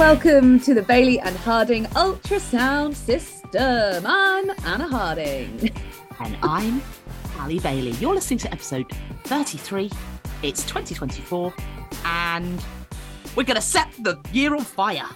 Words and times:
welcome 0.00 0.58
to 0.58 0.72
the 0.72 0.80
Bailey 0.80 1.20
and 1.20 1.36
Harding 1.36 1.84
Ultrasound 1.88 2.94
System. 2.94 4.02
I'm 4.06 4.48
Anna 4.64 4.88
Harding. 4.88 5.70
And 6.18 6.38
I'm 6.42 6.80
Allie 7.36 7.58
Bailey. 7.58 7.90
You're 7.90 8.14
listening 8.14 8.38
to 8.38 8.50
episode 8.50 8.86
33. 9.24 9.90
It's 10.42 10.62
2024, 10.62 11.52
and 12.06 12.64
we're 13.36 13.42
going 13.42 13.56
to 13.56 13.60
set 13.60 13.92
the 13.98 14.18
year 14.32 14.56
on 14.56 14.64
fire. 14.64 15.06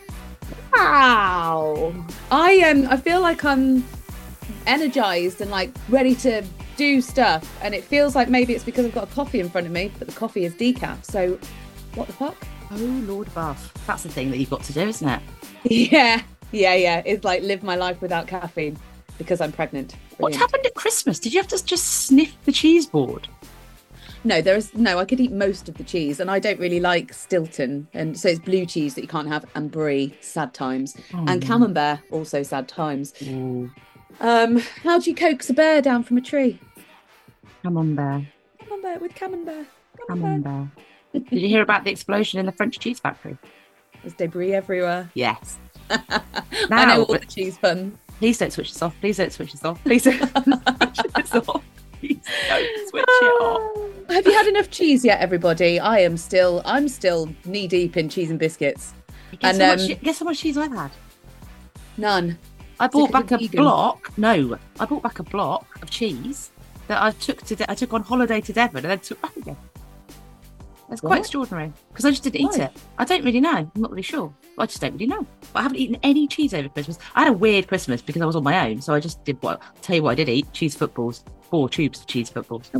Wow. 0.75 1.95
I 2.31 2.61
um 2.71 2.87
I 2.91 2.99
feel 2.99 3.23
like 3.23 3.43
I'm 3.43 3.83
energized 4.67 5.41
and 5.41 5.51
like 5.51 5.75
ready 5.89 6.15
to 6.17 6.45
do 6.77 7.01
stuff. 7.01 7.51
And 7.63 7.75
it 7.75 7.85
feels 7.85 8.15
like 8.15 8.29
maybe 8.29 8.53
it's 8.53 8.65
because 8.65 8.85
I've 8.85 8.95
got 8.95 9.11
a 9.11 9.15
coffee 9.15 9.41
in 9.41 9.49
front 9.49 9.67
of 9.67 9.73
me, 9.73 9.91
but 9.99 10.09
the 10.09 10.15
coffee 10.15 10.45
is 10.45 10.53
decaf. 10.53 11.07
So 11.07 11.39
what 11.95 12.07
the 12.07 12.13
fuck? 12.13 12.37
Oh, 12.77 13.03
Lord 13.07 13.29
above. 13.29 13.73
That's 13.87 14.03
the 14.03 14.09
thing 14.09 14.31
that 14.31 14.39
you've 14.39 14.51
got 14.51 14.63
to 14.65 14.73
do, 14.73 14.81
isn't 14.89 15.09
it? 15.09 15.21
Yeah. 15.65 16.23
Yeah, 16.53 16.75
yeah. 16.75 17.03
It's 17.07 17.25
like 17.25 17.43
live 17.43 17.63
my 17.63 17.75
life 17.77 18.01
without 18.03 18.27
caffeine 18.27 18.79
because 19.19 19.41
I'm 19.41 19.53
pregnant. 19.53 19.95
What 20.19 20.35
happened 20.35 20.65
at 20.67 20.75
Christmas? 20.75 21.19
Did 21.19 21.33
you 21.35 21.41
have 21.41 21.49
to 21.49 21.65
just 21.65 22.07
sniff 22.07 22.35
the 22.45 22.53
cheese 22.53 22.87
board? 22.87 23.29
No, 24.25 24.41
there 24.41 24.57
is 24.57 24.73
no. 24.75 24.99
I 24.99 25.05
could 25.05 25.21
eat 25.21 25.33
most 25.33 25.69
of 25.69 25.75
the 25.77 25.85
cheese, 25.85 26.19
and 26.21 26.31
I 26.31 26.39
don't 26.39 26.59
really 26.59 26.81
like 26.81 27.13
Stilton, 27.13 27.89
and 27.93 28.19
so 28.19 28.29
it's 28.31 28.39
blue 28.39 28.65
cheese 28.65 28.95
that 28.95 29.03
you 29.03 29.09
can't 29.09 29.29
have, 29.29 29.45
and 29.55 29.71
brie, 29.71 30.15
sad 30.23 30.55
times, 30.55 30.97
and 31.13 31.43
Mm. 31.43 31.47
camembert, 31.47 32.01
also 32.11 32.43
sad 32.43 32.67
times. 32.67 33.13
Um, 34.21 34.59
how 34.83 34.99
do 34.99 35.11
you 35.11 35.15
coax 35.17 35.51
a 35.51 35.55
bear 35.55 35.83
down 35.83 36.05
from 36.05 36.17
a 36.17 36.23
tree? 36.23 36.59
Camembert. 37.63 38.25
Camembert 38.61 39.01
with 39.03 39.15
camembert. 39.15 39.67
Camembert. 40.09 40.43
bear. 40.45 40.71
Did 41.15 41.41
you 41.41 41.49
hear 41.49 41.63
about 41.63 41.85
the 41.85 41.91
explosion 41.91 42.41
in 42.41 42.47
the 42.47 42.53
French 42.53 42.79
cheese 42.79 42.99
factory? 43.01 43.39
There's 44.03 44.15
debris 44.15 44.53
everywhere. 44.55 45.11
Yes. 45.15 45.59
I 45.91 46.85
know 46.87 47.05
all 47.05 47.13
the 47.15 47.21
cheese 47.21 47.57
fun. 47.57 47.97
Please 48.19 48.39
don't 48.39 48.53
switch 48.53 48.73
this 48.73 48.83
off. 48.83 48.95
Please 49.01 49.17
don't 49.17 49.33
switch 49.33 49.53
this 49.53 49.65
off. 49.65 49.83
Please 49.85 50.05
don't 50.05 50.19
switch 50.95 51.13
this 51.15 51.35
off. 51.35 51.63
Please 52.01 52.19
don't 52.49 52.89
switch 52.89 53.05
it 53.07 53.43
off. 53.43 53.91
Have 54.11 54.27
you 54.27 54.33
had 54.33 54.47
enough 54.47 54.71
cheese 54.71 55.05
yet, 55.05 55.21
everybody? 55.21 55.81
I 55.81 56.01
am 56.01 56.17
still, 56.17 56.63
I'm 56.65 56.89
still 56.89 57.33
knee 57.45 57.67
deep 57.67 57.97
in 57.97 58.09
cheese 58.09 58.31
and 58.31 58.39
biscuits. 58.39 58.93
Guess, 59.39 59.55
And, 59.59 59.63
how 59.63 59.71
much, 59.77 59.91
um, 59.91 59.99
guess 60.03 60.19
how 60.19 60.25
much 60.27 60.39
cheese 60.41 60.57
I've 60.59 60.73
had? 60.73 60.91
None. 61.97 62.39
I 62.81 62.87
bought 62.89 63.13
back 63.13 63.31
a 63.31 63.39
vegan. 63.39 63.63
block. 63.63 64.13
No, 64.19 64.59
I 64.81 64.85
bought 64.85 65.03
back 65.03 65.19
a 65.21 65.23
block 65.23 65.67
of 65.83 65.91
cheese 65.91 66.51
that 66.89 67.03
I 67.03 67.13
took 67.13 67.43
to. 67.45 67.57
De- 67.57 67.71
I 67.71 67.75
took 67.75 67.93
on 67.93 68.03
holiday 68.03 68.41
to 68.43 68.53
Devon 68.53 68.79
and 68.85 68.91
then 68.91 68.99
took 68.99 69.21
back 69.23 69.37
again. 69.37 69.57
That's 70.89 71.01
quite 71.01 71.21
extraordinary 71.21 71.73
because 71.89 72.05
I 72.05 72.11
just 72.11 72.23
didn't 72.23 72.41
eat 72.41 72.61
it. 72.61 72.71
I 72.99 73.05
don't 73.05 73.25
really 73.25 73.41
know. 73.41 73.57
I'm 73.57 73.71
not 73.77 73.91
really 73.91 74.03
sure. 74.03 74.33
I 74.59 74.67
just 74.67 74.81
don't 74.81 74.93
really 74.93 75.07
know. 75.07 75.27
But 75.53 75.61
I 75.61 75.63
haven't 75.63 75.79
eaten 75.79 75.97
any 76.03 76.27
cheese 76.29 76.55
over 76.55 76.69
Christmas. 76.69 76.99
I 77.15 77.21
had 77.21 77.29
a 77.29 77.33
weird 77.33 77.69
Christmas 77.69 78.03
because 78.03 78.23
I 78.23 78.27
was 78.27 78.37
on 78.37 78.45
my 78.45 78.69
own, 78.69 78.81
so 78.81 78.93
I 78.93 79.01
just 79.01 79.25
did 79.25 79.43
what. 79.43 79.61
i 79.63 79.79
Tell 79.81 79.97
you 79.97 80.03
what, 80.03 80.13
I 80.13 80.15
did 80.15 80.29
eat 80.29 80.53
cheese 80.53 80.75
footballs, 80.75 81.25
four 81.51 81.69
tubes 81.69 82.01
of 82.01 82.07
cheese 82.07 82.31
footballs. 82.31 82.71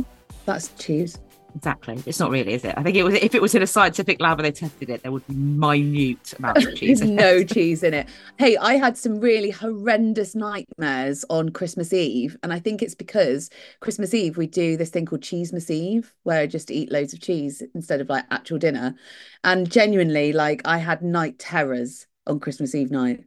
That's 0.45 0.69
cheese. 0.77 1.19
Exactly. 1.55 2.03
It's 2.05 2.19
not 2.19 2.31
really, 2.31 2.53
is 2.53 2.65
it? 2.65 2.73
I 2.77 2.83
think 2.83 2.97
it 2.97 3.03
was. 3.03 3.13
If 3.13 3.33
it 3.33 3.41
was 3.41 3.55
in 3.55 3.61
a 3.61 3.67
scientific 3.67 4.19
lab 4.19 4.39
and 4.39 4.45
they 4.45 4.51
tested 4.51 4.89
it, 4.89 5.03
there 5.03 5.11
would 5.11 5.25
be 5.25 5.35
minute 5.35 6.33
amounts 6.37 6.65
of 6.65 6.75
cheese. 6.79 7.01
No 7.01 7.45
cheese 7.45 7.81
in 7.81 7.93
it. 7.93 8.07
Hey, 8.37 8.57
I 8.57 8.75
had 8.75 8.97
some 8.97 9.21
really 9.21 9.51
horrendous 9.51 10.35
nightmares 10.35 11.23
on 11.29 11.49
Christmas 11.49 11.93
Eve. 11.93 12.35
And 12.43 12.51
I 12.51 12.59
think 12.59 12.81
it's 12.81 12.93
because 12.93 13.49
Christmas 13.79 14.13
Eve, 14.13 14.35
we 14.35 14.47
do 14.47 14.75
this 14.75 14.89
thing 14.89 15.05
called 15.05 15.21
Cheesemas 15.21 15.71
Eve, 15.71 16.13
where 16.23 16.41
I 16.41 16.47
just 16.47 16.71
eat 16.71 16.91
loads 16.91 17.13
of 17.13 17.21
cheese 17.21 17.63
instead 17.73 18.01
of 18.01 18.09
like 18.09 18.25
actual 18.31 18.57
dinner. 18.57 18.93
And 19.45 19.71
genuinely, 19.71 20.33
like, 20.33 20.61
I 20.65 20.77
had 20.77 21.01
night 21.01 21.39
terrors 21.39 22.05
on 22.27 22.41
Christmas 22.41 22.75
Eve 22.75 22.91
night. 22.91 23.23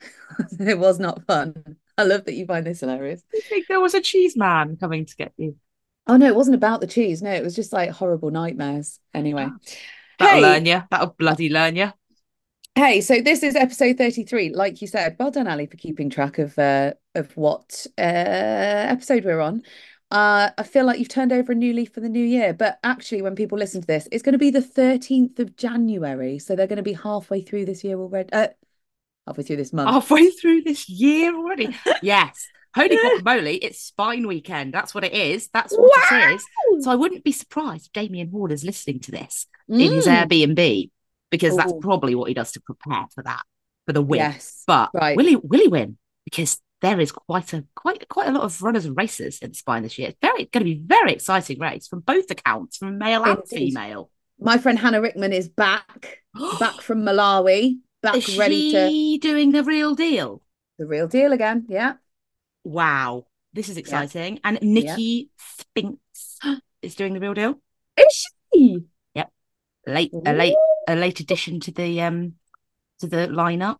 it 0.60 0.78
was 0.78 1.00
not 1.00 1.26
fun. 1.26 1.76
I 1.98 2.04
love 2.04 2.24
that 2.24 2.34
you 2.34 2.46
find 2.46 2.66
this 2.66 2.80
hilarious. 2.80 3.22
I 3.34 3.40
think 3.40 3.66
there 3.66 3.80
was 3.80 3.94
a 3.94 4.00
cheese 4.00 4.36
man 4.36 4.76
coming 4.76 5.06
to 5.06 5.16
get 5.16 5.32
you. 5.36 5.56
Oh, 6.06 6.16
no, 6.16 6.26
it 6.26 6.34
wasn't 6.36 6.56
about 6.56 6.80
the 6.80 6.86
cheese. 6.86 7.22
No, 7.22 7.32
it 7.32 7.42
was 7.42 7.56
just 7.56 7.72
like 7.72 7.90
horrible 7.90 8.30
nightmares. 8.30 9.00
Anyway. 9.14 9.48
That'll 10.18 10.36
Hey. 10.36 10.42
learn 10.42 10.66
you. 10.66 10.82
That'll 10.90 11.14
bloody 11.18 11.48
learn 11.48 11.76
you. 11.76 11.92
Hey, 12.76 13.00
so 13.00 13.20
this 13.20 13.42
is 13.42 13.54
episode 13.54 13.96
33. 13.98 14.50
Like 14.50 14.80
you 14.82 14.88
said, 14.88 15.16
well 15.18 15.30
done, 15.30 15.46
Allie, 15.46 15.66
for 15.66 15.76
keeping 15.76 16.10
track 16.10 16.38
of 16.38 16.58
uh 16.58 16.94
of 17.14 17.36
what 17.36 17.86
uh 17.96 18.00
episode 18.00 19.24
we're 19.24 19.40
on. 19.40 19.62
Uh 20.10 20.50
I 20.58 20.62
feel 20.64 20.84
like 20.84 20.98
you've 20.98 21.08
turned 21.08 21.32
over 21.32 21.52
a 21.52 21.54
new 21.54 21.72
leaf 21.72 21.92
for 21.94 22.00
the 22.00 22.08
new 22.08 22.24
year, 22.24 22.52
but 22.52 22.78
actually 22.82 23.22
when 23.22 23.36
people 23.36 23.58
listen 23.58 23.80
to 23.80 23.86
this, 23.86 24.08
it's 24.10 24.22
going 24.24 24.32
to 24.32 24.38
be 24.38 24.50
the 24.50 24.60
13th 24.60 25.38
of 25.38 25.56
January. 25.56 26.38
So 26.40 26.56
they're 26.56 26.66
going 26.66 26.76
to 26.78 26.82
be 26.82 26.94
halfway 26.94 27.42
through 27.42 27.64
this 27.66 27.84
year 27.84 27.96
already. 27.98 28.32
Uh 28.32 28.48
halfway 29.26 29.44
through 29.44 29.56
this 29.56 29.72
month. 29.72 29.90
Halfway 29.90 30.30
through 30.30 30.62
this 30.62 30.88
year 30.88 31.34
already. 31.34 31.76
yes. 32.02 32.48
Holy 32.74 32.96
guacamole, 32.96 33.58
it's 33.62 33.80
spine 33.80 34.26
weekend. 34.26 34.74
That's 34.74 34.94
what 34.94 35.04
it 35.04 35.12
is. 35.12 35.48
That's 35.52 35.72
what 35.76 36.12
it 36.12 36.34
is. 36.34 36.44
So 36.84 36.90
I 36.90 36.96
wouldn't 36.96 37.24
be 37.24 37.32
surprised 37.32 37.86
if 37.86 37.92
Damian 37.92 38.30
Hall 38.30 38.50
is 38.50 38.64
listening 38.64 39.00
to 39.00 39.12
this 39.12 39.46
in 39.68 39.92
his 39.92 40.06
Mm, 40.06 40.28
Airbnb 40.28 40.90
because 41.30 41.56
that's 41.56 41.72
probably 41.80 42.14
what 42.14 42.28
he 42.28 42.34
does 42.34 42.52
to 42.52 42.60
prepare 42.60 43.06
for 43.14 43.22
that, 43.22 43.42
for 43.86 43.92
the 43.92 44.02
win. 44.02 44.18
Yes. 44.18 44.64
But 44.66 44.90
right. 44.94 45.16
will 45.16 45.26
he 45.26 45.36
will 45.36 45.60
he 45.60 45.68
win? 45.68 45.98
Because 46.24 46.60
there 46.80 47.00
is 47.00 47.12
quite 47.12 47.52
a 47.52 47.64
quite 47.74 48.08
quite 48.08 48.28
a 48.28 48.32
lot 48.32 48.42
of 48.42 48.60
runners 48.62 48.84
and 48.84 48.96
racers 48.96 49.38
in 49.38 49.54
spine 49.54 49.82
this 49.84 49.98
year. 49.98 50.08
It's 50.08 50.18
very 50.20 50.44
going 50.46 50.64
to 50.66 50.74
be 50.74 50.82
very 50.84 51.12
exciting 51.12 51.58
race 51.60 51.86
from 51.86 52.00
both 52.00 52.30
accounts, 52.30 52.76
from 52.76 52.98
male 52.98 53.24
and 53.24 53.38
female. 53.48 54.10
My 54.38 54.58
friend 54.58 54.78
Hannah 54.78 55.00
Rickman 55.00 55.32
is 55.32 55.48
back, 55.48 56.18
back 56.60 56.80
from 56.80 57.02
Malawi, 57.02 57.78
back 58.02 58.16
Is 58.16 58.36
ready 58.36 58.72
to 58.72 59.18
doing 59.18 59.52
the 59.52 59.62
real 59.62 59.94
deal? 59.94 60.42
the 60.78 60.86
real 60.86 61.06
deal 61.06 61.32
again. 61.32 61.66
Yeah. 61.68 61.94
Wow, 62.64 63.26
this 63.52 63.68
is 63.68 63.76
exciting. 63.76 64.40
And 64.42 64.58
Nicky 64.62 65.30
Spinks 65.38 66.38
is 66.82 66.94
doing 66.94 67.14
the 67.14 67.20
real 67.20 67.34
deal. 67.34 67.60
Is 67.96 68.26
she? 68.54 68.80
Yep. 69.14 69.30
Late 69.86 70.12
a 70.26 70.32
late 70.32 70.56
a 70.88 70.94
late 70.96 71.20
addition 71.20 71.60
to 71.60 71.70
the 71.72 72.00
um 72.02 72.34
to 73.00 73.06
the 73.06 73.28
lineup. 73.28 73.76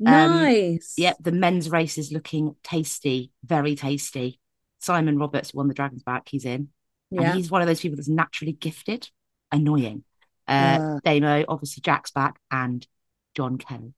Nice. 0.00 0.94
Yep, 0.96 1.16
the 1.20 1.32
men's 1.32 1.70
race 1.70 1.98
is 1.98 2.10
looking 2.12 2.56
tasty, 2.64 3.30
very 3.44 3.74
tasty. 3.76 4.40
Simon 4.80 5.18
Roberts 5.18 5.54
won 5.54 5.68
the 5.68 5.74
Dragon's 5.74 6.02
Back. 6.02 6.28
He's 6.28 6.44
in, 6.44 6.68
and 7.10 7.36
he's 7.36 7.50
one 7.50 7.62
of 7.62 7.68
those 7.68 7.80
people 7.80 7.96
that's 7.96 8.08
naturally 8.08 8.52
gifted. 8.52 9.08
Annoying. 9.52 10.04
Uh, 10.48 10.78
Ah. 10.80 10.98
Damo, 11.04 11.44
obviously 11.48 11.80
Jack's 11.80 12.10
back, 12.10 12.38
and 12.50 12.86
John 13.34 13.56
Kelly. 13.56 13.94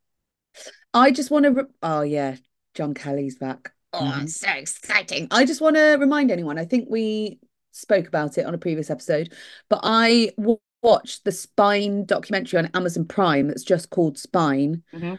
I 0.93 1.11
just 1.11 1.31
want 1.31 1.45
to. 1.45 1.51
Re- 1.53 1.65
oh 1.83 2.03
yeah, 2.03 2.37
John 2.75 2.93
Kelly's 2.95 3.37
back. 3.37 3.73
Oh, 3.99 4.05
Mhm. 4.05 4.23
it's 4.25 4.37
so 4.41 4.51
exciting! 4.51 5.29
I 5.31 5.45
just 5.45 5.61
want 5.61 5.77
to 5.77 5.97
remind 5.99 6.31
anyone. 6.31 6.59
I 6.59 6.65
think 6.65 6.89
we 6.91 7.39
spoke 7.73 8.07
about 8.09 8.39
it 8.39 8.47
on 8.47 8.55
a 8.55 8.59
previous 8.59 8.91
episode, 8.91 9.33
but 9.69 9.81
I 9.83 10.33
w- 10.39 10.59
watched 10.83 11.25
the 11.25 11.33
Spine 11.33 12.05
documentary 12.05 12.59
on 12.59 12.67
Amazon 12.75 13.07
Prime. 13.07 13.49
That's 13.49 13.65
just 13.65 13.91
called 13.91 14.19
Spine. 14.19 14.83
Mhm. 14.93 15.17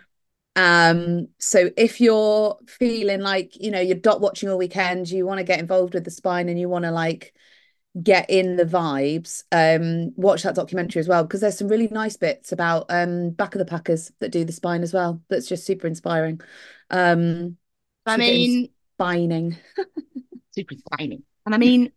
Um, 0.55 1.27
so 1.39 1.69
if 1.77 2.01
you're 2.01 2.57
feeling 2.67 3.21
like 3.21 3.55
you 3.61 3.71
know 3.71 3.79
you're 3.79 3.95
dot 3.97 4.21
watching 4.21 4.49
all 4.49 4.57
weekend, 4.57 5.09
you 5.09 5.25
want 5.25 5.39
to 5.39 5.43
get 5.43 5.59
involved 5.59 5.93
with 5.93 6.03
the 6.05 6.11
Spine, 6.11 6.49
and 6.49 6.59
you 6.59 6.69
want 6.69 6.85
to 6.85 6.91
like 6.91 7.33
get 8.03 8.29
in 8.29 8.57
the 8.57 8.65
vibes, 8.65 9.43
um, 9.51 10.13
watch 10.17 10.43
that 10.43 10.55
documentary 10.55 10.99
as 10.99 11.07
well 11.07 11.23
because 11.23 11.41
there's 11.41 11.57
some 11.57 11.67
really 11.67 11.87
nice 11.89 12.17
bits 12.17 12.51
about 12.51 12.85
um 12.89 13.31
back 13.31 13.55
of 13.55 13.59
the 13.59 13.65
Packers 13.65 14.11
that 14.19 14.31
do 14.31 14.45
the 14.45 14.53
spine 14.53 14.83
as 14.83 14.93
well. 14.93 15.21
That's 15.29 15.47
just 15.47 15.65
super 15.65 15.87
inspiring. 15.87 16.41
Um, 16.91 17.57
I 18.07 18.17
mean, 18.17 18.69
spining. 18.95 19.57
super 20.51 20.75
exciting. 20.75 21.23
And 21.45 21.53
I 21.53 21.57
mean, 21.57 21.91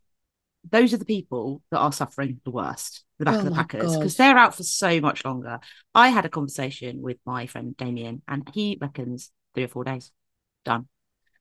those 0.68 0.92
are 0.92 0.98
the 0.98 1.04
people 1.04 1.62
that 1.70 1.78
are 1.78 1.92
suffering 1.92 2.40
the 2.44 2.50
worst, 2.50 3.04
the 3.18 3.24
back 3.24 3.36
Oh 3.36 3.38
of 3.38 3.44
the 3.46 3.50
Packers, 3.52 3.96
because 3.96 4.16
they're 4.16 4.36
out 4.36 4.54
for 4.54 4.62
so 4.62 5.00
much 5.00 5.24
longer. 5.24 5.58
I 5.94 6.08
had 6.08 6.24
a 6.24 6.28
conversation 6.28 7.00
with 7.00 7.18
my 7.24 7.46
friend 7.46 7.76
Damien, 7.76 8.22
and 8.28 8.48
he 8.52 8.78
reckons 8.80 9.30
three 9.54 9.64
or 9.64 9.68
four 9.68 9.84
days. 9.84 10.12
Done. 10.64 10.88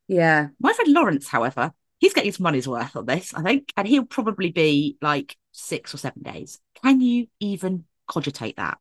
Yeah, 0.07 0.47
My 0.59 0.73
friend 0.73 0.91
Lawrence, 0.91 1.27
however, 1.27 1.71
he's 1.99 2.13
getting 2.13 2.29
his 2.29 2.39
money's 2.39 2.67
worth 2.67 2.95
on 2.95 3.05
this, 3.05 3.33
I 3.33 3.43
think, 3.43 3.71
and 3.77 3.87
he'll 3.87 4.05
probably 4.05 4.51
be 4.51 4.97
like 5.01 5.35
six 5.51 5.93
or 5.93 5.97
seven 5.97 6.23
days. 6.23 6.59
Can 6.81 7.01
you 7.01 7.27
even 7.39 7.83
cogitate 8.07 8.55
that? 8.55 8.79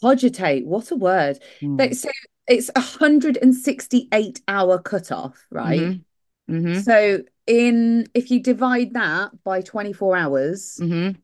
cogitate. 0.00 0.66
What 0.66 0.90
a 0.90 0.96
word. 0.96 1.38
Hmm. 1.60 1.76
But 1.76 1.96
so 1.96 2.10
it's 2.48 2.70
a 2.74 2.80
hundred 2.80 3.36
and 3.36 3.54
sixty-eight 3.54 4.40
hour 4.48 4.78
cutoff, 4.78 5.46
right? 5.50 5.80
Mhm. 5.80 6.04
Mhm. 6.50 6.82
So 6.82 7.22
in 7.46 8.06
if 8.14 8.30
you 8.30 8.40
divide 8.40 8.94
that 8.94 9.32
by 9.44 9.60
24 9.60 10.16
hours, 10.16 10.78
Mhm. 10.80 11.16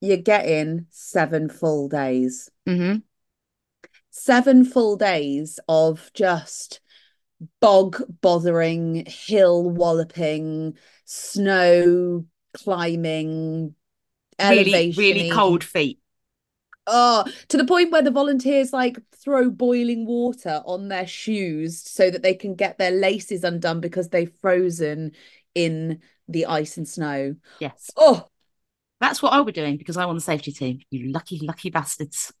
you're 0.00 0.16
getting 0.18 0.86
seven 0.90 1.48
full 1.48 1.88
days. 1.88 2.50
Mhm. 2.66 3.02
Seven 4.10 4.64
full 4.64 4.96
days 4.96 5.58
of 5.68 6.10
just 6.14 6.80
bog 7.60 8.02
bothering, 8.20 9.06
hill 9.06 9.68
walloping, 9.70 10.76
snow 11.04 12.26
climbing, 12.52 13.74
Really, 14.38 14.92
really 14.96 15.30
cold 15.30 15.62
feet. 15.62 15.99
Oh, 16.86 17.24
to 17.48 17.56
the 17.56 17.64
point 17.64 17.92
where 17.92 18.02
the 18.02 18.10
volunteers 18.10 18.72
like 18.72 18.98
throw 19.14 19.50
boiling 19.50 20.06
water 20.06 20.62
on 20.64 20.88
their 20.88 21.06
shoes 21.06 21.80
so 21.80 22.10
that 22.10 22.22
they 22.22 22.34
can 22.34 22.54
get 22.54 22.78
their 22.78 22.90
laces 22.90 23.44
undone 23.44 23.80
because 23.80 24.08
they've 24.08 24.32
frozen 24.40 25.12
in 25.54 26.00
the 26.26 26.46
ice 26.46 26.76
and 26.76 26.88
snow. 26.88 27.36
Yes. 27.60 27.90
Oh, 27.96 28.26
That's 29.00 29.22
what 29.22 29.32
I'll 29.32 29.44
be 29.44 29.52
doing 29.52 29.76
because 29.76 29.96
I'm 29.96 30.08
on 30.08 30.14
the 30.14 30.20
safety 30.20 30.52
team. 30.52 30.80
You 30.90 31.10
lucky, 31.12 31.40
lucky 31.42 31.70
bastards. 31.70 32.32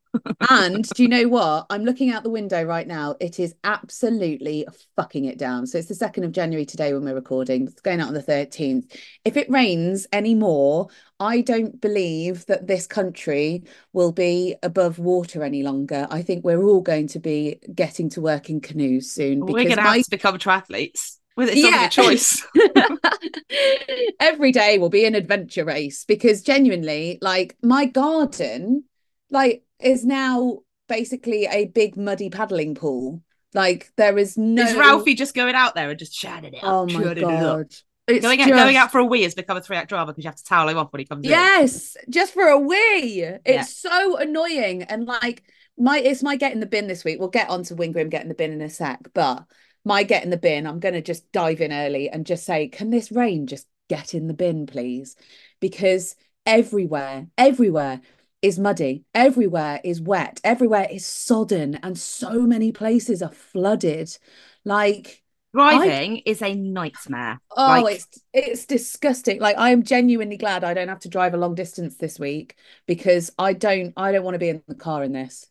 And 0.50 0.88
do 0.94 1.02
you 1.02 1.08
know 1.08 1.28
what? 1.28 1.66
I'm 1.70 1.84
looking 1.84 2.10
out 2.10 2.22
the 2.22 2.30
window 2.30 2.62
right 2.62 2.86
now. 2.86 3.16
It 3.20 3.38
is 3.38 3.54
absolutely 3.62 4.66
fucking 4.96 5.24
it 5.26 5.38
down. 5.38 5.66
So 5.66 5.78
it's 5.78 5.88
the 5.88 5.94
2nd 5.94 6.24
of 6.24 6.32
January 6.32 6.64
today 6.66 6.92
when 6.92 7.04
we're 7.04 7.14
recording. 7.14 7.66
It's 7.66 7.80
going 7.80 8.00
out 8.00 8.08
on 8.08 8.14
the 8.14 8.22
13th. 8.22 8.96
If 9.24 9.36
it 9.36 9.50
rains 9.50 10.06
anymore, 10.12 10.88
I 11.18 11.42
don't 11.42 11.80
believe 11.80 12.46
that 12.46 12.66
this 12.66 12.86
country 12.86 13.64
will 13.92 14.12
be 14.12 14.56
above 14.62 14.98
water 14.98 15.42
any 15.44 15.62
longer. 15.62 16.06
I 16.10 16.22
think 16.22 16.44
we're 16.44 16.62
all 16.62 16.80
going 16.80 17.08
to 17.08 17.18
be 17.18 17.58
getting 17.74 18.08
to 18.10 18.20
work 18.20 18.48
in 18.50 18.60
canoes 18.60 19.10
soon 19.10 19.40
We're 19.40 19.64
going 19.64 19.76
to 19.76 19.82
my 19.82 19.96
have 19.96 20.04
to 20.04 20.10
become 20.10 20.38
triathletes. 20.38 21.18
Well, 21.36 21.48
it's 21.48 21.62
not 21.62 21.72
Yeah. 21.72 21.86
a 21.86 21.88
choice. 21.88 22.46
Every 24.20 24.52
day 24.52 24.78
will 24.78 24.90
be 24.90 25.04
an 25.04 25.14
adventure 25.14 25.64
race 25.64 26.04
because 26.04 26.42
genuinely, 26.42 27.18
like 27.20 27.56
my 27.62 27.86
garden, 27.86 28.84
like 29.30 29.64
is 29.82 30.04
now 30.04 30.60
basically 30.88 31.46
a 31.46 31.66
big 31.66 31.96
muddy 31.96 32.30
paddling 32.30 32.74
pool. 32.74 33.22
Like 33.54 33.90
there 33.96 34.16
is 34.18 34.38
no 34.38 34.64
Is 34.64 34.74
Ralphie 34.74 35.14
just 35.14 35.34
going 35.34 35.54
out 35.54 35.74
there 35.74 35.90
and 35.90 35.98
just 35.98 36.12
chatting 36.12 36.54
it 36.54 36.58
up? 36.62 36.64
Oh 36.64 36.86
my 36.86 37.02
chatting 37.02 37.18
it 37.18 37.20
god. 37.20 37.74
Going 38.06 38.40
out, 38.40 38.48
going 38.48 38.76
out 38.76 38.90
for 38.92 38.98
a 38.98 39.04
wee 39.04 39.22
has 39.22 39.34
become 39.34 39.56
a 39.56 39.60
three 39.60 39.76
act 39.76 39.88
drama 39.88 40.12
because 40.12 40.24
you 40.24 40.28
have 40.28 40.36
to 40.36 40.44
towel 40.44 40.68
him 40.68 40.78
off 40.78 40.92
when 40.92 40.98
he 41.00 41.06
comes 41.06 41.24
in. 41.24 41.30
Yes, 41.30 41.96
just 42.08 42.32
for 42.34 42.46
a 42.46 42.58
wee. 42.58 43.22
It's 43.22 43.44
Yeah. 43.46 43.62
so 43.62 44.16
annoying. 44.16 44.82
And 44.84 45.06
like 45.06 45.44
my 45.78 45.98
it's 45.98 46.22
my 46.22 46.36
get 46.36 46.52
in 46.52 46.60
the 46.60 46.66
bin 46.66 46.86
this 46.86 47.04
week. 47.04 47.18
We'll 47.18 47.28
get 47.28 47.48
on 47.48 47.62
to 47.64 47.76
Wingrim 47.76 48.10
get 48.10 48.22
in 48.22 48.28
the 48.28 48.34
bin 48.34 48.52
in 48.52 48.60
a 48.60 48.70
sec, 48.70 49.00
but 49.14 49.44
my 49.84 50.02
get 50.02 50.24
in 50.24 50.30
the 50.30 50.36
bin, 50.36 50.66
I'm 50.66 50.80
gonna 50.80 51.02
just 51.02 51.30
dive 51.32 51.60
in 51.60 51.72
early 51.72 52.08
and 52.08 52.26
just 52.26 52.44
say, 52.44 52.68
can 52.68 52.90
this 52.90 53.10
rain 53.12 53.46
just 53.46 53.66
get 53.88 54.14
in 54.14 54.26
the 54.26 54.34
bin, 54.34 54.66
please? 54.66 55.16
Because 55.60 56.16
everywhere, 56.46 57.28
everywhere 57.38 58.00
is 58.42 58.58
muddy, 58.58 59.04
everywhere 59.14 59.80
is 59.84 60.00
wet, 60.00 60.40
everywhere 60.44 60.88
is 60.90 61.04
sodden, 61.06 61.74
and 61.82 61.98
so 61.98 62.42
many 62.42 62.72
places 62.72 63.22
are 63.22 63.32
flooded. 63.32 64.16
Like 64.64 65.22
Driving 65.52 66.18
is 66.18 66.42
a 66.42 66.54
nightmare. 66.54 67.40
Oh, 67.56 67.80
Like- 67.82 67.96
it's 67.96 68.06
it's 68.32 68.66
disgusting. 68.66 69.40
Like 69.40 69.58
I 69.58 69.70
am 69.70 69.82
genuinely 69.82 70.36
glad 70.36 70.62
I 70.64 70.74
don't 70.74 70.88
have 70.88 71.00
to 71.00 71.08
drive 71.08 71.34
a 71.34 71.38
long 71.38 71.54
distance 71.54 71.96
this 71.96 72.18
week 72.20 72.56
because 72.86 73.32
I 73.38 73.52
don't 73.52 73.92
I 73.96 74.12
don't 74.12 74.24
want 74.24 74.36
to 74.36 74.38
be 74.38 74.48
in 74.48 74.62
the 74.68 74.74
car 74.76 75.02
in 75.02 75.12
this 75.12 75.46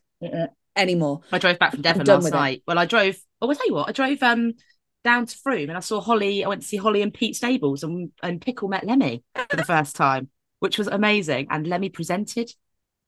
anymore. 0.74 1.20
I 1.30 1.38
drove 1.38 1.58
back 1.58 1.72
from 1.72 1.82
Devon 1.82 2.06
last 2.06 2.24
with 2.24 2.32
it. 2.32 2.36
night. 2.36 2.62
Well, 2.66 2.78
I 2.78 2.86
drove. 2.86 3.16
Oh, 3.42 3.48
I'll 3.48 3.54
tell 3.54 3.66
you 3.66 3.74
what. 3.74 3.88
I 3.88 3.92
drove 3.92 4.22
um 4.22 4.54
down 5.04 5.26
to 5.26 5.36
Frome 5.38 5.68
and 5.68 5.76
I 5.76 5.80
saw 5.80 6.00
Holly. 6.00 6.44
I 6.44 6.48
went 6.48 6.62
to 6.62 6.68
see 6.68 6.76
Holly 6.78 7.02
and 7.02 7.12
Pete 7.12 7.36
Stables 7.36 7.82
and 7.82 8.10
and 8.22 8.40
Pickle 8.40 8.68
met 8.68 8.84
Lemmy 8.86 9.22
for 9.50 9.56
the 9.56 9.64
first 9.64 9.96
time, 9.96 10.30
which 10.60 10.78
was 10.78 10.88
amazing. 10.88 11.48
And 11.50 11.66
Lemmy 11.66 11.90
presented 11.90 12.50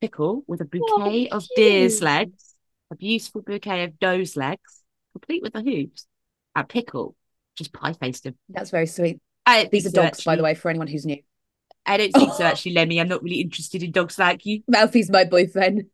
Pickle 0.02 0.42
with 0.48 0.60
a 0.60 0.64
bouquet 0.64 1.28
of 1.28 1.46
deer's 1.54 2.02
legs, 2.02 2.54
a 2.90 2.96
beautiful 2.96 3.40
bouquet 3.40 3.84
of 3.84 4.00
doe's 4.00 4.36
legs, 4.36 4.82
complete 5.12 5.42
with 5.42 5.52
the 5.52 5.62
hooves. 5.62 6.08
And 6.56 6.68
Pickle 6.68 7.14
just 7.56 7.72
pie 7.72 7.92
faced 7.92 8.26
him. 8.26 8.34
That's 8.48 8.70
very 8.70 8.86
sweet. 8.86 9.20
I 9.46 9.68
These 9.70 9.86
are 9.86 9.90
so, 9.90 10.02
dogs, 10.02 10.24
by 10.24 10.34
the 10.34 10.42
way, 10.42 10.56
for 10.56 10.70
anyone 10.70 10.88
who's 10.88 11.06
new. 11.06 11.18
I 11.86 11.98
don't 11.98 12.12
think 12.12 12.32
so, 12.34 12.44
actually, 12.46 12.72
Lemmy. 12.72 13.00
I'm 13.00 13.06
not 13.08 13.22
really 13.22 13.40
interested 13.40 13.82
in 13.82 13.92
dogs 13.92 14.18
like 14.18 14.44
you. 14.44 14.62
Ralphie's 14.68 15.08
my 15.10 15.24
boyfriend. 15.24 15.84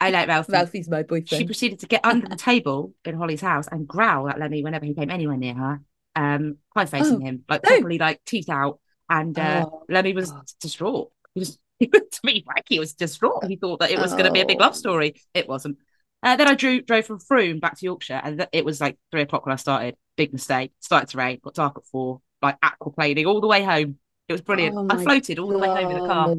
I 0.00 0.10
like 0.10 0.26
Ralphie. 0.26 0.52
Ralphie's 0.52 0.88
my 0.88 1.04
boyfriend. 1.04 1.28
She 1.28 1.44
proceeded 1.44 1.78
to 1.80 1.86
get 1.86 2.04
under 2.04 2.28
the 2.28 2.34
table 2.50 2.94
in 3.04 3.16
Holly's 3.16 3.40
house 3.40 3.68
and 3.70 3.86
growl 3.86 4.28
at 4.28 4.40
Lemmy 4.40 4.64
whenever 4.64 4.84
he 4.84 4.94
came 4.94 5.10
anywhere 5.10 5.36
near 5.36 5.54
her, 5.54 5.80
um, 6.16 6.56
pie 6.74 6.86
facing 6.86 7.22
Oh, 7.22 7.26
him, 7.26 7.44
like 7.48 7.62
no. 7.62 7.70
properly 7.70 7.98
like 7.98 8.24
teeth 8.24 8.48
out. 8.48 8.80
And 9.08 9.38
uh, 9.38 9.66
Oh, 9.70 9.84
Lemmy 9.88 10.12
was 10.12 10.32
God. 10.32 10.44
distraught. 10.60 11.12
He 11.34 11.40
was, 11.40 11.58
to 11.92 12.20
me, 12.24 12.44
like 12.46 12.64
he 12.68 12.78
was 12.78 12.94
distraught. 12.94 13.44
He 13.46 13.56
thought 13.56 13.80
that 13.80 13.90
it 13.90 13.98
was 13.98 14.12
going 14.12 14.24
to 14.24 14.30
be 14.30 14.40
a 14.40 14.46
big 14.46 14.60
love 14.60 14.72
Oh. 14.72 14.76
story. 14.76 15.14
It 15.34 15.48
wasn't. 15.48 15.78
Uh, 16.22 16.36
then 16.36 16.46
I 16.46 16.54
drew, 16.54 16.80
drove 16.80 17.04
from 17.06 17.18
Frome 17.18 17.58
back 17.58 17.78
to 17.78 17.84
Yorkshire, 17.84 18.20
and 18.22 18.38
th- 18.38 18.48
it 18.52 18.64
was 18.64 18.80
like 18.80 18.96
three 19.10 19.22
o'clock 19.22 19.44
when 19.44 19.52
I 19.52 19.56
started. 19.56 19.96
Big 20.16 20.32
mistake. 20.32 20.72
Started 20.80 21.08
to 21.10 21.18
rain. 21.18 21.40
Got 21.42 21.54
dark 21.54 21.78
at 21.78 21.86
four. 21.86 22.20
Like 22.40 22.60
aquaplaning 22.60 23.26
all 23.26 23.40
the 23.40 23.46
way 23.48 23.64
home. 23.64 23.98
It 24.28 24.32
was 24.32 24.40
brilliant. 24.40 24.76
Oh 24.76 24.86
I 24.88 25.02
floated 25.02 25.38
all 25.38 25.48
the 25.48 25.58
way 25.58 25.68
home 25.68 25.90
in 25.90 26.00
the 26.00 26.06
car. 26.06 26.34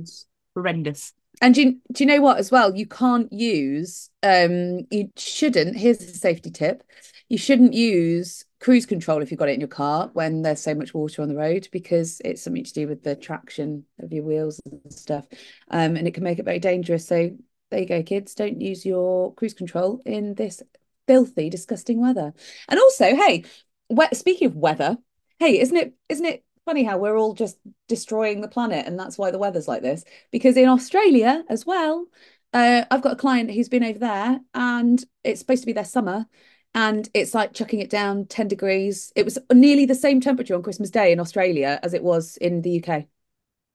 Horrendous. 0.55 1.13
And 1.41 1.55
do 1.55 1.61
you, 1.63 1.71
do 1.91 2.03
you 2.03 2.05
know 2.05 2.21
what 2.21 2.37
as 2.37 2.51
well? 2.51 2.75
You 2.75 2.85
can't 2.85 3.31
use, 3.33 4.09
um, 4.21 4.85
you 4.91 5.09
shouldn't, 5.17 5.75
here's 5.75 5.99
a 5.99 6.13
safety 6.13 6.51
tip. 6.51 6.83
You 7.27 7.37
shouldn't 7.39 7.73
use 7.73 8.45
cruise 8.63 8.85
control 8.85 9.21
if 9.21 9.29
you've 9.29 9.39
got 9.39 9.49
it 9.49 9.53
in 9.55 9.59
your 9.59 9.67
car 9.67 10.09
when 10.13 10.41
there's 10.41 10.61
so 10.61 10.73
much 10.73 10.93
water 10.93 11.21
on 11.21 11.27
the 11.27 11.35
road 11.35 11.67
because 11.73 12.21
it's 12.23 12.41
something 12.41 12.63
to 12.63 12.73
do 12.73 12.87
with 12.87 13.03
the 13.03 13.13
traction 13.13 13.83
of 13.99 14.13
your 14.13 14.23
wheels 14.23 14.61
and 14.65 14.93
stuff. 14.93 15.27
Um, 15.69 15.97
and 15.97 16.07
it 16.07 16.13
can 16.13 16.23
make 16.23 16.39
it 16.39 16.45
very 16.45 16.59
dangerous. 16.59 17.05
So 17.05 17.31
there 17.71 17.79
you 17.81 17.85
go, 17.85 18.01
kids. 18.01 18.33
Don't 18.33 18.61
use 18.61 18.85
your 18.85 19.33
cruise 19.33 19.53
control 19.53 20.01
in 20.05 20.35
this 20.35 20.63
filthy, 21.07 21.49
disgusting 21.49 22.01
weather. 22.01 22.33
And 22.69 22.79
also, 22.79 23.13
hey, 23.13 23.43
we- 23.89 24.07
speaking 24.13 24.47
of 24.47 24.55
weather, 24.55 24.97
hey, 25.39 25.59
isn't 25.59 25.75
it 25.75 25.93
isn't 26.07 26.25
it 26.25 26.45
funny 26.63 26.83
how 26.83 26.97
we're 26.97 27.17
all 27.17 27.33
just 27.33 27.57
destroying 27.89 28.39
the 28.39 28.47
planet 28.47 28.87
and 28.87 28.97
that's 28.97 29.17
why 29.17 29.29
the 29.29 29.39
weather's 29.39 29.67
like 29.67 29.81
this? 29.81 30.05
Because 30.31 30.55
in 30.55 30.69
Australia 30.69 31.43
as 31.49 31.65
well, 31.65 32.05
uh, 32.53 32.85
I've 32.89 33.01
got 33.01 33.13
a 33.13 33.17
client 33.17 33.51
who's 33.51 33.67
been 33.67 33.83
over 33.83 33.99
there 33.99 34.39
and 34.53 35.03
it's 35.25 35.41
supposed 35.41 35.63
to 35.63 35.67
be 35.67 35.73
their 35.73 35.83
summer 35.83 36.27
and 36.75 37.09
it's 37.13 37.33
like 37.33 37.53
chucking 37.53 37.79
it 37.79 37.89
down 37.89 38.25
10 38.25 38.47
degrees. 38.47 39.11
It 39.15 39.25
was 39.25 39.37
nearly 39.51 39.85
the 39.85 39.95
same 39.95 40.21
temperature 40.21 40.55
on 40.55 40.63
Christmas 40.63 40.89
Day 40.89 41.11
in 41.11 41.19
Australia 41.19 41.79
as 41.83 41.93
it 41.93 42.03
was 42.03 42.37
in 42.37 42.61
the 42.61 42.83
UK. 42.83 43.05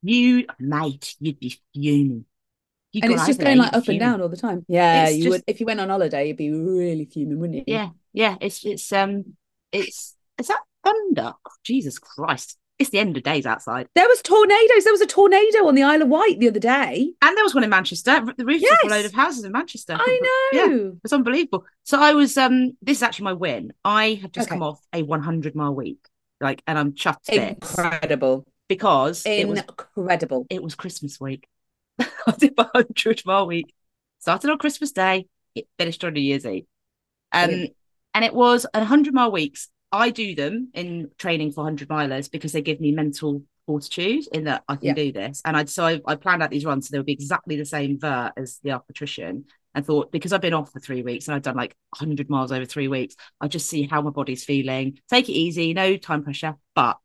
You, 0.02 0.46
mate, 0.58 1.16
you'd 1.20 1.40
be 1.40 1.56
fuming. 1.74 2.24
You 2.92 3.00
And 3.04 3.12
it's 3.12 3.26
just 3.26 3.40
going 3.40 3.58
like 3.58 3.74
up 3.74 3.86
and 3.88 4.00
down 4.00 4.20
all 4.22 4.28
the 4.28 4.36
time. 4.36 4.64
Yeah, 4.68 5.04
It's 5.08 5.16
you 5.16 5.24
just- 5.24 5.30
would 5.30 5.44
if 5.46 5.60
you 5.60 5.66
went 5.66 5.80
on 5.80 5.90
holiday, 5.90 6.28
you'd 6.28 6.36
be 6.36 6.50
really 6.50 7.04
fuming, 7.04 7.38
wouldn't 7.38 7.58
you? 7.58 7.64
Yeah, 7.66 7.90
yeah. 8.12 8.36
It's 8.40 8.64
it's 8.64 8.90
um 8.92 9.36
it's 9.72 10.16
is 10.38 10.48
that 10.48 10.60
thunder? 10.84 11.34
Oh, 11.44 11.50
Jesus 11.64 11.98
Christ. 11.98 12.56
It's 12.78 12.90
the 12.90 13.00
end 13.00 13.16
of 13.16 13.24
days 13.24 13.44
outside. 13.44 13.88
There 13.96 14.06
was 14.06 14.22
tornadoes. 14.22 14.84
There 14.84 14.92
was 14.92 15.00
a 15.00 15.06
tornado 15.06 15.66
on 15.66 15.74
the 15.74 15.82
Isle 15.82 16.02
of 16.02 16.08
Wight 16.08 16.38
the 16.38 16.48
other 16.48 16.60
day. 16.60 17.12
And 17.20 17.36
there 17.36 17.42
was 17.44 17.52
one 17.54 17.64
in 17.64 17.70
Manchester. 17.70 18.24
The 18.36 18.44
roofs 18.44 18.64
of 18.70 18.78
a 18.88 18.94
load 18.94 19.04
of 19.04 19.12
houses 19.12 19.42
in 19.44 19.50
Manchester. 19.50 19.96
I 19.98 20.20
know. 20.52 20.58
Yeah. 20.66 20.90
It's 21.02 21.12
unbelievable. 21.12 21.64
So 21.84 22.00
I 22.00 22.14
was 22.14 22.36
um 22.36 22.76
this 22.80 22.98
is 22.98 23.02
actually 23.02 23.24
my 23.24 23.32
win. 23.32 23.72
I 23.84 24.20
have 24.22 24.30
just 24.30 24.46
Okay. 24.48 24.54
come 24.54 24.62
off 24.62 24.80
a 24.92 25.02
100 25.02 25.54
mile 25.56 25.74
week. 25.74 25.98
Like 26.40 26.62
and 26.68 26.78
I'm 26.78 26.92
chuffed 26.92 27.28
Incredible. 27.30 28.46
because 28.68 29.24
it 29.26 29.48
was 29.48 29.58
Incredible. 29.58 30.46
it 30.48 30.62
was 30.62 30.76
Christmas 30.76 31.20
week. 31.20 31.48
I 31.98 32.06
did 32.38 32.54
my 32.56 32.68
100 32.72 33.22
mile 33.26 33.46
week. 33.48 33.74
Started 34.20 34.50
on 34.50 34.58
Christmas 34.58 34.92
Day, 34.92 35.26
it 35.56 35.66
finished 35.78 36.04
on 36.04 36.12
New 36.12 36.20
Year's 36.20 36.46
Eve. 36.46 36.66
Um, 37.32 37.66
and 38.14 38.24
it 38.24 38.34
was 38.34 38.66
a 38.72 38.78
100 38.78 39.12
mile 39.14 39.32
weeks. 39.32 39.68
I 39.90 40.10
do 40.10 40.34
them 40.34 40.68
in 40.74 41.10
training 41.18 41.52
for 41.52 41.62
100 41.62 41.88
milers 41.88 42.30
because 42.30 42.52
they 42.52 42.62
give 42.62 42.80
me 42.80 42.92
mental 42.92 43.42
fortitude 43.66 44.24
in 44.32 44.44
that 44.44 44.64
I 44.68 44.76
can 44.76 44.88
Yeah. 44.88 44.94
do 44.94 45.12
this. 45.12 45.42
And 45.44 45.56
I 45.56 45.64
so 45.64 45.84
I, 45.84 46.00
I 46.06 46.14
planned 46.16 46.42
out 46.42 46.50
these 46.50 46.64
runs 46.64 46.88
so 46.88 46.92
they 46.92 46.98
would 46.98 47.06
be 47.06 47.12
exactly 47.12 47.56
the 47.56 47.64
same 47.64 47.98
vert 47.98 48.32
as 48.36 48.58
the 48.62 48.78
patrician 48.86 49.44
and 49.74 49.84
thought 49.86 50.10
because 50.12 50.32
I've 50.32 50.40
been 50.40 50.54
off 50.54 50.72
for 50.72 50.80
three 50.80 51.02
weeks 51.02 51.28
and 51.28 51.34
I've 51.34 51.42
done 51.42 51.56
like 51.56 51.76
100 51.98 52.28
miles 52.30 52.52
over 52.52 52.64
three 52.64 52.88
weeks, 52.88 53.14
I 53.40 53.48
just 53.48 53.68
see 53.68 53.82
how 53.86 54.00
my 54.02 54.10
body's 54.10 54.44
feeling. 54.44 54.98
Take 55.10 55.28
it 55.28 55.32
easy, 55.32 55.74
no 55.74 55.96
time 55.96 56.22
pressure. 56.24 56.56
But 56.74 56.98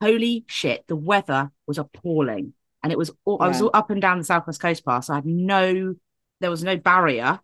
holy 0.00 0.44
shit, 0.48 0.84
the 0.86 0.96
weather 0.96 1.50
was 1.66 1.78
appalling. 1.78 2.54
And 2.82 2.92
it 2.92 2.98
was 2.98 3.10
all, 3.24 3.38
I 3.40 3.48
was 3.48 3.62
all 3.62 3.70
up 3.72 3.88
and 3.90 4.00
down 4.00 4.18
the 4.18 4.24
Southwest 4.24 4.60
Coast 4.60 4.84
Path. 4.84 5.04
So 5.06 5.14
I 5.14 5.16
had 5.16 5.26
no, 5.26 5.94
there 6.40 6.50
was 6.50 6.62
no 6.62 6.76
barrier. 6.76 7.40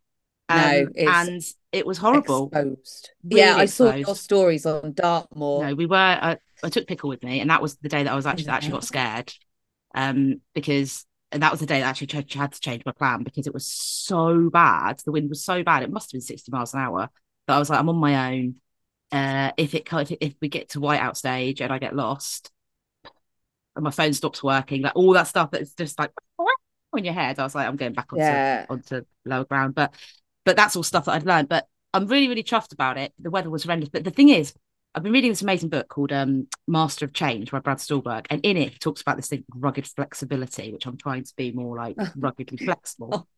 No, 0.50 0.66
Um, 0.66 0.92
it's 0.94 1.08
and 1.08 1.42
it 1.72 1.86
was 1.86 1.98
horrible. 1.98 2.46
Exposed. 2.46 3.10
Really 3.24 3.40
yeah, 3.40 3.56
I 3.56 3.66
saw 3.66 3.94
your 3.94 4.16
stories 4.16 4.66
on 4.66 4.92
Dartmoor. 4.92 5.64
No, 5.66 5.74
we 5.74 5.86
were. 5.86 5.96
Uh, 5.96 6.36
I 6.62 6.68
took 6.68 6.86
pickle 6.86 7.08
with 7.08 7.22
me, 7.22 7.40
and 7.40 7.50
that 7.50 7.62
was 7.62 7.76
the 7.76 7.88
day 7.88 8.02
that 8.02 8.12
I 8.12 8.16
was 8.16 8.26
actually 8.26 8.48
actually 8.48 8.72
got 8.72 8.84
scared, 8.84 9.32
um, 9.94 10.40
because 10.54 11.06
and 11.32 11.42
that 11.42 11.50
was 11.52 11.60
the 11.60 11.66
day 11.66 11.80
that 11.80 11.86
I 11.86 11.90
actually 11.90 12.08
ch- 12.08 12.34
had 12.34 12.52
to 12.52 12.60
change 12.60 12.84
my 12.84 12.92
plan 12.92 13.22
because 13.22 13.46
it 13.46 13.54
was 13.54 13.66
so 13.66 14.50
bad. 14.50 15.00
The 15.04 15.12
wind 15.12 15.28
was 15.28 15.44
so 15.44 15.62
bad; 15.62 15.82
it 15.82 15.90
must 15.92 16.10
have 16.10 16.18
been 16.18 16.22
sixty 16.22 16.50
miles 16.50 16.74
an 16.74 16.80
hour. 16.80 17.08
That 17.46 17.54
I 17.56 17.58
was 17.58 17.70
like, 17.70 17.78
I'm 17.78 17.88
on 17.88 17.96
my 17.96 18.32
own. 18.32 18.56
Uh, 19.12 19.52
if 19.56 19.74
it 19.74 19.88
if, 19.92 20.12
if 20.20 20.34
we 20.40 20.48
get 20.48 20.70
to 20.70 20.80
whiteout 20.80 21.16
stage 21.16 21.60
and 21.60 21.72
I 21.72 21.78
get 21.78 21.94
lost, 21.96 22.50
and 23.76 23.84
my 23.84 23.90
phone 23.90 24.12
stops 24.12 24.42
working, 24.42 24.82
like 24.82 24.96
all 24.96 25.12
that 25.14 25.28
stuff 25.28 25.50
that's 25.52 25.74
just 25.74 25.98
like 25.98 26.10
in 26.96 27.04
your 27.04 27.14
head, 27.14 27.38
I 27.38 27.44
was 27.44 27.54
like, 27.54 27.66
I'm 27.66 27.76
going 27.76 27.92
back 27.92 28.12
onto 28.12 28.22
Yeah. 28.24 28.66
onto 28.68 29.02
lower 29.24 29.44
ground. 29.44 29.74
But 29.74 29.94
but 30.50 30.56
that's 30.56 30.74
all 30.74 30.82
stuff 30.82 31.04
that 31.04 31.12
I'd 31.12 31.26
learned. 31.26 31.48
But 31.48 31.68
I'm 31.94 32.08
really, 32.08 32.26
really 32.26 32.42
chuffed 32.42 32.72
about 32.72 32.98
it. 32.98 33.12
The 33.20 33.30
weather 33.30 33.48
was 33.50 33.62
horrendous. 33.62 33.88
But 33.88 34.02
the 34.02 34.10
thing 34.10 34.30
is, 34.30 34.52
I've 34.96 35.04
been 35.04 35.12
reading 35.12 35.30
this 35.30 35.42
amazing 35.42 35.68
book 35.68 35.86
called 35.88 36.10
um, 36.10 36.48
Master 36.66 37.04
of 37.04 37.12
Change 37.12 37.52
by 37.52 37.60
Brad 37.60 37.78
Stulberg. 37.78 38.26
And 38.30 38.44
in 38.44 38.56
it, 38.56 38.72
he 38.72 38.78
talks 38.80 39.00
about 39.00 39.14
this 39.14 39.28
thing, 39.28 39.44
rugged 39.54 39.86
flexibility, 39.86 40.72
which 40.72 40.86
I'm 40.86 40.96
trying 40.96 41.22
to 41.22 41.32
be 41.36 41.52
more 41.52 41.76
like 41.76 41.94
ruggedly 42.16 42.56
flexible. 42.58 43.28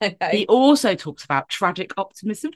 Okay. 0.00 0.38
He 0.38 0.46
also 0.46 0.96
talks 0.96 1.24
about 1.24 1.48
tragic 1.48 1.92
optimism. 1.96 2.50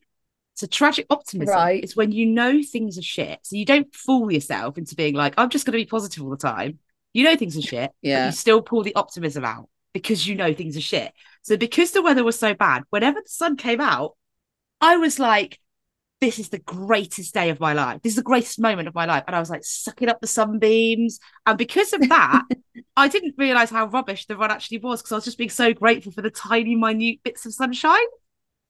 So 0.55 0.67
tragic 0.67 1.07
optimism 1.11 1.55
Right. 1.55 1.83
is 1.85 1.95
when 1.95 2.11
you 2.11 2.27
know 2.27 2.61
things 2.61 2.99
are 2.99 3.03
shit. 3.03 3.39
So 3.43 3.55
you 3.55 3.65
don't 3.65 3.95
fool 3.95 4.33
yourself 4.33 4.79
into 4.79 4.97
being 4.97 5.15
like, 5.15 5.35
I'm 5.37 5.49
just 5.49 5.65
going 5.65 5.79
to 5.79 5.85
be 5.85 5.87
positive 5.87 6.25
all 6.25 6.31
the 6.31 6.37
time. 6.37 6.81
You 7.13 7.23
know 7.23 7.37
things 7.37 7.57
are 7.57 7.63
shit, 7.63 7.91
but 7.91 8.09
Yeah. 8.09 8.27
you 8.27 8.33
still 8.33 8.63
pull 8.63 8.83
the 8.83 8.97
optimism 8.97 9.45
out 9.45 9.69
because 9.93 10.27
you 10.27 10.35
know 10.35 10.53
things 10.55 10.77
are 10.77 10.81
shit. 10.81 11.13
So 11.47 11.57
because 11.57 11.93
the 11.93 12.03
weather 12.03 12.25
was 12.25 12.39
so 12.39 12.55
bad, 12.55 12.83
whenever 12.91 13.21
the 13.21 13.29
sun 13.29 13.57
came 13.57 13.81
out, 13.81 14.17
I 14.81 14.97
was 14.99 15.19
like, 15.19 15.61
this 16.21 16.39
is 16.39 16.51
the 16.51 16.59
greatest 16.61 17.35
day 17.35 17.51
of 17.51 17.61
my 17.61 17.75
life. 17.75 18.03
This 18.03 18.13
is 18.13 18.17
the 18.17 18.23
greatest 18.23 18.61
moment 18.61 18.89
of 18.89 18.95
my 18.95 19.07
life. 19.07 19.25
And 19.27 19.37
I 19.37 19.41
was 19.41 19.51
like 19.51 19.65
sucking 19.65 20.09
up 20.09 20.21
the 20.21 20.27
sunbeams. 20.27 21.21
And 21.47 21.59
because 21.59 21.93
of 21.93 22.09
that, 22.09 22.45
I 22.97 23.09
didn't 23.09 23.37
realize 23.39 23.71
how 23.71 23.87
rubbish 23.87 24.27
the 24.27 24.37
run 24.37 24.51
actually 24.51 24.79
was 24.79 25.03
because 25.03 25.13
I 25.13 25.17
was 25.17 25.25
just 25.25 25.39
being 25.39 25.51
so 25.51 25.75
grateful 25.75 26.13
for 26.13 26.23
the 26.23 26.31
tiny, 26.31 26.75
minute 26.77 27.21
bits 27.25 27.47
of 27.47 27.55
sunshine. 27.55 28.07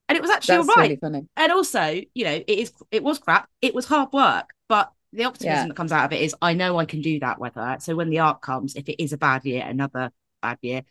And 0.09 0.17
it 0.17 0.23
was 0.23 0.31
actually 0.31 0.57
That's 0.57 0.69
all 0.69 0.77
right. 0.77 0.93
really 0.93 0.97
funny. 0.97 1.27
And 1.37 1.53
also, 1.53 2.01
you 2.15 2.25
know, 2.25 2.35
it 2.35 2.49
is 2.49 2.73
it 2.91 3.03
was 3.03 3.19
crap. 3.19 3.49
It 3.63 3.75
was 3.75 3.87
hard 3.87 4.13
work, 4.13 4.51
but 4.69 4.93
the 5.13 5.25
optimism 5.25 5.69
Yeah. 5.69 5.69
that 5.69 5.77
comes 5.77 5.93
out 5.93 6.07
of 6.07 6.13
it 6.13 6.23
is 6.23 6.35
I 6.43 6.55
know 6.55 6.79
I 6.79 6.85
can 6.85 7.03
do 7.03 7.21
that 7.21 7.39
weather. 7.39 7.77
So 7.81 7.97
when 7.97 8.11
the 8.11 8.21
arc 8.21 8.43
comes, 8.43 8.77
if 8.77 8.89
it 8.89 9.03
is 9.03 9.13
a 9.13 9.19
bad 9.19 9.45
year, 9.45 9.65
another 9.67 10.11
bad 10.43 10.59
year, 10.63 10.83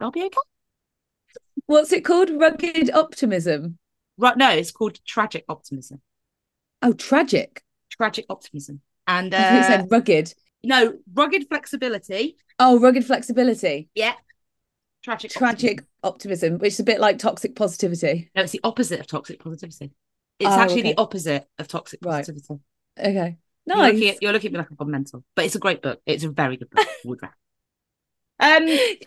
I'll 0.00 0.10
be 0.10 0.24
okay. 0.24 0.49
What's 1.70 1.92
it 1.92 2.04
called? 2.04 2.30
Rugged 2.30 2.90
optimism. 2.90 3.78
Right? 4.18 4.36
No, 4.36 4.50
it's 4.50 4.72
called 4.72 4.98
tragic 5.06 5.44
optimism. 5.48 6.00
Oh, 6.82 6.92
tragic. 6.92 7.62
Tragic 7.92 8.26
optimism. 8.28 8.80
And 9.06 9.32
I 9.32 9.38
thought 9.40 9.52
you 9.52 9.60
uh, 9.60 9.66
said 9.68 9.86
rugged. 9.88 10.34
no, 10.64 10.94
rugged 11.14 11.46
flexibility. 11.48 12.36
Oh, 12.58 12.80
rugged 12.80 13.04
flexibility. 13.04 13.88
Yeah. 13.94 14.14
Tragic. 15.04 15.30
Tragic 15.30 15.84
optimism. 16.02 16.50
optimism, 16.50 16.58
which 16.58 16.72
is 16.72 16.80
a 16.80 16.82
bit 16.82 16.98
like 16.98 17.18
toxic 17.18 17.54
positivity. 17.54 18.32
No, 18.34 18.42
it's 18.42 18.50
the 18.50 18.60
opposite 18.64 18.98
of 18.98 19.06
toxic 19.06 19.38
positivity. 19.38 19.92
It's 20.40 20.50
Oh, 20.50 20.58
actually 20.58 20.80
okay. 20.80 20.92
the 20.94 21.00
opposite 21.00 21.46
of 21.60 21.68
toxic 21.68 22.00
Right. 22.02 22.26
positivity. 22.26 22.64
Okay. 22.98 23.38
You're, 23.66 23.76
looking 23.76 24.08
at, 24.08 24.22
you're 24.22 24.32
looking 24.32 24.48
at 24.48 24.52
me 24.54 24.58
like 24.58 24.72
I've 24.72 24.76
gone 24.76 24.90
mental, 24.90 25.22
but 25.36 25.44
it's 25.44 25.54
a 25.54 25.60
great 25.60 25.82
book. 25.82 26.00
It's 26.04 26.24
a 26.24 26.30
very 26.30 26.56
good 26.56 26.68
book. 26.70 26.84
Would 27.04 27.22
recommend. 27.22 27.34
Um, 28.40 28.62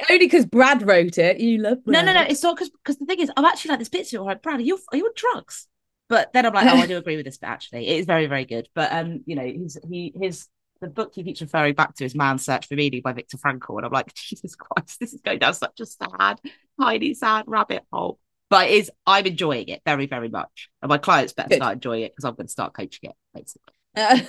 Only 0.09 0.25
because 0.25 0.45
Brad 0.45 0.87
wrote 0.87 1.17
it. 1.17 1.39
You 1.39 1.57
love 1.59 1.83
Brad. 1.83 2.05
no, 2.05 2.13
no. 2.13 2.19
No. 2.19 2.27
It's 2.27 2.43
not 2.43 2.55
because 2.55 2.69
because 2.69 2.97
the 2.97 3.05
thing 3.05 3.19
is, 3.19 3.31
I'm 3.35 3.45
actually 3.45 3.69
like 3.69 3.79
this 3.79 3.89
bit. 3.89 4.13
All 4.15 4.27
right, 4.27 4.41
Brad, 4.41 4.59
are 4.59 4.63
you 4.63 4.79
are 4.91 4.97
you 4.97 5.05
on 5.05 5.11
drugs? 5.15 5.67
But 6.09 6.33
then 6.33 6.45
I'm 6.45 6.53
like, 6.53 6.67
oh, 6.67 6.77
I 6.77 6.85
do 6.85 6.97
agree 7.03 7.15
with 7.15 7.25
this 7.25 7.37
bit. 7.37 7.49
Actually, 7.49 7.87
it 7.87 7.99
is 7.99 8.05
very, 8.05 8.27
very 8.27 8.45
good. 8.45 8.69
But 8.75 8.93
um, 8.93 9.23
you 9.25 9.35
know, 9.35 9.45
he's 9.45 9.77
he 9.89 10.13
his 10.15 10.47
the 10.81 10.87
book 10.87 11.13
he 11.15 11.23
keeps 11.23 11.41
referring 11.41 11.73
back 11.73 11.95
to 11.95 12.05
is 12.05 12.13
Man's 12.13 12.45
Search 12.45 12.67
for 12.67 12.75
Meaning 12.75 13.01
by 13.01 13.13
Viktor 13.13 13.37
Frankl, 13.37 13.77
and 13.77 13.85
I'm 13.85 13.91
like, 13.91 14.13
Jesus 14.15 14.55
Christ, 14.55 14.99
this 14.99 15.13
is 15.13 15.21
going 15.21 15.39
down 15.39 15.53
such 15.53 15.79
a 15.79 15.85
sad, 15.85 16.39
tiny, 16.79 17.13
sad 17.13 17.45
rabbit 17.47 17.83
hole. 17.91 18.19
But 18.49 18.69
it 18.69 18.73
is 18.73 18.91
I'm 19.07 19.25
enjoying 19.25 19.69
it 19.69 19.81
very, 19.85 20.05
very 20.05 20.29
much, 20.29 20.69
and 20.81 20.89
my 20.89 20.99
clients 20.99 21.33
better 21.33 21.49
Good. 21.49 21.55
start 21.55 21.73
enjoying 21.73 22.03
it 22.03 22.11
because 22.11 22.25
I'm 22.25 22.35
going 22.35 22.47
to 22.47 22.51
start 22.51 22.73
coaching 22.73 23.09
it 23.09 23.15
basically. 23.33 23.73
Uh, 23.95 24.19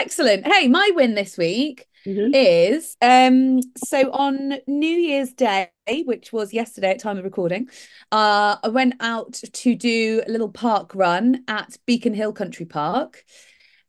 excellent. 0.01 0.45
Hey, 0.45 0.67
my 0.67 0.91
win 0.95 1.15
this 1.15 1.37
week 1.37 1.87
Mm-hmm. 2.05 2.31
is 2.33 2.95
um 3.01 3.59
so 3.75 4.11
on 4.11 4.53
New 4.67 4.87
Year's 4.87 5.33
Day, 5.33 5.69
which 6.05 6.31
was 6.31 6.53
yesterday 6.53 6.91
at 6.91 6.99
time 6.99 7.17
of 7.17 7.23
recording, 7.23 7.69
uh 8.11 8.57
I 8.63 8.69
went 8.69 8.95
out 8.99 9.33
to 9.33 9.75
do 9.75 10.21
a 10.25 10.31
little 10.31 10.49
park 10.49 10.95
run 10.95 11.43
at 11.47 11.77
Beacon 11.85 12.13
Hill 12.13 12.33
Country 12.33 12.65
Park 12.65 13.23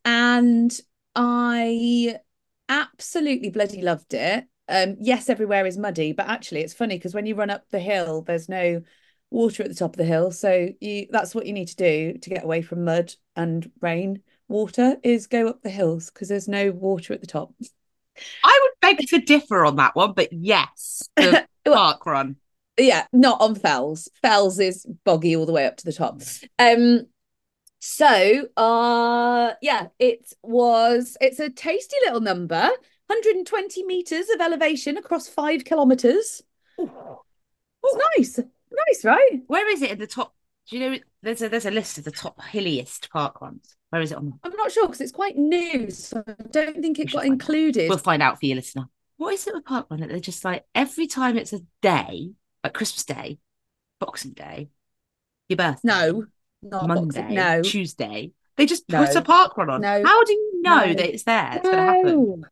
and 0.05 0.77
I 1.15 2.17
absolutely 2.69 3.51
bloody 3.51 3.83
loved 3.83 4.15
it. 4.15 4.45
Um 4.69 4.97
yes, 5.01 5.29
everywhere 5.29 5.67
is 5.67 5.79
muddy, 5.79 6.13
but 6.13 6.29
actually 6.29 6.63
it's 6.63 6.75
funny 6.75 6.97
because 6.97 7.15
when 7.15 7.27
you 7.27 7.35
run 7.35 7.51
up 7.51 7.69
the 7.71 7.81
hill, 7.81 8.23
there's 8.23 8.49
no 8.49 8.83
water 9.31 9.63
at 9.63 9.69
the 9.69 9.75
top 9.75 9.93
of 9.95 9.97
the 9.97 10.05
hill, 10.05 10.31
so 10.31 10.69
you 10.81 11.07
that's 11.11 11.35
what 11.35 11.47
you 11.47 11.53
need 11.53 11.69
to 11.69 11.77
do 11.77 12.19
to 12.19 12.31
get 12.31 12.45
away 12.45 12.63
from 12.63 12.85
mud 12.85 13.15
and 13.37 13.71
rain. 13.81 14.23
Water 14.53 14.97
is 15.03 15.27
go 15.27 15.49
up 15.49 15.63
the 15.63 15.71
hills 15.71 16.11
because 16.11 16.29
there's 16.29 16.49
no 16.49 16.71
water 16.71 17.13
at 17.15 17.21
the 17.21 17.27
top. 17.27 17.53
I 18.45 18.61
would 18.63 18.73
beg 18.97 19.07
to 19.09 19.19
differ 19.19 19.65
on 19.65 19.77
that 19.77 19.97
one, 19.97 20.13
but 20.13 20.33
yes, 20.33 21.09
the 21.17 21.47
Well, 21.67 21.75
park 21.75 22.07
run. 22.07 22.37
yeah, 22.79 23.07
not 23.13 23.41
on 23.41 23.55
Fells. 23.55 24.09
Fells 24.21 24.59
is 24.59 24.87
boggy 25.05 25.35
all 25.37 25.47
the 25.47 25.53
way 25.53 25.67
up 25.67 25.77
to 25.79 25.85
the 25.85 25.93
top. 25.93 26.21
Um, 26.59 27.07
so 27.81 28.47
uh 28.57 29.55
yeah, 29.61 29.89
it 29.99 30.33
was 30.43 31.17
it's 31.21 31.41
a 31.41 31.51
tasty 31.51 31.97
little 32.05 32.21
number, 32.21 32.61
120 33.07 33.85
meters 33.85 34.29
of 34.29 34.41
elevation 34.41 34.97
across 34.97 35.29
five 35.29 35.65
kilometers. 35.65 36.43
It's 36.79 37.97
nice. 38.17 38.39
Nice, 38.39 39.05
right? 39.05 39.41
Where 39.47 39.69
is 39.71 39.83
it 39.83 39.91
in 39.91 39.99
the 39.99 40.07
top? 40.07 40.35
Do 40.69 40.79
you 40.79 40.91
know 40.91 40.99
there's 41.23 41.43
a 41.43 41.49
there's 41.49 41.67
a 41.67 41.71
list 41.71 41.99
of 41.99 42.05
the 42.05 42.11
top 42.11 42.41
hilliest 42.43 43.11
park 43.11 43.41
runs? 43.41 43.77
Where 43.93 44.01
is 44.01 44.11
it 44.11 44.17
on? 44.17 44.39
I'm 44.43 44.57
not 44.57 44.73
sure 44.73 44.87
because 44.87 45.03
it's 45.03 45.13
quite 45.13 45.37
new, 45.37 45.91
so 45.91 46.25
I 46.27 46.35
don't 46.51 46.81
think 46.81 46.99
it 46.99 47.11
should 47.11 47.17
got 47.19 47.25
out. 47.27 47.27
included. 47.27 47.91
We'll 47.91 47.99
find 47.99 48.23
out 48.23 48.41
for 48.41 48.47
you, 48.47 48.55
listener. 48.55 48.89
What 49.19 49.35
is 49.35 49.47
it 49.47 49.53
with 49.55 49.67
park 49.67 49.89
run? 49.91 50.01
that 50.01 50.09
They're 50.09 50.19
just 50.19 50.47
like 50.47 50.65
every 50.75 51.07
time 51.07 51.37
it's 51.37 51.53
a 51.53 51.61
day, 51.83 52.31
like 52.65 52.73
Christmas 52.73 53.05
Day, 53.05 53.39
Boxing 54.01 54.31
Day, 54.33 54.71
your 55.51 55.59
birthday, 55.59 55.81
No, 55.85 56.25
not 56.63 56.89
Monday, 56.89 57.21
boxing. 57.21 57.35
No, 57.37 57.61
Tuesday. 57.61 58.33
They 58.57 58.65
just 58.65 58.89
put 58.89 59.13
No. 59.13 59.21
a 59.21 59.23
park 59.23 59.59
run 59.59 59.69
on. 59.69 59.83
No. 59.83 60.03
How 60.03 60.25
do 60.25 60.33
you 60.33 60.63
know 60.63 60.87
No. 60.87 60.95
that 60.95 61.13
it's 61.13 61.25
there? 61.25 61.51
It's 61.57 61.63
going 61.69 61.77
to 61.77 61.83
happen. 61.83 62.45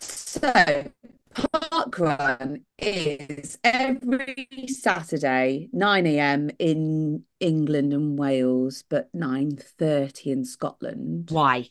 So, 0.00 0.90
park 1.34 1.98
run 1.98 2.64
is 2.78 3.58
every 3.64 4.48
Saturday, 4.66 5.68
9 5.72 6.06
a.m. 6.06 6.50
in 6.58 7.24
England 7.40 7.92
and 7.92 8.18
Wales, 8.18 8.84
but 8.88 9.08
9:30 9.14 10.30
in 10.32 10.44
Scotland. 10.44 11.30
Why? 11.30 11.70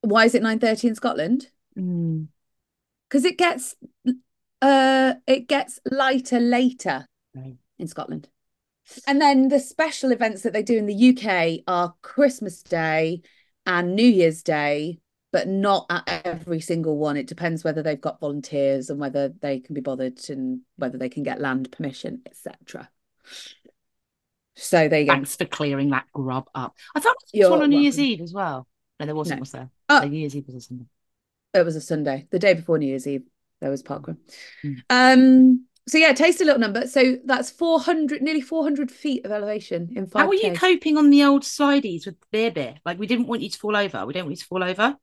Why 0.00 0.24
is 0.24 0.34
it 0.34 0.42
9:30 0.42 0.88
in 0.88 0.94
Scotland? 0.94 1.48
Mm. 1.78 2.28
Because 3.08 3.24
it 3.24 3.38
gets 3.38 3.74
uh 4.60 5.14
it 5.26 5.48
gets 5.48 5.80
lighter 5.90 6.40
later 6.40 7.06
Right. 7.34 7.56
in 7.78 7.86
Scotland. 7.86 8.28
And 9.06 9.20
then 9.20 9.48
the 9.48 9.60
special 9.60 10.10
events 10.12 10.42
that 10.42 10.52
they 10.52 10.62
do 10.62 10.76
in 10.76 10.86
the 10.86 10.94
UK 10.94 11.62
are 11.66 11.94
Christmas 12.02 12.62
Day 12.62 13.22
and 13.64 13.94
New 13.94 14.06
Year's 14.06 14.42
Day, 14.42 14.98
but 15.32 15.48
not 15.48 15.86
at 15.90 16.22
every 16.24 16.60
single 16.60 16.96
one. 16.98 17.16
It 17.16 17.26
depends 17.26 17.64
whether 17.64 17.82
they've 17.82 18.00
got 18.00 18.20
volunteers 18.20 18.90
and 18.90 19.00
whether 19.00 19.30
they 19.30 19.60
can 19.60 19.74
be 19.74 19.80
bothered 19.80 20.20
and 20.28 20.60
whether 20.76 20.98
they 20.98 21.08
can 21.08 21.22
get 21.22 21.40
land 21.40 21.72
permission, 21.72 22.22
etc. 22.26 22.90
So 24.54 24.88
there 24.88 25.00
you 25.00 25.06
go. 25.06 25.14
Thanks 25.14 25.34
for 25.36 25.46
clearing 25.46 25.90
that 25.90 26.04
grub 26.12 26.48
up. 26.54 26.76
I 26.94 27.00
thought 27.00 27.16
it 27.16 27.24
was 27.24 27.30
You're 27.32 27.50
one 27.50 27.62
on 27.62 27.70
New 27.70 27.80
Year's. 27.80 27.98
Eve 27.98 28.20
as 28.20 28.34
well. 28.34 28.68
No, 29.00 29.06
there 29.06 29.14
wasn't, 29.14 29.38
No. 29.38 29.40
was 29.40 29.52
there? 29.52 29.70
Oh. 29.88 30.00
New 30.00 30.18
Year's 30.18 30.36
Eve 30.36 30.46
was 30.46 30.56
a 30.56 30.60
Sunday. 30.60 30.84
It 31.54 31.64
was 31.64 31.76
a 31.76 31.80
Sunday, 31.80 32.26
the 32.30 32.38
day 32.38 32.54
before 32.54 32.78
New 32.78 32.86
Year's 32.86 33.06
Eve. 33.06 33.22
There 33.60 33.70
was 33.70 33.82
parkrun. 33.82 34.18
Mm. 34.64 34.82
Um. 34.90 35.66
So 35.88 35.98
yeah, 35.98 36.12
taste 36.12 36.40
a 36.40 36.44
little 36.44 36.60
number. 36.60 36.86
So 36.86 37.16
that's 37.24 37.50
400, 37.50 38.22
nearly 38.22 38.40
400 38.40 38.90
feet 38.90 39.24
of 39.24 39.32
elevation 39.32 39.90
in 39.96 40.06
five. 40.06 40.22
How 40.22 40.28
were 40.28 40.34
you 40.34 40.52
coping 40.52 40.96
on 40.96 41.10
the 41.10 41.24
old 41.24 41.42
slideys 41.42 42.06
with 42.06 42.16
beer 42.30 42.50
beer? 42.52 42.76
Like 42.84 42.98
we 42.98 43.06
didn't 43.06 43.26
want 43.26 43.42
you 43.42 43.50
to 43.50 43.58
fall 43.58 43.76
over. 43.76 44.06
We 44.06 44.12
don't 44.12 44.24
want 44.24 44.32
you 44.32 44.42
to 44.42 44.46
fall 44.46 44.62
over. 44.62 44.96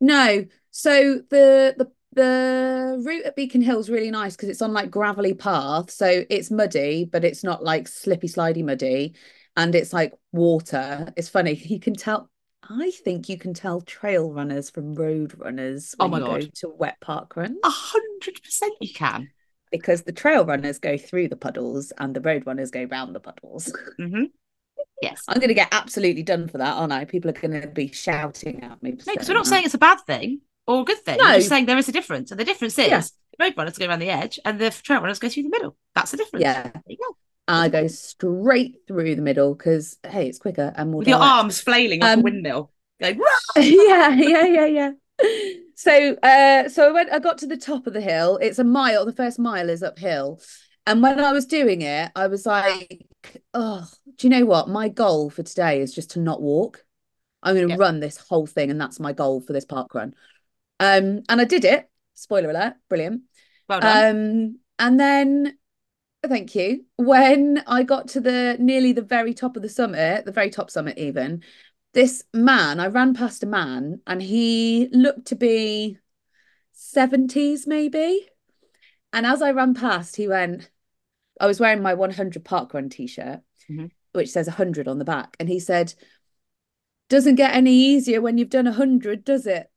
No. 0.00 0.44
So 0.70 1.20
the 1.30 1.74
the 1.76 1.90
the 2.12 3.02
route 3.04 3.24
at 3.24 3.36
Beacon 3.36 3.62
Hill 3.62 3.78
is 3.78 3.88
really 3.90 4.10
nice 4.10 4.34
because 4.36 4.48
it's 4.48 4.62
on 4.62 4.72
like 4.72 4.90
gravelly 4.90 5.34
path. 5.34 5.90
So 5.90 6.24
it's 6.28 6.50
muddy, 6.50 7.04
but 7.04 7.24
it's 7.24 7.44
not 7.44 7.62
like 7.62 7.86
slippy, 7.88 8.28
slidey 8.28 8.64
muddy. 8.64 9.14
And 9.56 9.74
it's 9.74 9.92
like 9.92 10.12
water. 10.32 11.12
It's 11.16 11.28
funny. 11.28 11.54
You 11.54 11.78
can 11.80 11.94
tell, 11.94 12.30
I 12.62 12.90
think 13.04 13.28
you 13.28 13.36
can 13.38 13.52
tell 13.54 13.80
trail 13.80 14.32
runners 14.32 14.70
from 14.70 14.94
road 14.94 15.34
runners 15.36 15.94
Oh 15.98 16.08
when 16.08 16.12
my 16.12 16.18
you 16.18 16.24
go 16.24 16.40
to 16.40 16.68
wet 16.68 17.00
park 17.00 17.36
runs 17.36 17.58
A 17.62 17.70
hundred 17.70 18.42
percent 18.42 18.74
you 18.80 18.92
can. 18.92 19.28
because 19.70 20.02
the 20.02 20.12
trail 20.12 20.44
runners 20.44 20.78
go 20.78 20.96
through 20.96 21.28
the 21.28 21.36
puddles 21.36 21.92
and 21.98 22.14
the 22.14 22.20
road 22.20 22.44
runners 22.46 22.70
go 22.70 22.84
round 22.84 23.14
the 23.14 23.20
puddles. 23.20 23.72
hmm 23.98 24.24
Yes. 25.02 25.22
I'm 25.28 25.38
going 25.38 25.48
to 25.48 25.54
get 25.54 25.68
absolutely 25.72 26.22
done 26.22 26.48
for 26.48 26.58
that, 26.58 26.74
aren't 26.74 26.92
I? 26.92 27.04
People 27.04 27.30
are 27.30 27.34
going 27.34 27.60
to 27.60 27.68
be 27.68 27.88
shouting 27.92 28.62
at 28.62 28.82
me. 28.82 28.90
No, 28.92 28.96
because 29.12 29.28
we're 29.28 29.34
not 29.34 29.44
that. 29.44 29.50
saying 29.50 29.64
it's 29.64 29.74
a 29.74 29.78
bad 29.78 29.98
thing 30.06 30.40
or 30.66 30.82
a 30.82 30.84
good 30.84 30.98
thing. 30.98 31.18
No. 31.18 31.24
We're 31.24 31.36
just 31.36 31.48
saying 31.48 31.66
there 31.66 31.78
is 31.78 31.88
a 31.88 31.92
difference. 31.92 32.30
And 32.30 32.38
the 32.38 32.44
difference 32.44 32.78
is 32.78 32.88
Yeah. 32.88 33.00
the 33.00 33.44
road 33.44 33.54
runners 33.56 33.78
go 33.78 33.86
around 33.86 34.00
the 34.00 34.10
edge 34.10 34.38
and 34.44 34.58
the 34.58 34.70
trail 34.70 35.00
runners 35.00 35.18
go 35.18 35.28
through 35.28 35.44
the 35.44 35.48
middle. 35.48 35.76
That's 35.94 36.10
the 36.10 36.16
difference. 36.18 36.42
Yeah. 36.42 36.64
There 36.64 36.82
you 36.86 36.96
go. 36.96 37.16
I 37.48 37.68
go 37.68 37.86
straight 37.88 38.76
through 38.86 39.16
the 39.16 39.22
middle 39.22 39.54
because 39.54 39.96
hey, 40.06 40.28
it's 40.28 40.38
quicker 40.38 40.72
and 40.76 40.90
more 40.90 40.98
With 41.00 41.08
your 41.08 41.18
arms 41.18 41.60
flailing 41.60 42.00
like 42.00 42.10
a 42.10 42.12
Um, 42.14 42.22
windmill. 42.22 42.70
Going, 43.00 43.18
yeah, 43.56 44.10
yeah, 44.10 44.44
yeah, 44.46 44.66
yeah. 44.66 44.90
So, 45.74 46.14
uh, 46.22 46.68
so 46.68 46.88
I 46.90 46.92
went. 46.92 47.10
I 47.10 47.18
got 47.18 47.38
to 47.38 47.46
the 47.46 47.56
top 47.56 47.86
of 47.86 47.94
the 47.94 48.00
hill. 48.02 48.38
It's 48.42 48.58
a 48.58 48.64
mile. 48.64 49.06
The 49.06 49.12
first 49.14 49.38
mile 49.38 49.70
is 49.70 49.82
uphill, 49.82 50.40
and 50.86 51.02
when 51.02 51.18
I 51.18 51.32
was 51.32 51.46
doing 51.46 51.80
it, 51.80 52.10
I 52.14 52.26
was 52.26 52.44
like, 52.44 53.06
"Oh, 53.54 53.88
do 54.16 54.26
you 54.26 54.30
know 54.30 54.44
what? 54.46 54.68
My 54.68 54.88
goal 54.88 55.30
for 55.30 55.42
today 55.42 55.80
is 55.80 55.94
just 55.94 56.10
to 56.12 56.20
not 56.20 56.40
walk. 56.42 56.84
I'm 57.42 57.54
going 57.54 57.66
to 57.66 57.70
Yep. 57.70 57.78
run 57.78 58.00
this 58.00 58.16
whole 58.18 58.46
thing, 58.46 58.70
and 58.70 58.80
that's 58.80 59.00
my 59.00 59.12
goal 59.12 59.40
for 59.40 59.52
this 59.52 59.64
park 59.64 59.94
run." 59.94 60.14
Um, 60.78 61.22
and 61.28 61.40
I 61.40 61.44
did 61.44 61.64
it. 61.64 61.88
Spoiler 62.14 62.50
alert! 62.50 62.74
Brilliant. 62.88 63.22
well 63.68 63.80
done. 63.80 64.16
Um, 64.16 64.58
and 64.78 65.00
then 65.00 65.58
thank 66.26 66.54
you. 66.54 66.84
When 66.96 67.62
I 67.66 67.82
got 67.82 68.08
to 68.08 68.20
the 68.20 68.56
nearly 68.58 68.92
the 68.92 69.02
very 69.02 69.34
top 69.34 69.56
of 69.56 69.62
the 69.62 69.68
summit, 69.68 70.24
the 70.24 70.32
very 70.32 70.50
top 70.50 70.70
summit 70.70 70.98
even, 70.98 71.42
this 71.92 72.24
man, 72.32 72.78
I 72.80 72.86
ran 72.86 73.14
past 73.14 73.42
a 73.42 73.46
man 73.46 74.00
and 74.06 74.22
he 74.22 74.88
looked 74.92 75.26
to 75.28 75.36
be 75.36 75.98
70s 76.72 77.66
maybe. 77.66 78.28
And 79.12 79.26
as 79.26 79.42
I 79.42 79.50
ran 79.52 79.74
past, 79.74 80.16
he 80.16 80.28
went, 80.28 80.70
I 81.40 81.46
was 81.46 81.58
wearing 81.58 81.82
my 81.82 81.94
100 81.94 82.44
park 82.44 82.74
run 82.74 82.90
t-shirt, 82.90 83.40
mm-hmm. 83.70 83.86
which 84.12 84.28
says 84.28 84.46
100 84.46 84.86
on 84.86 84.98
the 84.98 85.04
back. 85.04 85.36
And 85.40 85.48
he 85.48 85.58
said, 85.58 85.94
doesn't 87.08 87.34
get 87.34 87.54
any 87.54 87.72
easier 87.72 88.20
when 88.20 88.38
you've 88.38 88.50
done 88.50 88.66
100, 88.66 89.24
does 89.24 89.46
it? 89.46 89.68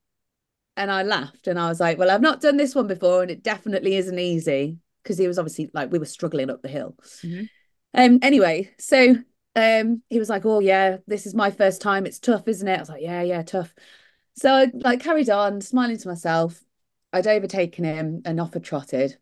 And 0.75 0.91
I 0.91 1.03
laughed 1.03 1.47
and 1.47 1.57
I 1.57 1.69
was 1.69 1.79
like, 1.79 1.97
well, 1.97 2.11
I've 2.11 2.21
not 2.21 2.41
done 2.41 2.57
this 2.57 2.75
one 2.75 2.87
before 2.87 3.21
and 3.21 3.31
it 3.31 3.43
definitely 3.43 3.95
isn't 3.95 4.19
easy 4.19 4.79
because 5.01 5.17
he 5.17 5.27
was 5.27 5.39
obviously 5.39 5.69
like, 5.73 5.91
we 5.91 5.99
were 5.99 6.05
struggling 6.05 6.49
up 6.49 6.61
the 6.61 6.67
hill. 6.67 6.95
Mm-hmm. 7.23 7.43
Um, 7.93 8.19
anyway, 8.21 8.71
so 8.79 9.15
um, 9.55 10.01
he 10.09 10.19
was 10.19 10.29
like, 10.29 10.45
oh 10.45 10.59
yeah, 10.59 10.97
this 11.07 11.25
is 11.25 11.35
my 11.35 11.51
first 11.51 11.81
time. 11.81 12.05
It's 12.05 12.19
tough, 12.19 12.47
isn't 12.47 12.67
it? 12.67 12.77
I 12.77 12.79
was 12.79 12.89
like, 12.89 13.03
yeah, 13.03 13.21
yeah, 13.21 13.43
tough. 13.43 13.73
So 14.35 14.51
I 14.51 14.71
like 14.73 15.01
carried 15.01 15.29
on, 15.29 15.61
smiling 15.61 15.97
to 15.97 16.07
myself. 16.07 16.63
I'd 17.11 17.27
overtaken 17.27 17.85
him 17.85 18.23
and 18.25 18.39
off 18.39 18.49
offer 18.49 18.59
trotted. 18.59 19.17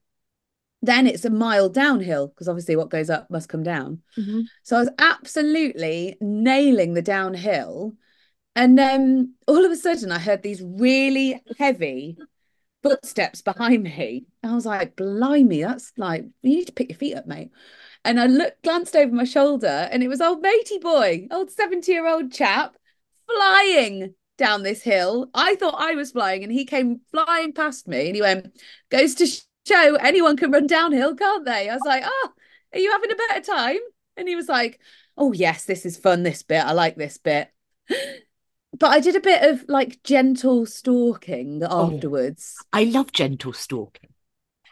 Then 0.82 1.06
it's 1.06 1.26
a 1.26 1.30
mile 1.30 1.70
downhill 1.70 2.28
because 2.28 2.48
obviously 2.48 2.76
what 2.76 2.90
goes 2.90 3.10
up 3.10 3.30
must 3.30 3.50
come 3.50 3.64
down. 3.64 4.02
Mm-hmm. 4.18 4.42
So 4.64 4.78
I 4.78 4.80
was 4.80 4.90
absolutely 4.98 6.18
nailing 6.20 6.94
the 6.94 7.02
downhill. 7.02 7.94
And 8.56 8.78
then 8.78 9.36
all 9.48 9.64
of 9.64 9.72
a 9.72 9.76
sudden 9.76 10.12
I 10.12 10.20
heard 10.20 10.42
these 10.42 10.62
really 10.64 11.42
heavy 11.58 12.18
footsteps 12.84 13.42
behind 13.42 13.84
me. 13.84 14.26
I 14.44 14.56
was 14.56 14.66
like, 14.66 14.96
blimey, 14.96 15.62
that's 15.62 15.94
like, 15.98 16.24
you 16.42 16.58
need 16.58 16.68
to 16.68 16.74
pick 16.74 16.90
your 16.90 16.98
feet 16.98 17.16
up, 17.16 17.28
mate. 17.28 17.52
And 18.04 18.20
I 18.20 18.26
looked, 18.26 18.64
glanced 18.64 18.96
over 18.96 19.14
my 19.14 19.24
shoulder, 19.24 19.88
and 19.92 20.02
it 20.02 20.08
was 20.08 20.22
old 20.22 20.42
matey 20.42 20.80
boy, 20.80 21.28
old 21.30 21.52
70 21.52 21.92
year 21.92 22.08
old 22.08 22.32
chap, 22.32 22.76
flying 23.28 24.16
down 24.38 24.64
this 24.64 24.82
hill. 24.82 25.30
I 25.36 25.54
thought 25.56 25.76
I 25.78 25.94
was 25.94 26.12
flying, 26.12 26.44
and 26.44 26.52
he 26.52 26.66
came 26.66 27.02
flying 27.12 27.54
past 27.54 27.88
me, 27.88 28.08
and 28.08 28.16
he 28.16 28.22
went, 28.22 28.60
goes 28.90 29.14
to 29.16 29.28
show 29.68 29.96
anyone 29.96 30.38
can 30.38 30.52
run 30.52 30.68
downhill, 30.68 31.16
can't 31.16 31.46
they? 31.46 31.70
I 31.70 31.74
was 31.74 31.84
like, 31.86 32.04
oh, 32.06 32.30
are 32.74 32.80
you 32.80 32.92
having 32.92 33.12
a 33.12 33.16
better 33.16 33.42
time? 33.42 33.80
And 34.18 34.28
he 34.28 34.36
was 34.36 34.50
like, 34.50 34.80
oh, 35.18 35.34
yes, 35.34 35.66
this 35.66 35.86
is 35.86 35.98
fun, 35.98 36.24
this 36.24 36.44
bit. 36.44 36.64
I 36.64 36.72
like 36.74 36.96
this 36.96 37.18
bit. 37.18 37.50
But 38.80 38.92
I 38.92 39.02
did 39.02 39.18
a 39.18 39.20
bit 39.20 39.44
of 39.44 39.66
like 39.68 40.02
gentle 40.02 40.66
stalking 40.66 41.62
afterwards. 41.62 42.56
Oh, 42.62 42.66
I 42.72 42.86
love 42.86 43.12
gentle 43.12 43.52
stalking. 43.52 44.12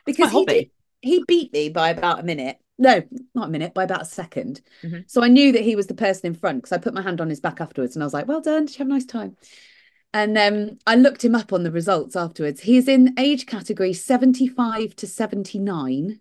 Because 0.06 0.32
he, 0.32 0.46
did, 0.46 0.72
he 1.02 1.24
beat 1.28 1.52
me 1.52 1.68
by 1.68 1.90
about 1.90 2.22
a 2.22 2.24
minute. 2.24 2.58
No, 2.78 3.04
not 3.36 3.50
a 3.50 3.52
minute, 3.52 3.74
by 3.74 3.84
about 3.84 4.04
a 4.04 4.06
2nd 4.06 4.62
mm-hmm. 4.84 5.00
So 5.06 5.22
I 5.22 5.28
knew 5.28 5.52
that 5.52 5.64
he 5.64 5.76
was 5.76 5.88
the 5.88 5.94
person 5.94 6.28
in 6.28 6.34
front 6.34 6.60
because 6.60 6.72
I 6.72 6.78
put 6.78 6.94
my 6.94 7.02
hand 7.02 7.20
on 7.20 7.30
his 7.30 7.42
back 7.42 7.60
afterwards 7.60 7.98
and 7.98 8.02
I 8.02 8.06
was 8.06 8.14
like, 8.14 8.26
well 8.26 8.40
done. 8.40 8.66
Did 8.66 8.76
you 8.76 8.78
have 8.80 8.88
a 8.88 8.92
nice 8.92 9.06
time? 9.06 9.36
And 10.14 10.38
um, 10.38 10.80
I 10.88 10.96
looked 10.96 11.24
him 11.24 11.36
up 11.36 11.54
on 11.54 11.64
the 11.64 11.72
results 11.72 12.16
afterwards. 12.16 12.62
He's 12.62 12.88
in 12.88 13.14
age 13.20 13.46
category 13.46 13.94
75 13.94 14.96
to 14.96 15.06
79. 15.08 16.20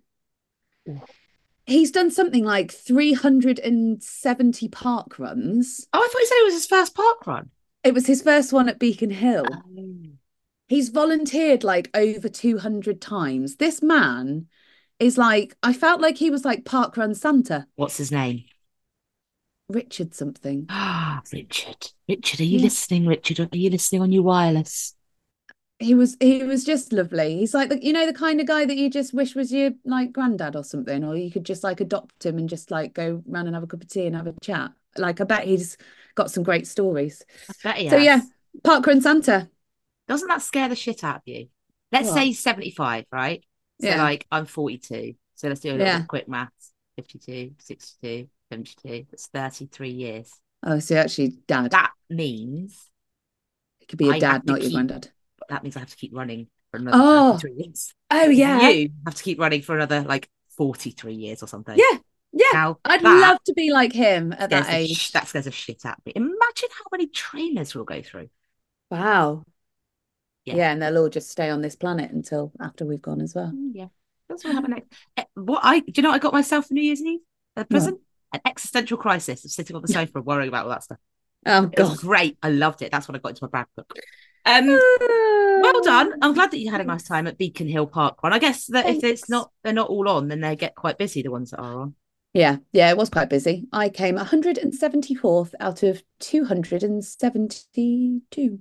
He's 1.66 1.90
done 1.90 2.10
something 2.10 2.44
like 2.44 2.70
370 2.72 4.68
park 4.68 5.18
runs. 5.18 5.86
Oh, 5.92 5.98
I 5.98 6.08
thought 6.10 6.20
you 6.20 6.26
said 6.26 6.36
it 6.36 6.44
was 6.44 6.54
his 6.54 6.66
first 6.66 6.94
park 6.94 7.26
run. 7.26 7.50
It 7.84 7.94
was 7.94 8.06
his 8.06 8.22
first 8.22 8.52
one 8.52 8.68
at 8.68 8.78
Beacon 8.78 9.10
Hill. 9.10 9.46
Oh. 9.50 9.62
He's 10.68 10.90
volunteered 10.90 11.64
like 11.64 11.90
over 11.94 12.28
200 12.28 13.00
times. 13.00 13.56
This 13.56 13.82
man 13.82 14.48
is 14.98 15.16
like, 15.16 15.56
I 15.62 15.72
felt 15.72 16.02
like 16.02 16.18
he 16.18 16.30
was 16.30 16.44
like 16.44 16.66
Park 16.66 16.96
Run 16.96 17.14
Santa. 17.14 17.66
What's 17.76 17.96
his 17.96 18.12
name? 18.12 18.44
Richard 19.68 20.14
something. 20.14 20.66
Ah, 20.68 21.22
Richard. 21.32 21.92
Richard, 22.08 22.40
are 22.40 22.44
you 22.44 22.58
yeah. 22.58 22.64
listening, 22.64 23.06
Richard? 23.06 23.40
Are 23.40 23.56
you 23.56 23.70
listening 23.70 24.02
on 24.02 24.12
your 24.12 24.22
wireless? 24.22 24.94
He 25.80 25.94
was 25.94 26.16
he 26.18 26.42
was 26.42 26.64
just 26.64 26.92
lovely. 26.92 27.38
He's 27.38 27.54
like 27.54 27.68
the 27.68 27.84
you 27.84 27.92
know 27.92 28.06
the 28.06 28.12
kind 28.12 28.40
of 28.40 28.46
guy 28.46 28.64
that 28.64 28.76
you 28.76 28.90
just 28.90 29.14
wish 29.14 29.36
was 29.36 29.52
your 29.52 29.70
like 29.84 30.12
granddad 30.12 30.56
or 30.56 30.64
something, 30.64 31.04
or 31.04 31.16
you 31.16 31.30
could 31.30 31.44
just 31.44 31.62
like 31.62 31.80
adopt 31.80 32.26
him 32.26 32.38
and 32.38 32.48
just 32.48 32.70
like 32.70 32.94
go 32.94 33.22
round 33.26 33.46
and 33.46 33.54
have 33.54 33.62
a 33.62 33.68
cup 33.68 33.82
of 33.82 33.88
tea 33.88 34.06
and 34.06 34.16
have 34.16 34.26
a 34.26 34.34
chat. 34.42 34.72
Like 34.96 35.20
I 35.20 35.24
bet 35.24 35.44
he's 35.44 35.76
got 36.16 36.32
some 36.32 36.42
great 36.42 36.66
stories. 36.66 37.22
I 37.48 37.52
bet 37.62 37.76
he 37.76 37.90
so 37.90 37.96
has. 37.96 38.04
yeah, 38.04 38.20
Park 38.64 38.86
Run 38.86 39.00
Santa. 39.00 39.48
Doesn't 40.08 40.28
that 40.28 40.42
scare 40.42 40.68
the 40.68 40.74
shit 40.74 41.04
out 41.04 41.16
of 41.16 41.22
you? 41.26 41.48
Let's 41.92 42.08
what? 42.08 42.14
say 42.14 42.32
75, 42.32 43.04
right? 43.12 43.44
So 43.80 43.88
yeah. 43.88 44.02
like 44.02 44.26
I'm 44.32 44.46
42. 44.46 45.14
So 45.36 45.48
let's 45.48 45.60
do 45.60 45.70
a 45.70 45.72
little 45.72 45.86
yeah. 45.86 46.02
quick 46.02 46.28
maths. 46.28 46.72
52, 46.96 47.54
62, 47.60 48.28
72. 48.50 49.06
That's 49.10 49.26
33 49.26 49.90
years. 49.90 50.32
Oh, 50.64 50.78
so 50.78 50.96
actually 50.96 51.38
dad. 51.46 51.70
That 51.70 51.92
means 52.10 52.90
it 53.80 53.88
could 53.88 53.98
be 53.98 54.08
a 54.08 54.14
I 54.14 54.18
dad, 54.18 54.46
not 54.46 54.62
your 54.62 54.70
granddad. 54.72 55.10
That 55.48 55.62
means 55.62 55.76
I 55.76 55.80
have 55.80 55.90
to 55.90 55.96
keep 55.96 56.14
running 56.14 56.48
for 56.70 56.78
another 56.78 56.98
oh. 57.00 57.38
three 57.38 57.54
years. 57.56 57.94
Oh 58.10 58.28
yeah. 58.28 58.68
You 58.68 58.90
have 59.06 59.14
to 59.14 59.22
keep 59.22 59.38
running 59.38 59.62
for 59.62 59.76
another 59.76 60.02
like 60.02 60.28
43 60.56 61.14
years 61.14 61.42
or 61.42 61.46
something. 61.46 61.76
Yeah. 61.76 61.98
Yeah. 62.32 62.50
Now, 62.52 62.78
I'd 62.84 63.02
love 63.02 63.42
to 63.44 63.54
be 63.54 63.72
like 63.72 63.92
him 63.92 64.34
at 64.36 64.50
that 64.50 64.68
age. 64.68 64.96
Sh- 64.96 65.10
that 65.12 65.28
scares 65.28 65.46
a 65.46 65.50
shit 65.50 65.86
at 65.86 65.98
me. 66.04 66.12
Imagine 66.14 66.68
how 66.76 66.84
many 66.92 67.06
trainers 67.06 67.74
we'll 67.74 67.84
go 67.84 68.02
through. 68.02 68.28
Wow. 68.90 69.44
Yeah. 70.44 70.56
yeah, 70.56 70.72
and 70.72 70.80
they'll 70.82 70.98
all 70.98 71.08
just 71.08 71.30
stay 71.30 71.50
on 71.50 71.62
this 71.62 71.76
planet 71.76 72.10
until 72.10 72.52
after 72.60 72.86
we've 72.86 73.02
gone 73.02 73.20
as 73.20 73.34
well. 73.34 73.52
Mm, 73.54 73.72
yeah. 73.74 73.88
That's 74.28 74.44
what 74.44 74.54
happened 74.54 74.74
next. 74.74 74.92
Eh, 75.16 75.24
what 75.34 75.60
I 75.62 75.80
do 75.80 75.92
you 75.94 76.02
know 76.02 76.10
what 76.10 76.16
I 76.16 76.18
got 76.18 76.32
myself 76.32 76.68
for 76.68 76.74
New 76.74 76.82
Year's 76.82 77.02
Eve? 77.02 77.20
A 77.56 77.64
present? 77.64 78.00
An 78.32 78.40
existential 78.44 78.98
crisis 78.98 79.44
of 79.44 79.50
sitting 79.50 79.76
on 79.76 79.82
the 79.82 79.88
sofa 79.88 80.12
and 80.16 80.26
worrying 80.26 80.48
about 80.48 80.64
all 80.64 80.70
that 80.70 80.84
stuff. 80.84 80.98
Oh 81.46 81.62
god. 81.62 81.78
It 81.78 81.82
was 81.82 82.00
great. 82.00 82.38
I 82.42 82.50
loved 82.50 82.82
it. 82.82 82.90
That's 82.90 83.08
what 83.08 83.16
I 83.16 83.18
got 83.18 83.30
into 83.30 83.44
my 83.44 83.48
brand 83.48 83.68
book. 83.76 83.92
Um 84.44 84.68
well 84.68 85.82
done. 85.82 86.14
I'm 86.22 86.34
glad 86.34 86.50
that 86.50 86.58
you 86.58 86.70
had 86.70 86.80
a 86.80 86.84
nice 86.84 87.04
time 87.04 87.26
at 87.26 87.38
Beacon 87.38 87.68
Hill 87.68 87.86
Park 87.86 88.22
Run. 88.22 88.32
I 88.32 88.38
guess 88.38 88.66
that 88.66 88.84
Thanks. 88.84 89.02
if 89.02 89.10
it's 89.10 89.28
not 89.28 89.50
they're 89.62 89.72
not 89.72 89.88
all 89.88 90.08
on, 90.08 90.28
then 90.28 90.40
they 90.40 90.56
get 90.56 90.74
quite 90.74 90.98
busy, 90.98 91.22
the 91.22 91.30
ones 91.30 91.50
that 91.50 91.60
are 91.60 91.80
on. 91.80 91.94
Yeah, 92.34 92.58
yeah, 92.72 92.90
it 92.90 92.96
was 92.96 93.08
quite 93.08 93.30
busy. 93.30 93.66
I 93.72 93.88
came 93.88 94.16
174th 94.16 95.54
out 95.60 95.82
of 95.82 96.02
272. 96.20 98.58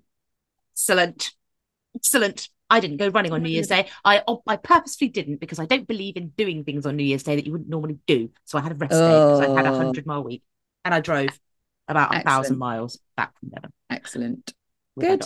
Excellent. 0.74 1.32
Excellent. 1.96 2.50
I 2.70 2.80
didn't 2.80 2.98
go 2.98 3.08
running 3.10 3.32
on 3.32 3.44
New 3.44 3.50
Year's 3.50 3.68
Day. 3.68 3.88
I 4.04 4.22
I 4.46 4.58
purposefully 4.58 5.10
didn't 5.10 5.40
because 5.40 5.60
I 5.60 5.66
don't 5.66 5.88
believe 5.88 6.18
in 6.18 6.30
doing 6.30 6.64
things 6.64 6.86
on 6.86 6.96
New 6.96 7.04
Year's 7.04 7.24
Day 7.24 7.36
that 7.36 7.46
you 7.46 7.52
wouldn't 7.52 7.70
normally 7.70 8.00
do. 8.08 8.30
So 8.46 8.58
I 8.58 8.62
had 8.62 8.72
a 8.74 8.76
rest 8.76 8.94
oh. 8.94 9.00
day 9.00 9.46
because 9.46 9.58
I 9.58 9.64
had 9.64 9.74
a 9.74 9.78
hundred 9.78 10.06
mile 10.06 10.24
week, 10.24 10.44
and 10.84 10.94
I 10.94 11.00
drove 11.00 11.30
about 11.88 12.16
a 12.16 12.22
thousand 12.22 12.58
miles 12.58 13.00
back 13.16 13.38
from 13.40 13.50
Devon. 13.50 13.72
Excellent. 13.90 14.54
Good. 15.00 15.26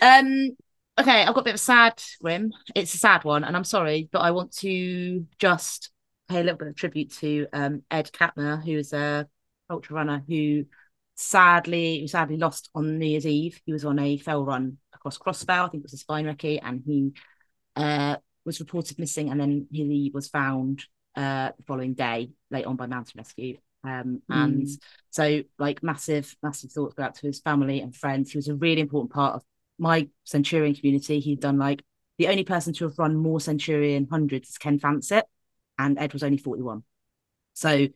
Um. 0.00 0.56
Okay, 1.00 1.22
I've 1.22 1.34
got 1.34 1.40
a 1.40 1.44
bit 1.44 1.54
of 1.54 1.54
a 1.54 1.58
sad 1.58 2.02
grim. 2.20 2.52
It's 2.74 2.94
a 2.94 2.98
sad 2.98 3.24
one, 3.24 3.44
and 3.44 3.56
I'm 3.56 3.64
sorry, 3.64 4.08
but 4.12 4.18
I 4.18 4.32
want 4.32 4.52
to 4.58 5.26
just 5.38 5.90
pay 6.28 6.40
a 6.40 6.42
little 6.42 6.58
bit 6.58 6.68
of 6.68 6.76
tribute 6.76 7.12
to 7.14 7.46
um, 7.52 7.82
Ed 7.90 8.10
Catmur, 8.12 8.62
who 8.62 8.72
is 8.72 8.92
a 8.92 9.26
ultra 9.70 9.96
runner 9.96 10.22
who 10.28 10.66
sadly 11.14 12.06
sadly 12.06 12.36
lost 12.36 12.68
on 12.74 12.98
New 12.98 13.06
Year's 13.06 13.26
Eve. 13.26 13.60
He 13.64 13.72
was 13.72 13.84
on 13.84 13.98
a 13.98 14.18
fell 14.18 14.44
run 14.44 14.78
across 15.02 15.18
Cross 15.18 15.44
Fell, 15.44 15.64
I 15.64 15.68
think 15.68 15.82
it 15.82 15.86
was 15.86 15.94
a 15.94 15.98
spine 15.98 16.26
recce, 16.26 16.60
and 16.62 16.80
he 16.86 17.12
uh, 17.74 18.16
was 18.44 18.60
reported 18.60 18.98
missing, 18.98 19.30
and 19.30 19.40
then 19.40 19.66
he 19.72 20.10
was 20.14 20.28
found 20.28 20.84
uh, 21.16 21.50
the 21.56 21.64
following 21.66 21.94
day, 21.94 22.30
late 22.50 22.64
on 22.64 22.76
by 22.76 22.86
mountain 22.86 23.18
rescue. 23.18 23.58
Um, 23.82 24.22
mm. 24.30 24.44
And 24.44 24.68
so, 25.10 25.42
like, 25.58 25.82
massive, 25.82 26.36
massive 26.40 26.70
thoughts 26.70 26.94
go 26.94 27.02
out 27.02 27.16
to 27.16 27.26
his 27.26 27.40
family 27.40 27.80
and 27.80 27.94
friends. 27.94 28.30
He 28.30 28.38
was 28.38 28.46
a 28.46 28.54
really 28.54 28.80
important 28.80 29.12
part 29.12 29.34
of 29.34 29.42
my 29.76 30.08
Centurion 30.22 30.76
community. 30.76 31.18
He'd 31.18 31.40
done 31.40 31.58
like 31.58 31.82
the 32.18 32.28
only 32.28 32.44
person 32.44 32.72
to 32.74 32.84
have 32.84 32.98
run 32.98 33.16
more 33.16 33.40
Centurion 33.40 34.06
hundreds 34.08 34.50
is 34.50 34.58
Ken 34.58 34.78
Fancett, 34.78 35.24
and 35.78 35.98
Ed 35.98 36.12
was 36.12 36.22
only 36.22 36.38
41. 36.38 36.84
So, 37.54 37.88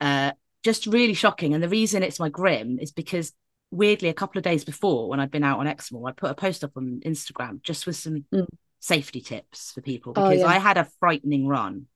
uh, 0.00 0.32
just 0.62 0.86
really 0.86 1.14
shocking. 1.14 1.52
And 1.52 1.62
the 1.62 1.68
reason 1.68 2.02
it's 2.02 2.18
my 2.18 2.30
grim 2.30 2.78
is 2.80 2.90
because 2.90 3.34
weirdly, 3.70 4.08
a 4.08 4.14
couple 4.14 4.38
of 4.38 4.44
days 4.44 4.64
before 4.64 5.08
when 5.08 5.20
I'd 5.20 5.30
been 5.30 5.44
out 5.44 5.60
on 5.60 5.66
Exmoor, 5.66 6.08
I 6.08 6.12
put 6.12 6.30
a 6.30 6.34
post 6.34 6.64
up 6.64 6.72
on 6.76 7.00
Instagram 7.04 7.62
just 7.62 7.86
with 7.86 7.96
some 7.96 8.24
mm. 8.32 8.46
safety 8.80 9.20
tips 9.20 9.72
for 9.72 9.80
people 9.80 10.12
oh, 10.16 10.28
because 10.28 10.42
oh, 10.44 10.46
yeah. 10.46 10.54
I 10.54 10.58
had 10.58 10.78
a 10.78 10.88
frightening 11.00 11.46
run 11.46 11.86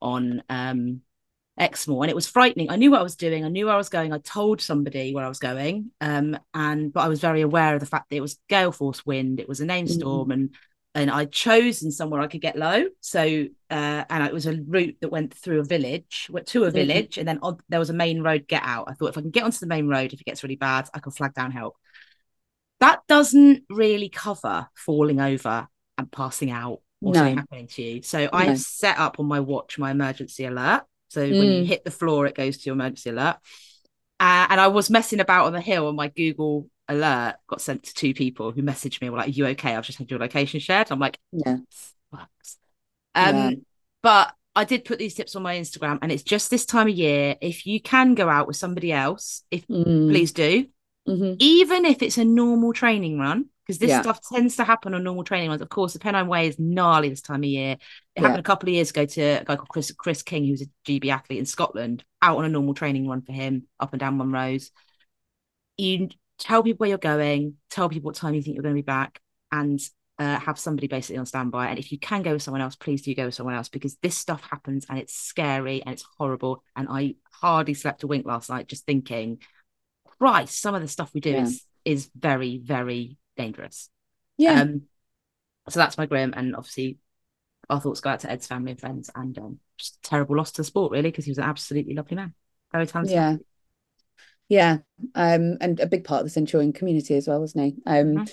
on 0.00 0.42
um, 0.48 1.00
Exmoor 1.58 2.04
and 2.04 2.10
it 2.10 2.16
was 2.16 2.26
frightening. 2.26 2.70
I 2.70 2.76
knew 2.76 2.90
what 2.90 3.00
I 3.00 3.04
was 3.04 3.16
doing. 3.16 3.44
I 3.44 3.48
knew 3.48 3.66
where 3.66 3.74
I 3.74 3.78
was 3.78 3.88
going. 3.88 4.12
I 4.12 4.18
told 4.18 4.60
somebody 4.60 5.14
where 5.14 5.24
I 5.24 5.28
was 5.28 5.38
going. 5.38 5.90
Um, 6.00 6.38
and 6.52 6.92
but 6.92 7.00
I 7.00 7.08
was 7.08 7.20
very 7.20 7.40
aware 7.40 7.74
of 7.74 7.80
the 7.80 7.86
fact 7.86 8.10
that 8.10 8.16
it 8.16 8.22
was 8.22 8.38
gale 8.48 8.72
force 8.72 9.04
wind. 9.06 9.40
It 9.40 9.48
was 9.48 9.60
a 9.60 9.66
named 9.66 9.88
mm. 9.88 9.94
storm 9.94 10.30
and 10.30 10.54
and 10.96 11.10
I'd 11.10 11.30
chosen 11.30 11.90
somewhere 11.90 12.22
I 12.22 12.26
could 12.26 12.40
get 12.40 12.56
low. 12.56 12.86
So, 13.02 13.20
uh, 13.70 14.04
and 14.08 14.24
it 14.24 14.32
was 14.32 14.46
a 14.46 14.56
route 14.66 14.96
that 15.02 15.10
went 15.10 15.34
through 15.34 15.60
a 15.60 15.64
village, 15.64 16.26
went 16.30 16.46
to 16.48 16.64
a 16.64 16.68
mm-hmm. 16.68 16.74
village, 16.74 17.10
mm-hmm. 17.12 17.20
and 17.20 17.28
then 17.28 17.38
on, 17.42 17.58
there 17.68 17.78
was 17.78 17.90
a 17.90 17.94
main 17.94 18.22
road 18.22 18.46
get 18.48 18.62
out. 18.64 18.86
I 18.88 18.94
thought 18.94 19.10
if 19.10 19.18
I 19.18 19.20
can 19.20 19.30
get 19.30 19.44
onto 19.44 19.58
the 19.58 19.66
main 19.66 19.88
road, 19.88 20.14
if 20.14 20.20
it 20.22 20.24
gets 20.24 20.42
really 20.42 20.56
bad, 20.56 20.88
I 20.94 21.00
can 21.00 21.12
flag 21.12 21.34
down 21.34 21.50
help. 21.52 21.76
That 22.80 23.00
doesn't 23.08 23.64
really 23.68 24.08
cover 24.08 24.68
falling 24.74 25.20
over 25.20 25.68
and 25.98 26.10
passing 26.10 26.50
out 26.50 26.80
or 27.02 27.12
no. 27.12 27.18
something 27.18 27.36
happening 27.36 27.66
to 27.68 27.82
you. 27.82 28.02
So 28.02 28.24
no. 28.24 28.30
I've 28.32 28.58
set 28.58 28.98
up 28.98 29.20
on 29.20 29.26
my 29.26 29.40
watch 29.40 29.78
my 29.78 29.90
emergency 29.90 30.46
alert. 30.46 30.84
So 31.08 31.20
when 31.20 31.34
you 31.34 31.62
Mm. 31.62 31.66
hit 31.66 31.84
the 31.84 31.90
floor, 31.90 32.26
it 32.26 32.34
goes 32.34 32.56
to 32.56 32.64
your 32.66 32.74
emergency 32.74 33.10
alert. 33.10 33.36
Uh, 34.18 34.46
and 34.48 34.58
I 34.58 34.68
was 34.68 34.88
messing 34.88 35.20
about 35.20 35.44
on 35.44 35.52
the 35.52 35.60
hill, 35.60 35.88
on 35.88 35.94
my 35.96 36.08
Google 36.08 36.70
alert 36.88 37.36
got 37.48 37.60
sent 37.60 37.82
to 37.84 37.94
two 37.94 38.14
people 38.14 38.52
who 38.52 38.62
messaged 38.62 39.00
me, 39.00 39.10
were 39.10 39.18
like, 39.18 39.28
Are 39.28 39.30
you 39.30 39.46
okay? 39.48 39.74
I've 39.74 39.84
just 39.84 39.98
had 39.98 40.10
your 40.10 40.20
location 40.20 40.60
shared. 40.60 40.90
I'm 40.90 40.98
like, 41.00 41.18
Yeah. 41.32 41.56
Fucks. 42.14 42.56
Um, 43.14 43.36
Yeah. 43.36 43.50
but 44.02 44.34
I 44.54 44.64
did 44.64 44.84
put 44.84 44.98
these 44.98 45.14
tips 45.14 45.36
on 45.36 45.42
my 45.42 45.56
Instagram, 45.56 45.98
and 46.00 46.10
it's 46.10 46.22
just 46.22 46.50
this 46.50 46.64
time 46.64 46.88
of 46.88 46.94
year. 46.94 47.36
If 47.40 47.66
you 47.66 47.80
can 47.80 48.14
go 48.14 48.28
out 48.28 48.46
with 48.46 48.56
somebody 48.56 48.92
else, 48.92 49.42
if 49.50 49.66
Mm. 49.66 50.08
please 50.10 50.32
do, 50.32 50.66
Mhm. 51.06 51.36
even 51.40 51.84
if 51.84 52.02
it's 52.02 52.16
a 52.18 52.24
normal 52.24 52.72
training 52.72 53.18
run, 53.18 53.50
because 53.66 53.78
this 53.78 53.90
Yeah. 53.90 54.00
stuff 54.02 54.20
tends 54.32 54.56
to 54.56 54.64
happen 54.64 54.94
on 54.94 55.02
normal 55.04 55.24
training 55.24 55.50
runs. 55.50 55.60
Of 55.60 55.68
course, 55.68 55.92
the 55.92 55.98
Pennine 55.98 56.28
Way 56.28 56.46
is 56.48 56.58
gnarly 56.58 57.08
this 57.10 57.20
time 57.20 57.40
of 57.42 57.48
year. 57.50 57.72
It 57.72 57.80
Yeah. 58.16 58.22
happened 58.22 58.40
a 58.40 58.42
couple 58.44 58.68
of 58.68 58.74
years 58.74 58.90
ago 58.90 59.04
to 59.04 59.20
a 59.20 59.44
guy 59.44 59.56
called 59.56 59.68
Chris 59.68 59.90
Chris 59.92 60.22
King, 60.22 60.46
who's 60.46 60.62
a 60.62 60.66
GB 60.86 61.10
athlete 61.10 61.40
in 61.40 61.46
Scotland, 61.46 62.04
out 62.22 62.38
on 62.38 62.44
a 62.44 62.48
normal 62.48 62.74
training 62.74 63.08
run 63.08 63.22
for 63.22 63.32
him, 63.32 63.66
up 63.80 63.92
and 63.92 64.00
down 64.00 64.16
Monrose. 64.16 64.70
You 65.76 66.08
tell 66.38 66.62
people 66.62 66.84
where 66.84 66.88
you're 66.88 66.98
going, 66.98 67.54
tell 67.70 67.88
people 67.88 68.08
what 68.08 68.16
time 68.16 68.34
you 68.34 68.42
think 68.42 68.54
you're 68.54 68.62
going 68.62 68.74
to 68.74 68.82
be 68.82 68.84
back, 68.86 69.20
and 69.50 69.80
uh, 70.18 70.38
have 70.38 70.58
somebody 70.58 70.86
basically 70.86 71.18
on 71.18 71.26
standby. 71.26 71.68
And 71.68 71.78
if 71.78 71.92
you 71.92 71.98
can 71.98 72.22
go 72.22 72.32
with 72.32 72.42
someone 72.42 72.62
else, 72.62 72.74
please 72.74 73.02
do 73.02 73.14
go 73.14 73.26
with 73.26 73.34
someone 73.34 73.54
else 73.54 73.68
because 73.68 73.96
this 74.02 74.16
stuff 74.16 74.42
happens 74.50 74.86
and 74.88 74.98
it's 74.98 75.14
scary 75.14 75.82
and 75.82 75.92
it's 75.92 76.06
horrible. 76.18 76.62
And 76.74 76.88
I 76.90 77.16
hardly 77.30 77.74
slept 77.74 78.02
a 78.02 78.06
wink 78.06 78.26
last 78.26 78.48
night 78.48 78.68
just 78.68 78.86
thinking, 78.86 79.38
Christ, 80.18 80.60
some 80.60 80.74
of 80.74 80.80
the 80.80 80.88
stuff 80.88 81.12
we 81.12 81.20
do 81.20 81.30
Yeah. 81.30 81.42
is 81.42 81.64
is 81.84 82.10
very, 82.18 82.58
very 82.58 83.18
dangerous. 83.36 83.90
Yeah. 84.38 84.62
Um, 84.62 84.82
so 85.68 85.78
that's 85.78 85.98
my 85.98 86.06
grim, 86.06 86.32
and 86.36 86.56
obviously 86.56 86.98
our 87.68 87.80
thoughts 87.80 88.00
go 88.00 88.10
out 88.10 88.20
to 88.20 88.30
Ed's 88.30 88.46
family 88.46 88.72
and 88.72 88.80
friends, 88.80 89.10
and 89.14 89.36
um, 89.38 89.60
just 89.78 89.96
a 89.96 90.00
terrible 90.08 90.36
loss 90.36 90.52
to 90.52 90.62
the 90.62 90.64
sport, 90.64 90.92
really, 90.92 91.10
because 91.10 91.24
he 91.24 91.30
was 91.30 91.38
an 91.38 91.44
absolutely 91.44 91.94
lovely 91.94 92.16
man, 92.16 92.34
very 92.72 92.86
talented. 92.86 93.14
Yeah. 93.14 93.36
Yeah. 94.48 94.78
Um, 95.14 95.56
and 95.60 95.80
a 95.80 95.86
big 95.86 96.04
part 96.04 96.20
of 96.20 96.26
the 96.26 96.30
Centurion 96.30 96.72
community 96.72 97.14
as 97.16 97.28
well, 97.28 97.40
wasn't 97.40 97.64
he? 97.64 97.82
Um, 97.86 98.14
Mhm. 98.14 98.26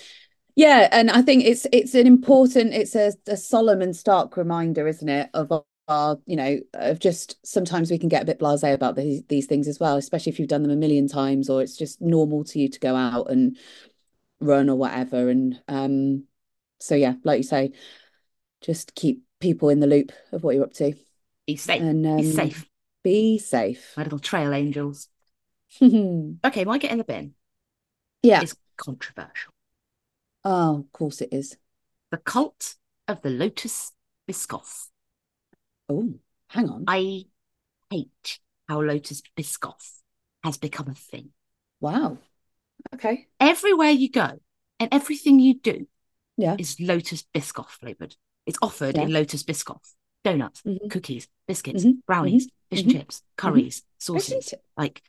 yeah, 0.56 0.88
and 0.92 1.10
I 1.10 1.22
think 1.22 1.44
it's 1.44 1.66
it's 1.72 1.94
an 1.94 2.06
important, 2.06 2.74
it's 2.74 2.94
a, 2.94 3.12
a 3.26 3.36
solemn 3.36 3.82
and 3.82 3.94
stark 3.94 4.36
reminder, 4.36 4.86
isn't 4.86 5.08
it, 5.08 5.28
of 5.34 5.50
our, 5.50 5.64
our, 5.88 6.18
you 6.26 6.36
know, 6.36 6.58
of 6.74 7.00
just 7.00 7.36
sometimes 7.44 7.90
we 7.90 7.98
can 7.98 8.08
get 8.08 8.22
a 8.22 8.26
bit 8.26 8.38
blasé 8.38 8.72
about 8.72 8.96
these 8.96 9.22
these 9.28 9.46
things 9.46 9.68
as 9.68 9.80
well, 9.80 9.96
especially 9.96 10.30
if 10.32 10.38
you've 10.38 10.48
done 10.48 10.62
them 10.62 10.70
a 10.72 10.76
million 10.76 11.08
times 11.08 11.50
or 11.50 11.62
it's 11.62 11.76
just 11.76 12.00
normal 12.00 12.44
to 12.44 12.58
you 12.60 12.68
to 12.68 12.78
go 12.80 12.94
out 12.94 13.30
and 13.30 13.58
run 14.40 14.70
or 14.70 14.76
whatever. 14.76 15.28
And 15.28 15.60
um, 15.68 16.24
so 16.80 16.94
yeah, 16.94 17.14
like 17.24 17.38
you 17.38 17.42
say, 17.44 17.72
just 18.60 18.94
keep 18.94 19.22
people 19.40 19.68
in 19.68 19.80
the 19.80 19.86
loop 19.86 20.12
of 20.32 20.42
what 20.44 20.54
you're 20.54 20.64
up 20.64 20.72
to. 20.74 20.94
Be 21.46 21.56
safe. 21.56 21.82
And 21.82 22.06
um, 22.06 22.16
Be 22.16 22.22
safe, 22.22 22.66
Be 23.02 23.38
safe. 23.38 23.94
my 23.96 24.04
little 24.04 24.18
trail 24.18 24.54
angels. 24.54 25.08
Okay, 26.44 26.64
my 26.64 26.78
get 26.78 26.92
in 26.92 26.98
the 26.98 27.04
bin 27.04 27.34
Yeah. 28.22 28.42
is 28.42 28.56
controversial. 28.76 29.52
Oh, 30.44 30.80
of 30.80 30.92
course 30.92 31.20
it 31.20 31.30
is. 31.32 31.56
The 32.10 32.18
cult 32.18 32.76
of 33.08 33.22
the 33.22 33.30
Lotus 33.30 33.92
Biscoff. 34.28 34.88
Oh, 35.88 36.14
hang 36.48 36.68
on. 36.68 36.84
I 36.86 37.24
hate 37.90 38.40
how 38.68 38.80
Lotus 38.80 39.22
Biscoff 39.36 40.00
has 40.42 40.56
become 40.58 40.88
a 40.88 40.94
thing. 40.94 41.30
Wow. 41.80 42.18
Okay. 42.94 43.28
Everywhere 43.40 43.90
you 43.90 44.10
go 44.10 44.38
and 44.78 44.88
everything 44.92 45.38
you 45.40 45.54
do 45.54 45.86
Yeah. 46.36 46.56
is 46.58 46.78
Lotus 46.80 47.24
Biscoff 47.34 47.68
flavored. 47.70 48.16
It's 48.46 48.58
offered 48.62 48.96
Yeah. 48.96 49.02
in 49.02 49.12
Lotus 49.12 49.42
Biscoff. 49.42 49.94
Donuts, 50.24 50.62
Mhm. 50.62 50.90
cookies, 50.90 51.28
biscuits, 51.46 51.84
Mhm. 51.84 52.02
brownies, 52.06 52.48
fish 52.70 52.80
and 52.82 52.90
Mhm. 52.90 52.92
chips, 52.92 53.22
curries, 53.36 53.82
sauces, 53.98 54.54
like 54.76 55.02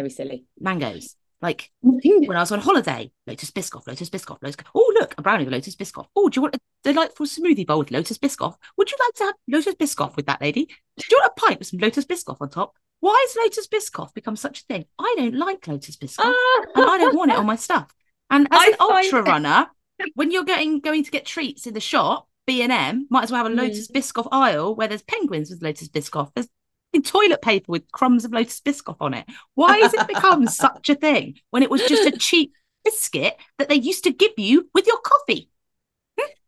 Very 0.00 0.10
silly. 0.10 0.44
mangoes. 0.58 1.16
Like 1.42 1.70
when 1.80 2.36
I 2.36 2.40
was 2.40 2.52
on 2.52 2.60
holiday, 2.60 3.10
Lotus 3.26 3.50
Biscoff, 3.50 3.86
Lotus 3.86 4.10
Biscoff, 4.10 4.38
Lotus. 4.42 4.56
Oh, 4.74 4.92
look, 4.98 5.14
a 5.16 5.22
brownie 5.22 5.44
with 5.44 5.54
Lotus 5.54 5.74
Biscoff. 5.74 6.06
Oh, 6.14 6.28
do 6.28 6.36
you 6.38 6.42
want 6.42 6.56
a 6.56 6.60
delightful 6.84 7.24
smoothie 7.24 7.66
bowl 7.66 7.78
with 7.78 7.90
Lotus 7.90 8.18
Biscoff? 8.18 8.56
Would 8.76 8.90
you 8.90 8.96
like 9.00 9.14
to 9.14 9.24
have 9.24 9.34
Lotus 9.48 9.74
Biscoff 9.74 10.16
with 10.16 10.26
that 10.26 10.42
lady? 10.42 10.66
Do 10.66 11.04
you 11.10 11.18
want 11.18 11.32
a 11.36 11.40
pint 11.40 11.58
with 11.58 11.68
some 11.68 11.80
Lotus 11.80 12.04
Biscoff 12.04 12.36
on 12.40 12.50
top? 12.50 12.74
Why 13.00 13.26
has 13.26 13.36
Lotus 13.42 13.68
Biscoff 13.68 14.12
become 14.12 14.36
such 14.36 14.60
a 14.60 14.64
thing? 14.64 14.84
I 14.98 15.14
don't 15.16 15.34
like 15.34 15.66
Lotus 15.66 15.96
Biscoff 15.96 16.34
and 16.74 16.84
I 16.84 16.98
don't 16.98 17.16
want 17.16 17.30
it 17.32 17.38
on 17.38 17.46
my 17.46 17.56
stuff. 17.56 17.94
And 18.28 18.46
as 18.50 18.60
I 18.60 18.66
an 18.68 18.74
ultra 18.78 19.22
runner, 19.22 19.66
when 20.14 20.30
you're 20.30 20.44
getting 20.44 20.80
going 20.80 21.04
to 21.04 21.10
get 21.10 21.24
treats 21.24 21.66
in 21.66 21.72
the 21.72 21.80
shop, 21.80 22.28
B 22.46 22.62
and 22.62 22.70
M 22.72 23.06
might 23.08 23.24
as 23.24 23.30
well 23.32 23.44
have 23.44 23.52
a 23.52 23.54
Mm. 23.54 23.62
Lotus 23.62 23.90
Biscoff 23.90 24.28
aisle 24.30 24.74
where 24.74 24.88
there's 24.88 25.02
penguins 25.02 25.48
with 25.50 25.62
Lotus 25.62 25.88
Biscoff. 25.88 26.30
There's 26.34 26.48
toilet 26.98 27.42
paper 27.42 27.66
with 27.68 27.90
crumbs 27.92 28.24
of 28.24 28.32
Lotus 28.32 28.60
Biscoff 28.60 28.96
on 29.00 29.14
it. 29.14 29.26
Why 29.54 29.78
has 29.78 29.94
it 29.94 30.08
become 30.08 30.46
such 30.48 30.88
a 30.88 30.94
thing 30.94 31.38
when 31.50 31.62
it 31.62 31.70
was 31.70 31.82
just 31.82 32.06
a 32.06 32.18
cheap 32.18 32.52
biscuit 32.84 33.36
that 33.58 33.68
they 33.68 33.76
used 33.76 34.04
to 34.04 34.12
give 34.12 34.32
you 34.36 34.68
with 34.74 34.86
your 34.86 34.98
coffee? 34.98 35.48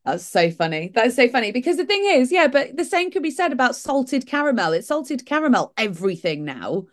That's 0.04 0.26
so 0.26 0.50
funny. 0.50 0.90
That's 0.92 1.14
so 1.14 1.28
funny 1.28 1.52
because 1.52 1.76
the 1.76 1.84
thing 1.84 2.04
is, 2.04 2.32
yeah, 2.32 2.48
but 2.48 2.76
the 2.76 2.84
same 2.84 3.10
could 3.10 3.22
be 3.22 3.30
said 3.30 3.52
about 3.52 3.76
salted 3.76 4.26
caramel. 4.26 4.72
It's 4.72 4.88
salted 4.88 5.24
caramel 5.24 5.72
everything 5.76 6.44
now. 6.44 6.86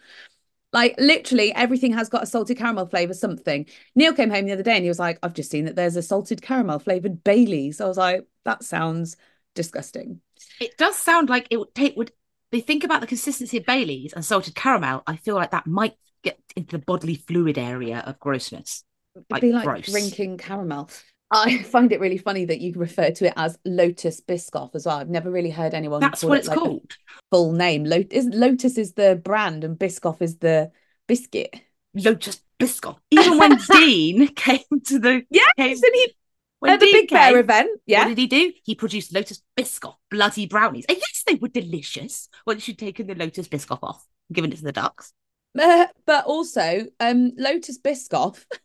Like 0.72 0.94
literally 1.00 1.52
everything 1.56 1.94
has 1.94 2.10
got 2.10 2.22
a 2.22 2.28
salted 2.28 2.58
caramel 2.58 2.86
flavor 2.86 3.16
something. 3.16 3.66
Neil 3.96 4.14
came 4.14 4.30
home 4.30 4.46
the 4.46 4.52
other 4.52 4.62
day 4.62 4.76
and 4.76 4.84
he 4.84 4.90
was 4.90 5.00
like, 5.00 5.18
I've 5.24 5.34
just 5.34 5.50
seen 5.50 5.66
that 5.66 5.76
there's 5.76 5.96
a 5.96 6.04
salted 6.04 6.44
caramel 6.44 6.78
flavored 6.78 7.24
Bailey's. 7.24 7.82
I 7.82 7.88
was 7.88 7.98
like, 7.98 8.28
that 8.46 8.64
sounds 8.64 9.18
disgusting. 9.56 10.22
It 10.62 10.78
does 10.78 10.96
sound 10.96 11.30
like 11.30 11.48
it 11.50 11.58
would 11.58 11.74
take 11.74 11.98
would 11.98 12.12
they 12.52 12.60
think 12.62 12.84
about 12.84 13.02
the 13.02 13.08
consistency 13.08 13.58
of 13.58 13.66
Bailey's 13.66 14.14
and 14.14 14.24
salted 14.26 14.56
caramel. 14.56 15.04
I 15.08 15.16
feel 15.18 15.36
like 15.36 15.52
that 15.52 15.68
might 15.68 15.96
get 16.24 16.40
into 16.56 16.78
the 16.78 16.84
bodily 16.84 17.16
fluid 17.16 17.58
area 17.58 18.04
of 18.06 18.20
grossness. 18.20 18.84
It'd 19.16 19.26
Like, 19.30 19.42
be 19.42 19.52
like 19.52 19.66
gross. 19.66 19.86
drinking 19.92 20.38
caramel. 20.38 20.90
I 21.32 21.62
find 21.64 21.92
it 21.92 22.00
really 22.00 22.18
funny 22.18 22.46
that 22.46 22.60
you 22.60 22.74
refer 22.76 23.12
to 23.12 23.28
it 23.28 23.34
as 23.36 23.58
Lotus 23.66 24.20
Biscoff 24.22 24.74
as 24.76 24.86
well. 24.86 24.98
I've 24.98 25.10
never 25.10 25.30
really 25.30 25.52
heard 25.52 25.74
anyone 25.74 26.02
That's 26.02 26.22
call 26.22 26.32
what 26.32 26.36
it 26.38 26.40
it's 26.40 26.48
like 26.48 26.58
called. 26.60 26.92
full 27.32 27.52
name. 27.54 27.84
Lot- 27.86 28.12
is 28.12 28.26
Lotus 28.26 28.78
is 28.78 28.94
the 28.94 29.20
brand 29.24 29.64
and 29.64 29.78
Biscoff 29.78 30.22
is 30.22 30.38
the 30.38 30.72
biscuit. 31.08 31.56
Lotus 31.94 32.42
Biscoff. 32.60 32.98
Even 33.12 33.38
when 33.38 33.58
Dean 33.72 34.28
came 34.36 34.60
to 34.88 35.00
the 35.00 35.24
Yes, 35.30 35.52
came, 35.58 35.72
and 35.78 35.94
he 35.94 36.16
when 36.60 36.74
at 36.74 36.80
the 36.80 36.92
Big 36.92 37.10
Bear 37.10 37.30
came, 37.32 37.38
event. 37.40 37.70
What 37.86 38.08
did 38.08 38.18
he 38.18 38.28
do? 38.28 38.52
He 38.64 38.76
produced 38.76 39.14
Lotus 39.14 39.42
Biscoff 39.58 39.96
bloody 40.12 40.46
brownies. 40.46 40.86
And 40.90 40.98
yes, 40.98 41.24
they 41.26 41.36
were 41.36 41.48
delicious 41.48 42.28
once 42.46 42.68
you'd 42.68 42.80
taken 42.80 43.08
the 43.08 43.16
Lotus 43.16 43.48
Biscoff 43.48 43.80
off 43.82 44.06
given 44.32 44.52
it 44.52 44.58
to 44.58 44.64
the 44.64 44.72
ducks. 44.72 45.14
Uh, 45.60 45.88
but 46.06 46.26
also, 46.26 46.86
um, 47.00 47.32
Lotus 47.38 47.80
Biscoff, 47.80 48.46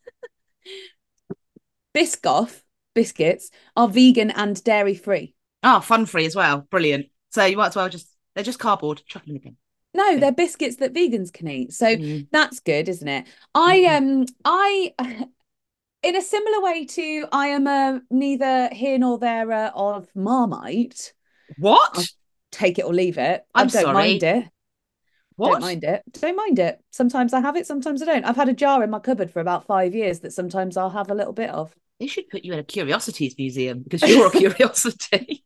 Biscoff 1.97 2.63
biscuits 2.95 3.51
are 3.77 3.89
vegan 3.89 4.31
and 4.31 4.63
dairy 4.65 4.95
free. 4.95 5.35
Oh, 5.63 5.81
fun 5.81 6.07
free 6.07 6.27
as 6.27 6.37
well. 6.37 6.67
Brilliant. 6.71 7.07
So 7.31 7.45
you 7.45 7.57
might 7.57 7.69
as 7.69 7.77
well 7.77 7.89
just, 7.89 8.09
they're 8.35 8.45
just 8.45 8.59
cardboard. 8.59 9.03
Chuck 9.07 9.25
them 9.25 9.37
in 9.37 9.43
the 9.43 9.49
bin. 9.49 9.57
No, 9.95 10.19
they're 10.19 10.33
biscuits 10.33 10.77
that 10.77 10.93
vegans 10.93 11.33
can 11.33 11.49
eat. 11.49 11.73
So 11.73 11.87
Mm. 11.87 12.27
that's 12.33 12.61
good, 12.61 12.89
isn't 12.89 13.07
it? 13.09 13.27
I 13.55 13.79
Mhm. 13.79 13.97
um 13.97 14.27
I 14.45 14.95
in 16.05 16.17
a 16.17 16.23
similar 16.23 16.61
way 16.61 16.85
to 16.85 17.27
I 17.33 17.49
am 17.49 17.67
a 17.67 18.01
neither 18.11 18.69
here 18.73 18.99
nor 18.99 19.19
there 19.19 19.51
uh, 19.51 19.71
of 19.75 20.09
Marmite. 20.15 21.13
What? 21.59 22.07
Take 22.53 22.79
it 22.79 22.85
or 22.85 22.95
leave 22.95 23.19
it. 23.19 23.45
I 23.55 23.63
I'm 23.63 23.69
don't 23.69 23.83
sorry. 23.83 23.95
mind 23.95 24.23
it. 24.23 24.45
What? 25.37 25.53
Don't 25.53 25.63
mind 25.63 25.85
it. 25.85 26.03
Don't 26.13 26.37
mind 26.37 26.59
it. 26.59 26.79
Sometimes 26.91 27.33
I 27.33 27.41
have 27.41 27.57
it, 27.57 27.67
sometimes 27.67 28.03
I 28.03 28.07
don't. 28.07 28.25
I've 28.25 28.37
had 28.37 28.49
a 28.49 28.53
jar 28.55 28.85
in 28.85 28.91
my 28.91 29.01
cupboard 29.01 29.31
for 29.33 29.41
about 29.41 29.67
five 29.67 29.95
years 29.95 30.21
that 30.21 30.33
sometimes 30.33 30.77
I'll 30.77 30.91
have 30.91 31.11
a 31.11 31.15
little 31.15 31.33
bit 31.33 31.51
of. 31.51 31.75
They 31.99 32.07
should 32.07 32.29
put 32.29 32.45
you 32.45 32.53
in 32.53 32.59
a 32.59 32.65
curiosities 32.65 33.35
museum 33.39 33.83
because 33.83 34.09
you're 34.09 34.29
a 34.29 34.31
curiosity. 34.53 35.45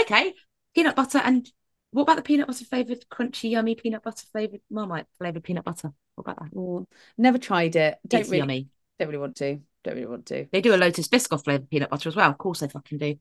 okay. 0.00 0.32
Peanut 0.74 0.96
butter 0.96 1.18
and 1.22 1.50
what 1.90 2.02
about 2.02 2.16
the 2.16 2.22
peanut 2.22 2.46
butter 2.46 2.64
flavored 2.64 3.04
crunchy 3.10 3.50
yummy 3.50 3.74
peanut 3.74 4.02
butter 4.02 4.24
flavored 4.32 4.60
Marmite 4.70 5.06
flavored 5.18 5.44
peanut 5.44 5.64
butter? 5.64 5.92
What 6.14 6.22
about 6.22 6.38
that? 6.42 6.56
Or 6.56 6.86
never 7.16 7.38
tried 7.38 7.76
it. 7.76 7.96
Don't 8.06 8.20
it's 8.20 8.30
really 8.30 8.38
yummy. 8.38 8.68
don't 8.98 9.08
really 9.08 9.20
want 9.20 9.36
to. 9.36 9.60
Don't 9.86 9.94
really 9.94 10.06
want 10.08 10.26
to. 10.26 10.46
They 10.50 10.60
do 10.60 10.74
a 10.74 10.76
Lotus 10.76 11.06
Biscoff 11.06 11.44
flavored 11.44 11.70
peanut 11.70 11.90
butter 11.90 12.08
as 12.08 12.16
well. 12.16 12.28
Of 12.28 12.38
course 12.38 12.58
they 12.58 12.66
fucking 12.66 12.98
do. 12.98 13.14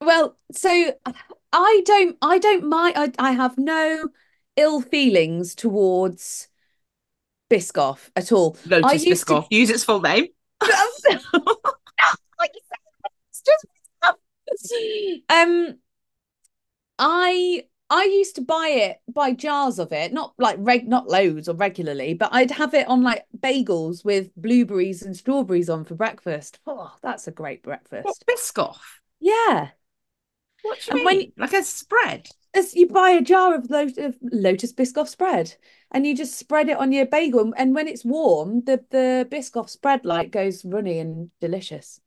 Well, 0.00 0.38
so 0.52 0.92
I 1.52 1.82
don't 1.84 2.16
I 2.22 2.38
don't 2.38 2.68
mind 2.68 2.94
I, 2.96 3.10
I 3.18 3.32
have 3.32 3.58
no 3.58 4.10
ill 4.56 4.80
feelings 4.80 5.56
towards 5.56 6.46
Biscoff 7.50 8.10
at 8.14 8.30
all. 8.30 8.56
Lotus 8.64 9.04
used 9.04 9.26
to- 9.26 9.32
Biscoff. 9.34 9.46
Use 9.50 9.70
its 9.70 9.82
full 9.82 10.00
name. 10.02 10.28
It's 13.26 13.42
just 13.42 13.66
um 15.30 15.78
I 16.96 17.64
I 17.90 18.04
used 18.04 18.36
to 18.36 18.42
buy 18.42 18.68
it 18.68 18.96
buy 19.12 19.32
jars 19.32 19.78
of 19.78 19.92
it 19.92 20.12
not 20.12 20.34
like 20.38 20.56
reg 20.58 20.88
not 20.88 21.06
loads 21.08 21.48
or 21.48 21.54
regularly 21.54 22.14
but 22.14 22.30
I'd 22.32 22.50
have 22.50 22.74
it 22.74 22.88
on 22.88 23.02
like 23.02 23.24
bagels 23.38 24.04
with 24.04 24.34
blueberries 24.36 25.02
and 25.02 25.16
strawberries 25.16 25.68
on 25.70 25.84
for 25.84 25.94
breakfast 25.94 26.58
oh 26.66 26.92
that's 27.02 27.28
a 27.28 27.30
great 27.30 27.64
What 27.66 27.88
breakfast 27.90 28.24
Biscoff? 28.26 28.78
yeah 29.20 29.70
What 30.62 30.80
do 30.80 30.86
you 30.92 30.96
And 30.96 31.04
when- 31.04 31.18
mean? 31.18 31.32
Like 31.36 31.52
a 31.52 31.62
spread? 31.62 32.28
as 32.56 32.72
you 32.74 32.86
buy 32.86 33.10
a 33.10 33.20
jar 33.20 33.54
of, 33.56 33.68
lo- 33.68 33.90
of 33.98 34.16
Lotus 34.22 34.72
Biscoff 34.72 35.08
spread 35.08 35.56
and 35.90 36.06
you 36.06 36.16
just 36.16 36.38
spread 36.38 36.68
it 36.68 36.76
on 36.78 36.92
your 36.92 37.04
bagel. 37.04 37.52
And 37.56 37.74
when 37.74 37.88
it's 37.88 38.04
warm, 38.04 38.62
the, 38.64 38.84
the 38.90 39.26
Biscoff 39.28 39.68
spread 39.68 40.04
like 40.04 40.30
goes 40.30 40.64
runny 40.64 41.00
and 41.00 41.30
delicious. 41.40 41.98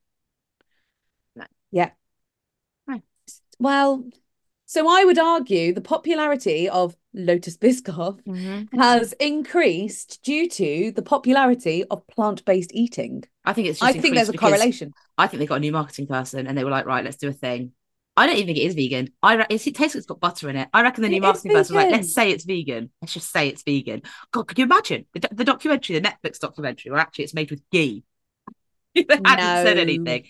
Nice. 1.36 1.50
Yeah. 1.72 1.90
Nice. 2.88 3.02
Well, 3.60 4.06
so 4.68 4.90
I 4.90 5.06
would 5.06 5.18
argue 5.18 5.74
the 5.74 5.80
popularity 5.80 6.68
of 6.68 6.94
Lotus 7.14 7.56
Biscoff 7.56 8.22
mm-hmm. 8.24 8.78
has 8.78 9.14
increased 9.14 10.20
due 10.24 10.50
to 10.50 10.92
the 10.92 11.02
popularity 11.02 11.86
of 11.86 12.06
plant-based 12.08 12.72
eating. 12.74 13.24
I 13.46 13.54
think 13.54 13.70
it's. 13.70 13.82
I 13.82 13.94
think 13.94 14.16
there's 14.16 14.28
a 14.28 14.34
correlation. 14.34 14.94
I 15.18 15.28
think 15.28 15.40
they 15.40 15.46
got 15.46 15.56
a 15.56 15.62
new 15.62 15.72
marketing 15.72 16.08
person, 16.08 16.48
and 16.48 16.58
they 16.58 16.66
were 16.66 16.70
like, 16.70 16.86
right, 16.86 17.04
let's 17.04 17.16
do 17.16 17.30
a 17.30 17.34
thing. 17.34 17.72
I 18.18 18.28
don't 18.28 18.36
even 18.36 18.48
think 18.48 18.58
it 18.58 18.68
is 18.68 18.76
vegan. 18.76 19.10
I 19.24 19.36
re- 19.36 19.46
it 19.50 19.60
tastes 19.60 19.80
like 19.80 19.96
it's 19.96 20.06
got 20.06 20.20
butter 20.20 20.50
in 20.50 20.58
it. 20.58 20.68
I 20.74 20.82
reckon 20.82 21.04
the 21.04 21.10
new 21.10 21.18
is 21.18 21.22
marketing 21.22 21.52
person 21.52 21.76
was 21.76 21.84
like, 21.84 21.92
let's 21.94 22.14
say 22.14 22.32
it's 22.32 22.44
vegan. 22.44 22.90
Let's 23.02 23.14
just 23.14 23.32
say 23.32 23.48
it's 23.48 23.64
vegan. 23.64 24.02
God, 24.32 24.50
could 24.50 24.60
you 24.60 24.66
imagine 24.66 25.06
the, 25.14 25.22
do- 25.22 25.28
the 25.36 25.46
documentary, 25.46 25.98
the 25.98 26.10
Netflix 26.10 26.40
documentary, 26.40 26.92
where 26.92 27.00
actually 27.00 27.24
it's 27.24 27.34
made 27.34 27.52
with 27.52 27.62
ghee? 27.72 28.04
they 28.96 29.06
hadn't 29.24 29.66
said 29.66 29.78
anything. 29.78 30.30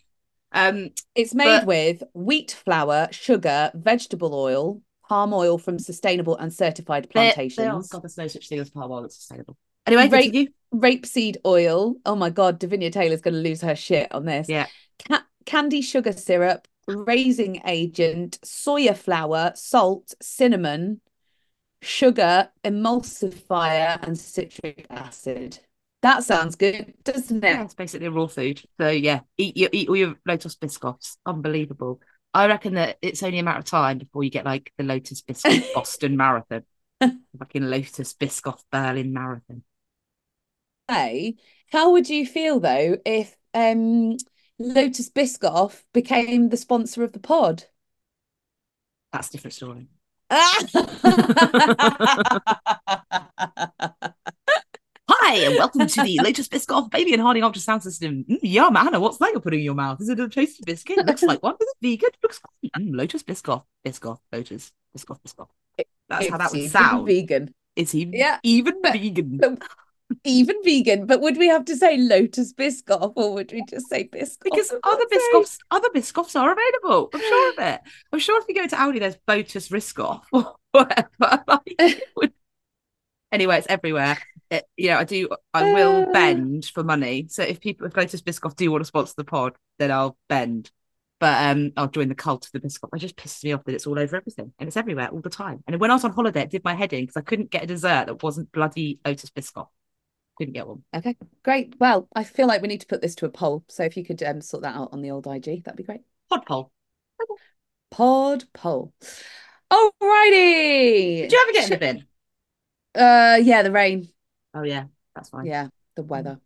Um, 0.58 0.90
It's 1.16 1.34
made 1.34 1.60
But- 1.60 1.66
with 1.68 2.04
wheat 2.14 2.52
flour, 2.52 3.08
sugar, 3.12 3.72
vegetable 3.76 4.34
oil, 4.34 4.82
palm 5.08 5.34
oil 5.34 5.58
from 5.58 5.80
sustainable 5.80 6.36
and 6.38 6.52
certified 6.54 7.04
There- 7.14 7.24
there- 7.24 7.34
plantations, 7.34 7.90
God, 7.90 8.04
there's 8.04 8.18
no 8.18 8.28
such 8.28 8.50
thing 8.50 8.60
as 8.60 8.70
palm 8.70 8.92
oil 8.92 9.02
that's 9.04 9.16
sustainable. 9.16 9.56
Anyway, 9.86 10.10
Right. 10.10 10.24
continue. 10.24 10.50
rapeseed 10.76 11.38
oil. 11.46 11.96
Oh 12.06 12.16
my 12.16 12.30
God, 12.30 12.60
Davinia 12.60 12.92
Taylor's 12.92 13.22
going 13.22 13.34
to 13.36 13.40
lose 13.40 13.62
her 13.62 13.76
shit 13.76 14.12
on 14.14 14.26
this. 14.26 14.50
Yeah. 14.50 14.68
Ca- 15.08 15.26
candy 15.46 15.82
sugar 15.82 16.12
syrup, 16.12 16.68
raising 16.88 17.62
agent, 17.66 18.38
soya 18.44 18.98
flour, 18.98 19.54
salt, 19.56 20.14
cinnamon, 20.22 21.00
sugar, 21.82 22.50
emulsifier, 22.66 24.04
and 24.06 24.18
citric 24.20 24.88
acid. 24.90 25.60
That 26.02 26.24
sounds 26.24 26.56
good, 26.56 26.94
doesn't 27.04 27.44
Yeah, 27.46 27.64
it? 27.64 27.64
it's 27.64 27.74
basically 27.74 28.10
raw 28.10 28.28
food. 28.28 28.62
So 28.80 28.90
yeah, 28.90 29.22
eat 29.38 29.56
your 29.58 29.70
eat 29.72 29.88
all 29.90 29.96
your 29.96 30.16
Lotus 30.26 30.56
Biscoffs. 30.56 31.18
Unbelievable. 31.26 32.02
I 32.34 32.48
reckon 32.48 32.74
that 32.76 32.98
it's 33.02 33.24
only 33.24 33.40
a 33.40 33.44
matter 33.44 33.60
of 33.60 33.66
time 33.66 34.00
before 34.00 34.24
you 34.24 34.30
get 34.30 34.46
like 34.46 34.72
the 34.78 34.84
Lotus 34.84 35.22
Biscoff 35.22 35.64
Boston 35.74 36.18
Marathon, 36.18 36.64
fucking 37.40 37.64
Lotus 37.64 38.14
Biscoff 38.14 38.62
Berlin 38.72 39.14
Marathon. 39.14 39.64
Hey, 40.90 41.38
how 41.72 41.92
would 41.92 42.10
you 42.10 42.26
feel 42.26 42.60
though 42.60 42.98
if 43.06 43.38
um, 43.54 44.18
Lotus 44.60 45.10
Biscoff 45.10 45.84
became 45.94 46.50
the 46.50 46.58
sponsor 46.58 47.04
of 47.04 47.14
the 47.14 47.20
pod? 47.20 47.66
That's 49.12 49.30
a 49.30 49.32
different 49.32 49.54
story. 49.54 49.88
Hi, 55.30 55.40
and 55.40 55.56
welcome 55.56 55.86
to 55.86 56.04
the 56.04 56.20
Lotus 56.24 56.48
Biscoff 56.48 56.90
Baby 56.90 57.12
and 57.12 57.22
Harding 57.22 57.44
Ultrasound 57.44 57.82
System. 57.82 58.24
Mm, 58.30 58.40
yum, 58.44 58.78
Anna, 58.78 58.98
what's 58.98 59.18
that 59.18 59.32
you're 59.34 59.42
putting 59.42 59.60
in 59.60 59.66
your 59.66 59.74
mouth? 59.76 60.00
Is 60.00 60.08
it 60.08 60.18
a 60.22 60.30
toasted 60.30 60.66
biscuit? 60.66 61.06
Looks 61.06 61.22
like 61.22 61.44
one. 61.44 61.56
Is 61.60 61.68
it 61.68 61.76
vegan? 61.86 62.12
Looks 62.24 62.40
like 62.64 62.72
mm, 62.82 62.96
Lotus 62.96 63.24
Biscoff. 63.24 63.64
Biscoff. 63.86 64.20
Lotus. 64.32 64.72
Biscoff. 64.98 65.20
Biscoff. 65.22 65.50
That's 66.08 66.30
how 66.30 66.38
that 66.38 66.46
It's 66.46 66.54
would 66.54 66.72
sound. 66.72 67.08
Vegan, 67.08 67.54
Is 67.76 67.92
he 67.92 68.10
Yeah, 68.14 68.40
even 68.44 68.82
but- 68.82 68.94
vegan. 68.94 69.38
but- 69.38 69.62
even 70.24 70.56
vegan. 70.64 71.06
But 71.06 71.20
would 71.20 71.36
we 71.36 71.50
have 71.50 71.66
to 71.66 71.76
say 71.76 71.98
Lotus 71.98 72.54
Biscoff 72.54 73.12
or 73.18 73.34
would 73.34 73.52
we 73.52 73.66
just 73.70 73.90
say 73.90 74.08
Biscoff? 74.08 74.38
because 74.46 74.74
other 74.82 75.04
biscoffs, 75.12 75.58
other 75.70 75.90
biscoffs 75.90 76.40
are 76.40 76.54
available. 76.54 77.10
I'm 77.14 77.20
sure 77.20 77.50
of 77.52 77.60
it. 77.60 77.82
I'm 78.14 78.20
sure 78.20 78.40
if 78.40 78.46
you 78.48 78.56
go 78.56 78.66
to 78.66 78.76
Aldi, 78.78 79.02
there's 79.02 79.18
Botus 79.28 79.68
Riscoff 79.68 80.22
or 80.32 80.56
whatever. 80.72 81.10
Like, 81.50 82.02
anyway, 83.34 83.58
it's 83.58 83.68
everywhere. 83.68 84.18
It, 84.50 84.66
you 84.78 84.90
know, 84.90 84.98
I 84.98 85.04
do. 85.04 85.30
I 85.54 85.74
will 85.74 86.10
Uh. 86.10 86.12
bend 86.14 86.66
for 86.66 86.84
money. 86.84 87.28
So 87.30 87.44
if 87.44 87.60
people, 87.60 87.88
if 87.88 87.96
Lotus 87.98 88.22
Biscoff 88.22 88.56
do 88.56 88.72
want 88.72 88.82
to 88.82 88.86
sponsor 88.86 89.14
the 89.18 89.24
pod, 89.24 89.54
then 89.80 89.92
I'll 89.92 90.18
bend. 90.30 90.72
But 91.20 91.50
um, 91.50 91.72
I'll 91.76 91.88
join 91.90 92.10
the 92.10 92.16
cult 92.16 92.46
of 92.46 92.52
the 92.52 92.60
Biscoff. 92.60 92.90
It 92.96 93.00
just 93.00 93.16
pisses 93.16 93.44
me 93.44 93.52
off 93.52 93.64
that 93.66 93.74
it's 93.74 93.88
all 93.88 93.98
over 93.98 94.16
everything 94.16 94.54
and 94.60 94.68
it's 94.68 94.78
everywhere 94.78 95.10
all 95.10 95.20
the 95.20 95.32
time. 95.32 95.64
And 95.68 95.80
when 95.80 95.90
I 95.90 95.96
was 95.96 96.04
on 96.04 96.14
holiday, 96.14 96.42
it 96.44 96.52
did 96.52 96.64
my 96.64 96.76
head 96.76 96.94
in 96.94 97.04
because 97.04 97.18
I 97.18 97.22
couldn't 97.22 97.50
get 97.50 97.64
a 97.64 97.68
dessert 97.68 98.06
that 98.06 98.22
wasn't 98.22 98.52
bloody 98.52 99.00
Lotus 99.04 99.32
Biscoff. 99.32 99.68
Couldn't 100.38 100.54
get 100.54 100.68
one. 100.68 100.84
Okay, 100.96 101.18
great. 101.44 101.74
Well, 101.80 102.08
I 102.16 102.24
feel 102.24 102.46
like 102.46 102.62
we 102.62 102.68
need 102.68 102.82
to 102.82 102.88
put 102.88 103.02
this 103.02 103.16
to 103.16 103.26
a 103.26 103.30
poll. 103.30 103.64
So 103.68 103.84
if 103.84 103.98
you 103.98 104.06
could 104.06 104.22
um, 104.22 104.42
sort 104.42 104.62
that 104.62 104.76
out 104.76 104.90
on 104.92 105.02
the 105.02 105.10
old 105.10 105.26
IG, 105.26 105.64
that'd 105.64 105.76
be 105.76 105.84
great. 105.84 106.02
Pod 106.30 106.46
poll. 106.46 106.72
Pod 107.90 108.44
poll. 108.54 108.94
Alrighty. 109.74 111.22
Did 111.22 111.32
you 111.32 111.40
ever 111.42 111.52
get 111.52 111.64
in 111.64 111.70
the 111.72 111.78
bin? 111.78 112.06
Uh, 112.94 113.40
yeah, 113.42 113.64
the 113.64 113.72
rain. 113.72 114.10
Oh 114.54 114.64
yeah, 114.64 114.86
that's 115.16 115.30
fine. 115.30 115.46
Yeah, 115.46 115.68
the 115.96 116.04
weather. 116.04 116.40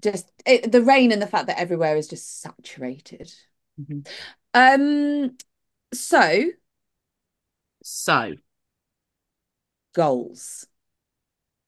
Just 0.00 0.30
it, 0.46 0.72
the 0.72 0.82
rain 0.82 1.12
and 1.12 1.20
the 1.20 1.26
fact 1.26 1.48
that 1.48 1.58
everywhere 1.58 1.96
is 1.96 2.08
just 2.08 2.40
saturated. 2.40 3.32
Mhm. 3.80 4.06
Um, 4.54 5.36
so 5.92 6.44
So, 7.82 8.34
goals. 9.94 10.66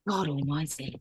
God 0.06 0.28
Almighty. 0.28 1.00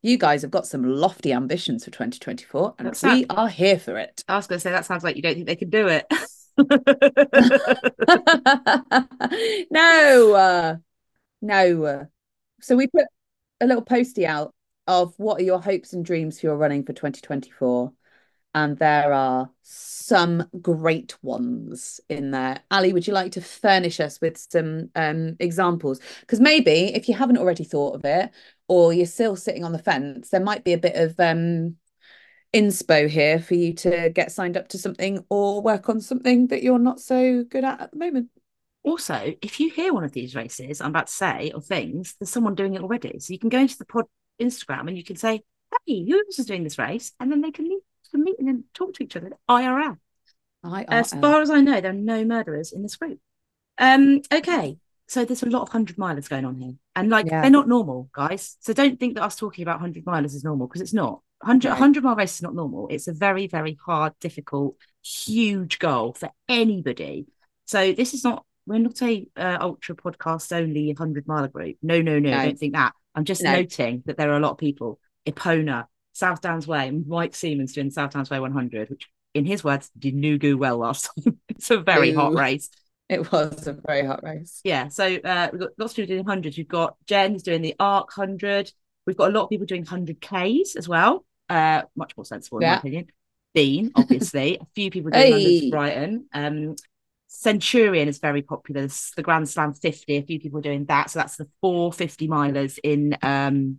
You 0.00 0.16
guys 0.16 0.42
have 0.42 0.52
got 0.52 0.66
some 0.66 0.84
lofty 0.84 1.32
ambitions 1.32 1.84
for 1.84 1.90
2024, 1.90 2.76
and 2.78 2.88
That's 2.88 3.02
we 3.02 3.26
sad. 3.26 3.30
are 3.30 3.48
here 3.48 3.78
for 3.78 3.98
it. 3.98 4.22
I 4.28 4.36
was 4.36 4.46
going 4.46 4.58
to 4.58 4.60
say 4.60 4.70
that 4.70 4.86
sounds 4.86 5.02
like 5.02 5.16
you 5.16 5.22
don't 5.22 5.34
think 5.34 5.46
they 5.46 5.56
can 5.56 5.70
do 5.70 5.88
it. 5.88 6.06
no, 9.70 10.34
uh, 10.34 10.76
no. 11.42 11.84
uh, 11.84 12.04
So 12.60 12.76
we 12.76 12.86
put 12.86 13.04
a 13.60 13.66
little 13.66 13.82
postie 13.82 14.26
out 14.26 14.54
of 14.86 15.14
what 15.18 15.40
are 15.40 15.44
your 15.44 15.60
hopes 15.60 15.92
and 15.92 16.04
dreams 16.04 16.40
for 16.40 16.46
your 16.46 16.56
running 16.56 16.84
for 16.84 16.92
2024. 16.92 17.92
And 18.54 18.78
there 18.78 19.12
are 19.12 19.50
some 19.62 20.48
great 20.62 21.22
ones 21.22 22.00
in 22.08 22.30
there. 22.30 22.60
Allie, 22.70 22.92
would 22.94 23.06
you 23.06 23.12
like 23.12 23.32
to 23.32 23.42
furnish 23.42 24.00
us 24.00 24.20
with 24.20 24.38
some 24.38 24.90
um, 24.94 25.36
examples? 25.38 26.00
Because 26.20 26.40
maybe 26.40 26.94
if 26.94 27.08
you 27.08 27.14
haven't 27.14 27.36
already 27.36 27.64
thought 27.64 27.94
of 27.94 28.04
it, 28.04 28.30
or 28.66 28.92
you're 28.92 29.06
still 29.06 29.36
sitting 29.36 29.64
on 29.64 29.72
the 29.72 29.78
fence, 29.78 30.30
there 30.30 30.40
might 30.40 30.64
be 30.64 30.72
a 30.72 30.78
bit 30.78 30.96
of 30.96 31.18
um, 31.20 31.76
inspo 32.54 33.08
here 33.08 33.38
for 33.38 33.54
you 33.54 33.74
to 33.74 34.10
get 34.10 34.32
signed 34.32 34.56
up 34.56 34.68
to 34.68 34.78
something 34.78 35.24
or 35.28 35.60
work 35.60 35.88
on 35.88 36.00
something 36.00 36.46
that 36.48 36.62
you're 36.62 36.78
not 36.78 37.00
so 37.00 37.44
good 37.44 37.64
at 37.64 37.80
at 37.80 37.90
the 37.90 37.98
moment. 37.98 38.30
Also, 38.84 39.34
if 39.42 39.60
you 39.60 39.70
hear 39.70 39.92
one 39.92 40.04
of 40.04 40.12
these 40.12 40.34
races, 40.34 40.80
I'm 40.80 40.90
about 40.90 41.08
to 41.08 41.12
say, 41.12 41.52
or 41.54 41.60
things, 41.60 42.14
there's 42.18 42.30
someone 42.30 42.54
doing 42.54 42.74
it 42.74 42.82
already. 42.82 43.18
So 43.18 43.32
you 43.32 43.38
can 43.38 43.48
go 43.48 43.58
into 43.58 43.76
the 43.78 43.84
pod 43.84 44.04
Instagram 44.40 44.88
and 44.88 44.96
you 44.96 45.04
can 45.04 45.16
say, 45.16 45.42
hey, 45.86 46.04
who 46.04 46.18
else 46.18 46.38
is 46.38 46.46
doing 46.46 46.64
this 46.64 46.78
race? 46.78 47.12
And 47.20 47.30
then 47.30 47.40
they 47.40 47.50
can 47.50 47.68
meet, 47.68 47.82
can 48.10 48.24
meet 48.24 48.38
and 48.38 48.48
then 48.48 48.64
talk 48.74 48.94
to 48.94 49.04
each 49.04 49.16
other. 49.16 49.32
IRL. 49.48 49.98
I 50.64 50.84
As 50.88 51.12
far 51.12 51.40
as 51.40 51.50
I 51.50 51.60
know, 51.60 51.80
there 51.80 51.90
are 51.90 51.94
no 51.94 52.24
murderers 52.24 52.72
in 52.72 52.82
this 52.82 52.96
group. 52.96 53.18
Um, 53.78 54.22
okay. 54.32 54.78
So 55.06 55.24
there's 55.24 55.42
a 55.42 55.46
lot 55.46 55.62
of 55.62 55.68
hundred 55.70 55.96
milers 55.96 56.28
going 56.28 56.44
on 56.44 56.56
here. 56.56 56.74
And 56.94 57.10
like 57.10 57.26
Yeah. 57.26 57.42
they're 57.42 57.50
not 57.50 57.68
normal, 57.68 58.10
guys. 58.12 58.56
So 58.60 58.72
don't 58.72 58.98
think 58.98 59.14
that 59.14 59.22
us 59.22 59.36
talking 59.36 59.62
about 59.62 59.80
hundred 59.80 60.04
milers 60.04 60.34
is 60.34 60.44
normal 60.44 60.66
because 60.66 60.80
it's 60.82 60.92
not. 60.92 61.22
100, 61.40 61.68
No. 61.68 61.74
100 61.74 62.02
mile 62.02 62.16
race 62.16 62.34
is 62.34 62.42
not 62.42 62.54
normal. 62.54 62.88
It's 62.90 63.06
a 63.08 63.12
very, 63.12 63.46
very 63.46 63.78
hard, 63.84 64.12
difficult, 64.20 64.76
huge 65.04 65.78
goal 65.78 66.12
for 66.14 66.30
anybody. 66.48 67.26
So 67.66 67.92
this 67.92 68.12
is 68.12 68.24
not, 68.24 68.44
we're 68.68 68.78
not 68.78 69.02
a 69.02 69.26
uh, 69.36 69.58
ultra 69.60 69.96
podcast 69.96 70.52
only 70.56 70.86
100 70.88 71.26
mile 71.26 71.48
group. 71.48 71.76
No, 71.82 72.00
no, 72.00 72.18
no, 72.18 72.30
No. 72.30 72.44
don't 72.44 72.58
think 72.58 72.74
that. 72.74 72.92
I'm 73.14 73.24
just 73.24 73.42
No. 73.42 73.52
noting 73.52 74.02
that 74.06 74.16
there 74.16 74.30
are 74.30 74.36
a 74.36 74.40
lot 74.40 74.52
of 74.52 74.58
people, 74.58 75.00
Epona, 75.26 75.86
South 76.12 76.40
Downs 76.40 76.66
Way, 76.66 76.88
and 76.88 77.06
Mike 77.06 77.34
Siemens 77.34 77.72
doing 77.72 77.90
South 77.90 78.12
Downs 78.12 78.30
Way 78.30 78.38
100, 78.40 78.90
which 78.90 79.08
in 79.34 79.44
his 79.44 79.64
words 79.64 79.90
did 79.98 80.14
no 80.14 80.38
go 80.38 80.56
well 80.56 80.78
last 80.78 81.10
time. 81.24 81.38
it's 81.48 81.70
a 81.70 81.78
very 81.78 82.12
hot 82.12 82.34
race. 82.34 82.70
it 83.08 83.30
was 83.32 83.66
a 83.66 83.72
very 83.86 84.04
hot 84.06 84.22
race. 84.22 84.60
Yeah, 84.64 84.88
so 84.88 85.04
uh, 85.16 85.48
we've 85.52 85.60
got 85.60 85.70
lots 85.78 85.92
of 85.92 85.96
people 85.96 86.14
doing 86.14 86.24
hundreds. 86.26 86.56
We've 86.56 86.68
got 86.68 86.96
Jen 87.06 87.32
who's 87.32 87.42
doing 87.42 87.62
the 87.62 87.74
Arc 87.80 88.12
hundred. 88.12 88.70
We've 89.06 89.16
got 89.16 89.30
a 89.30 89.32
lot 89.32 89.44
of 89.44 89.50
people 89.50 89.66
doing 89.66 89.84
hundred 89.86 90.20
Ks 90.20 90.76
as 90.76 90.86
well. 90.88 91.24
Uh, 91.48 91.82
much 91.96 92.14
more 92.16 92.26
sensible 92.26 92.58
in 92.58 92.66
my 92.68 92.76
opinion. 92.78 93.06
Dean, 93.54 93.90
obviously, 93.94 94.58
a 94.60 94.66
few 94.74 94.90
people 94.90 95.10
doing 95.10 95.32
hundreds 95.32 95.60
Hey. 95.60 95.70
Brighton. 95.70 96.26
Um, 96.34 96.76
Centurion 97.28 98.08
is 98.08 98.18
very 98.18 98.42
popular. 98.42 98.88
The 99.16 99.22
Grand 99.22 99.48
Slam 99.48 99.74
fifty. 99.74 100.16
A 100.16 100.22
few 100.22 100.40
people 100.40 100.60
doing 100.60 100.86
that. 100.86 101.10
So 101.10 101.18
that's 101.18 101.36
the 101.36 101.48
four 101.60 101.92
50 101.92 102.26
milers 102.26 102.78
in 102.82 103.16
um 103.22 103.78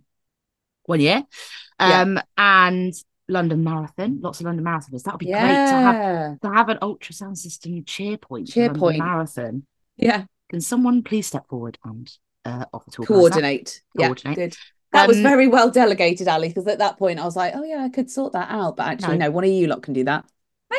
one 0.84 1.00
year. 1.00 1.24
Yeah. 1.78 2.00
Um, 2.02 2.20
and 2.36 2.94
London 3.28 3.62
Marathon. 3.64 4.20
Lots 4.20 4.40
of 4.40 4.46
London 4.46 4.64
marathoners. 4.64 5.02
That 5.04 5.14
would 5.14 5.18
be 5.20 5.26
great 5.26 5.40
to 5.40 5.44
have 5.44 6.40
to 6.40 6.50
have 6.50 6.68
an 6.68 6.78
ultrasound 6.78 7.36
system 7.36 7.84
cheer 7.84 8.16
point. 8.16 8.48
Cheer 8.48 8.72
point. 8.72 8.98
marathon. 8.98 9.64
Yeah. 9.96 10.24
Can 10.48 10.60
someone 10.60 11.02
please 11.02 11.26
step 11.26 11.46
forward 11.48 11.78
and 11.84 12.10
uh, 12.44 12.64
offer 12.72 12.90
to 12.92 13.02
that? 13.02 13.06
Coordinate. 13.06 13.82
Yeah. 13.94 14.06
Coordinate. 14.06 14.36
Good. 14.36 14.56
That 14.92 15.06
was 15.06 15.18
Um, 15.18 15.22
very 15.22 15.46
well 15.46 15.70
delegated, 15.70 16.26
Allie, 16.26 16.48
because 16.48 16.66
at 16.66 16.78
that 16.78 16.98
point 16.98 17.20
I 17.20 17.24
was 17.24 17.36
like, 17.36 17.52
oh, 17.54 17.62
yeah, 17.62 17.84
I 17.84 17.88
could 17.88 18.10
sort 18.10 18.32
that 18.32 18.50
out. 18.50 18.76
But 18.76 18.88
actually, 18.88 19.18
No. 19.18 19.26
no, 19.26 19.30
one 19.30 19.44
of 19.44 19.50
you 19.50 19.68
lot 19.68 19.82
can 19.82 19.94
do 19.94 20.02
that. 20.04 20.24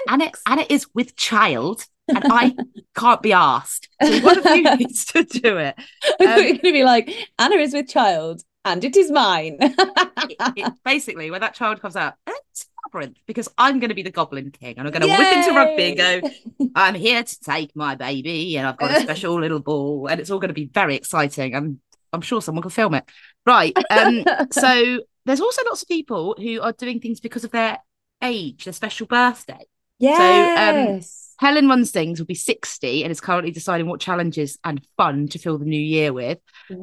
And 0.09 0.21
it 0.21 0.35
and 0.45 0.59
it 0.59 0.69
is 0.71 0.87
with 0.93 1.15
child. 1.15 1.85
And 2.15 2.25
I 2.31 2.55
can't 2.95 3.21
be 3.21 3.33
asked. 3.33 3.89
So 4.01 4.19
one 4.21 4.39
of 4.39 4.45
you 4.45 4.75
needs 4.77 5.05
to 5.05 5.23
do 5.23 5.57
it. 5.57 5.75
Um, 5.77 6.27
You're 6.27 6.35
going 6.35 6.57
to 6.57 6.71
be 6.71 6.83
like, 6.83 7.13
Anna 7.39 7.55
is 7.55 7.73
with 7.73 7.87
child 7.87 8.41
and 8.65 8.83
it 8.83 8.95
is 8.95 9.11
mine. 9.11 9.57
it, 9.61 10.35
it, 10.57 10.73
basically, 10.83 11.31
when 11.31 11.41
that 11.41 11.53
child 11.53 11.81
comes 11.81 11.95
out, 11.95 12.15
it's 12.27 12.67
labyrinth 12.85 13.17
because 13.25 13.49
I'm 13.57 13.79
going 13.79 13.89
to 13.89 13.95
be 13.95 14.03
the 14.03 14.11
Goblin 14.11 14.51
King 14.51 14.75
and 14.77 14.87
I'm 14.87 14.93
going 14.93 15.01
to 15.01 15.07
whip 15.07 15.37
into 15.37 15.53
rugby 15.53 15.89
and 15.89 15.97
go, 15.97 16.69
I'm 16.75 16.95
here 16.95 17.23
to 17.23 17.39
take 17.41 17.75
my 17.75 17.95
baby 17.95 18.57
and 18.57 18.67
I've 18.67 18.77
got 18.77 18.91
a 18.91 19.01
special 19.01 19.39
little 19.39 19.59
ball 19.59 20.07
and 20.07 20.19
it's 20.19 20.29
all 20.29 20.39
going 20.39 20.49
to 20.49 20.53
be 20.53 20.65
very 20.65 20.95
exciting. 20.95 21.55
I'm, 21.55 21.79
I'm 22.13 22.21
sure 22.21 22.41
someone 22.41 22.61
can 22.61 22.71
film 22.71 22.93
it. 22.95 23.05
Right. 23.45 23.75
Um, 23.89 24.23
so 24.51 25.01
there's 25.25 25.41
also 25.41 25.61
lots 25.65 25.81
of 25.81 25.87
people 25.87 26.35
who 26.37 26.61
are 26.61 26.73
doing 26.73 26.99
things 26.99 27.19
because 27.19 27.43
of 27.43 27.51
their 27.51 27.79
age, 28.21 28.65
their 28.65 28.73
special 28.73 29.07
birthday. 29.07 29.65
Yes. 29.97 30.17
So 30.17 30.91
um, 30.91 31.01
Helen 31.41 31.67
runs 31.67 31.89
things 31.89 32.19
will 32.19 32.27
be 32.27 32.35
60 32.35 33.03
and 33.03 33.11
is 33.11 33.19
currently 33.19 33.49
deciding 33.49 33.87
what 33.87 33.99
challenges 33.99 34.59
and 34.63 34.79
fun 34.95 35.27
to 35.29 35.39
fill 35.39 35.57
the 35.57 35.65
new 35.65 35.79
year 35.79 36.13
with. 36.13 36.37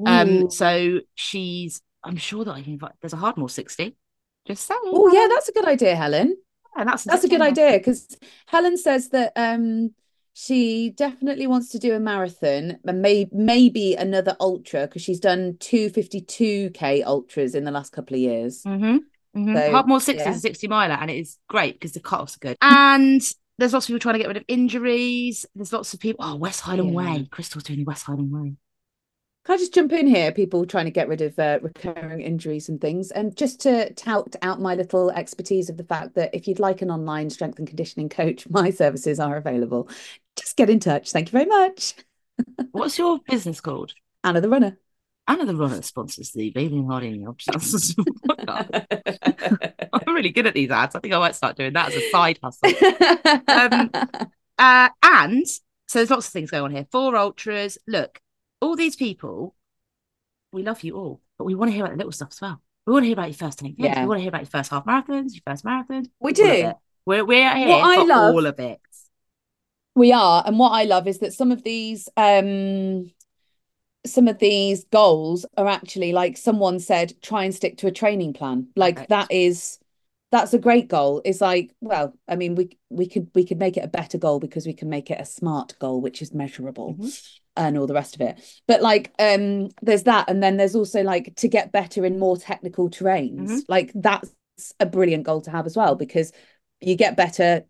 Um, 0.05 0.51
so 0.51 0.99
she's 1.15 1.81
I'm 2.03 2.17
sure 2.17 2.45
that 2.45 2.53
I 2.53 2.63
can 2.63 2.73
invite 2.73 2.93
there's 3.01 3.13
a 3.13 3.17
Hardmoor 3.17 3.51
60. 3.51 3.97
Just 4.49 4.67
saying. 4.67 4.81
Oh 4.87 5.13
yeah, 5.13 5.29
that's 5.29 5.49
a 5.49 5.53
good 5.53 5.67
idea, 5.67 5.95
Helen. 5.95 6.37
Yeah, 6.77 6.85
that's 6.85 7.05
that's 7.05 7.23
a 7.23 7.29
good 7.29 7.41
idea 7.41 7.79
because 7.79 8.17
Helen 8.47 8.77
says 8.77 9.11
that 9.11 9.33
um 9.37 9.95
she 10.33 10.91
definitely 10.91 11.47
wants 11.47 11.71
to 11.71 11.79
do 11.79 11.95
a 11.95 12.01
marathon 12.01 12.79
and 12.85 13.03
may, 13.03 13.29
maybe 13.33 13.95
another 13.95 14.37
ultra 14.41 14.89
because 14.89 15.03
she's 15.03 15.21
done 15.21 15.57
two 15.61 15.89
52k 15.91 17.05
ultras 17.05 17.55
in 17.55 17.63
the 17.63 17.71
last 17.71 17.93
couple 17.93 18.15
of 18.15 18.21
years. 18.21 18.63
Mm-hmm. 18.65 18.97
Mm-hmm. 19.37 19.57
So, 19.57 19.73
Hardmoor 19.73 20.01
60 20.01 20.23
yeah. 20.23 20.31
is 20.31 20.37
a 20.39 20.41
60 20.41 20.67
miler 20.69 20.95
and 20.95 21.11
it 21.11 21.19
is 21.19 21.39
great 21.49 21.75
because 21.75 21.93
the 21.93 22.01
cutoffs 22.01 22.37
are 22.37 22.41
good. 22.41 22.57
And 22.61 23.23
there's 23.59 23.73
lots 23.73 23.87
of 23.87 23.89
people 23.89 24.01
trying 24.01 24.15
to 24.15 24.19
get 24.21 24.29
rid 24.29 24.37
of 24.37 24.45
injuries. 24.49 25.45
There's 25.55 25.73
lots 25.73 25.93
of 25.93 26.01
people. 26.01 26.25
Oh, 26.25 26.37
West 26.37 26.61
Highland 26.61 26.91
yeah. 26.91 26.97
Way. 26.97 27.29
Crystal's 27.31 27.65
doing 27.65 27.85
West 27.85 28.05
Highland 28.05 28.31
Way. 28.31 28.55
Can 29.45 29.55
I 29.55 29.59
just 29.59 29.75
jump 29.75 29.93
in 29.93 30.07
here? 30.07 30.31
People 30.31 30.67
trying 30.67 30.85
to 30.85 30.91
get 30.91 31.09
rid 31.09 31.23
of 31.23 31.39
uh, 31.39 31.59
recurring 31.63 32.21
injuries 32.21 32.69
and 32.69 32.81
things. 32.81 33.11
And 33.11 33.35
just 33.37 33.61
to 33.63 33.93
tout 33.95 34.37
out 34.43 34.61
my 34.61 34.75
little 34.75 35.11
expertise 35.11 35.71
of 35.71 35.77
the 35.77 35.85
fact 35.85 36.15
that 36.15 36.35
if 36.35 36.47
you'd 36.47 36.61
like 36.61 36.83
an 36.83 36.91
online 36.91 37.31
strength 37.31 37.59
and 37.59 37.67
conditioning 37.67 38.09
coach, 38.09 38.47
my 38.51 38.71
services 38.71 39.19
are 39.19 39.37
available. 39.37 39.89
Just 40.37 40.57
get 40.57 40.71
in 40.71 40.81
touch. 40.81 41.11
Thank 41.11 41.29
you 41.29 41.33
very 41.33 41.47
much. 41.47 41.95
What's 42.73 42.99
your 42.99 43.19
business 43.29 43.61
called? 43.61 43.95
Anna 44.23 44.41
the 44.41 44.49
Runner. 44.49 44.79
Anna 45.29 45.45
the 45.45 45.55
Runner 45.55 45.83
sponsors 45.83 46.33
the 46.33 46.51
Bailey 46.51 46.79
and 46.79 46.91
Harding 46.91 47.27
I'm 49.93 50.15
really 50.15 50.31
good 50.31 50.47
at 50.47 50.55
these 50.55 50.71
ads. 50.71 50.95
I 50.95 51.01
think 51.01 51.13
I 51.13 51.19
might 51.19 51.35
start 51.35 51.57
doing 51.57 51.75
that 51.75 51.89
as 51.89 51.97
a 51.97 52.11
side 52.11 52.39
hustle. 52.43 52.71
um, 53.47 53.91
uh, 54.59 54.89
and 55.03 55.47
so 55.47 55.99
there's 55.99 56.11
lots 56.11 56.29
of 56.29 56.33
things 56.33 56.51
going 56.51 56.65
on 56.65 56.71
here. 56.71 56.87
Four 56.91 57.15
ultras. 57.15 57.77
Look, 57.87 58.21
all 58.63 58.75
these 58.75 58.97
people, 58.97 59.55
we 60.51 60.63
love 60.63 60.83
you 60.83 60.97
all, 60.97 61.21
but 61.37 61.45
we 61.45 61.55
want 61.55 61.71
to 61.71 61.75
hear 61.75 61.85
about 61.85 61.93
the 61.93 61.99
little 61.99 62.13
stuff 62.13 62.31
as 62.33 62.41
well. 62.41 62.63
We 62.87 62.95
want 62.95 63.03
to 63.03 63.09
hear 63.09 63.15
about 63.15 63.29
your 63.29 63.35
first 63.35 63.59
10 63.59 63.75
yeah. 63.77 64.01
We 64.01 64.09
want 64.09 64.19
to 64.19 64.23
hear 64.23 64.31
about 64.31 64.41
your 64.41 64.51
first 64.51 64.71
half 64.71 64.87
marathons, 64.87 65.35
your 65.35 65.43
first 65.47 65.63
marathon. 65.63 66.07
We 66.21 66.33
do. 66.33 66.73
We're, 67.05 67.25
we're 67.25 67.55
here 67.55 67.69
what 67.69 67.97
for 67.97 68.01
I 68.01 68.05
love, 68.05 68.35
all 68.35 68.47
of 68.47 68.59
it. 68.59 68.81
We 69.95 70.13
are. 70.13 70.43
And 70.47 70.59
what 70.59 70.71
I 70.71 70.85
love 70.85 71.07
is 71.07 71.19
that 71.19 71.35
some 71.35 71.53
of 71.53 71.63
these 71.65 72.09
um 72.17 73.11
some 74.09 74.29
of 74.29 74.39
these 74.39 74.85
goals 74.85 75.47
are 75.57 75.67
actually 75.67 76.13
like 76.13 76.37
someone 76.37 76.81
said 76.81 77.15
try 77.23 77.45
and 77.45 77.55
stick 77.55 77.79
to 77.79 77.87
a 77.87 77.93
training 77.93 78.33
plan. 78.33 78.69
Like 78.77 79.09
that 79.09 79.31
is 79.31 79.79
that's 80.31 80.53
a 80.53 80.59
great 80.59 80.89
goal. 80.89 81.23
It's 81.25 81.41
like 81.41 81.75
well 81.81 82.15
i 82.29 82.37
mean 82.37 82.55
we 82.55 82.77
we 82.91 83.09
could 83.09 83.29
we 83.35 83.45
could 83.45 83.59
make 83.59 83.77
it 83.77 83.85
a 83.85 83.89
better 83.89 84.19
goal 84.19 84.41
because 84.41 84.67
we 84.67 84.75
can 84.75 84.89
make 84.89 85.11
it 85.11 85.21
a 85.21 85.27
smart 85.27 85.79
goal 85.79 86.01
which 86.01 86.23
is 86.23 86.35
measurable 86.35 86.95
mm-hmm. 86.95 87.09
and 87.57 87.79
all 87.79 87.87
the 87.87 87.95
rest 87.95 88.15
of 88.15 88.21
it. 88.21 88.41
But 88.67 88.83
like 88.83 89.13
um 89.19 89.69
there's 89.83 90.05
that. 90.05 90.29
And 90.29 90.43
then 90.43 90.57
there's 90.57 90.77
also 90.77 91.03
like 91.03 91.35
to 91.37 91.49
get 91.49 91.73
better 91.73 92.05
in 92.05 92.19
more 92.19 92.37
technical 92.37 92.91
terrains 92.91 93.49
mm-hmm. 93.49 93.59
like 93.69 93.93
that's 93.95 94.33
a 94.81 94.87
brilliant 94.87 95.25
goal 95.25 95.41
to 95.43 95.51
have 95.51 95.67
as 95.67 95.77
well 95.77 95.95
because 95.95 96.33
you 96.81 96.97
get 96.97 97.17
better 97.17 97.65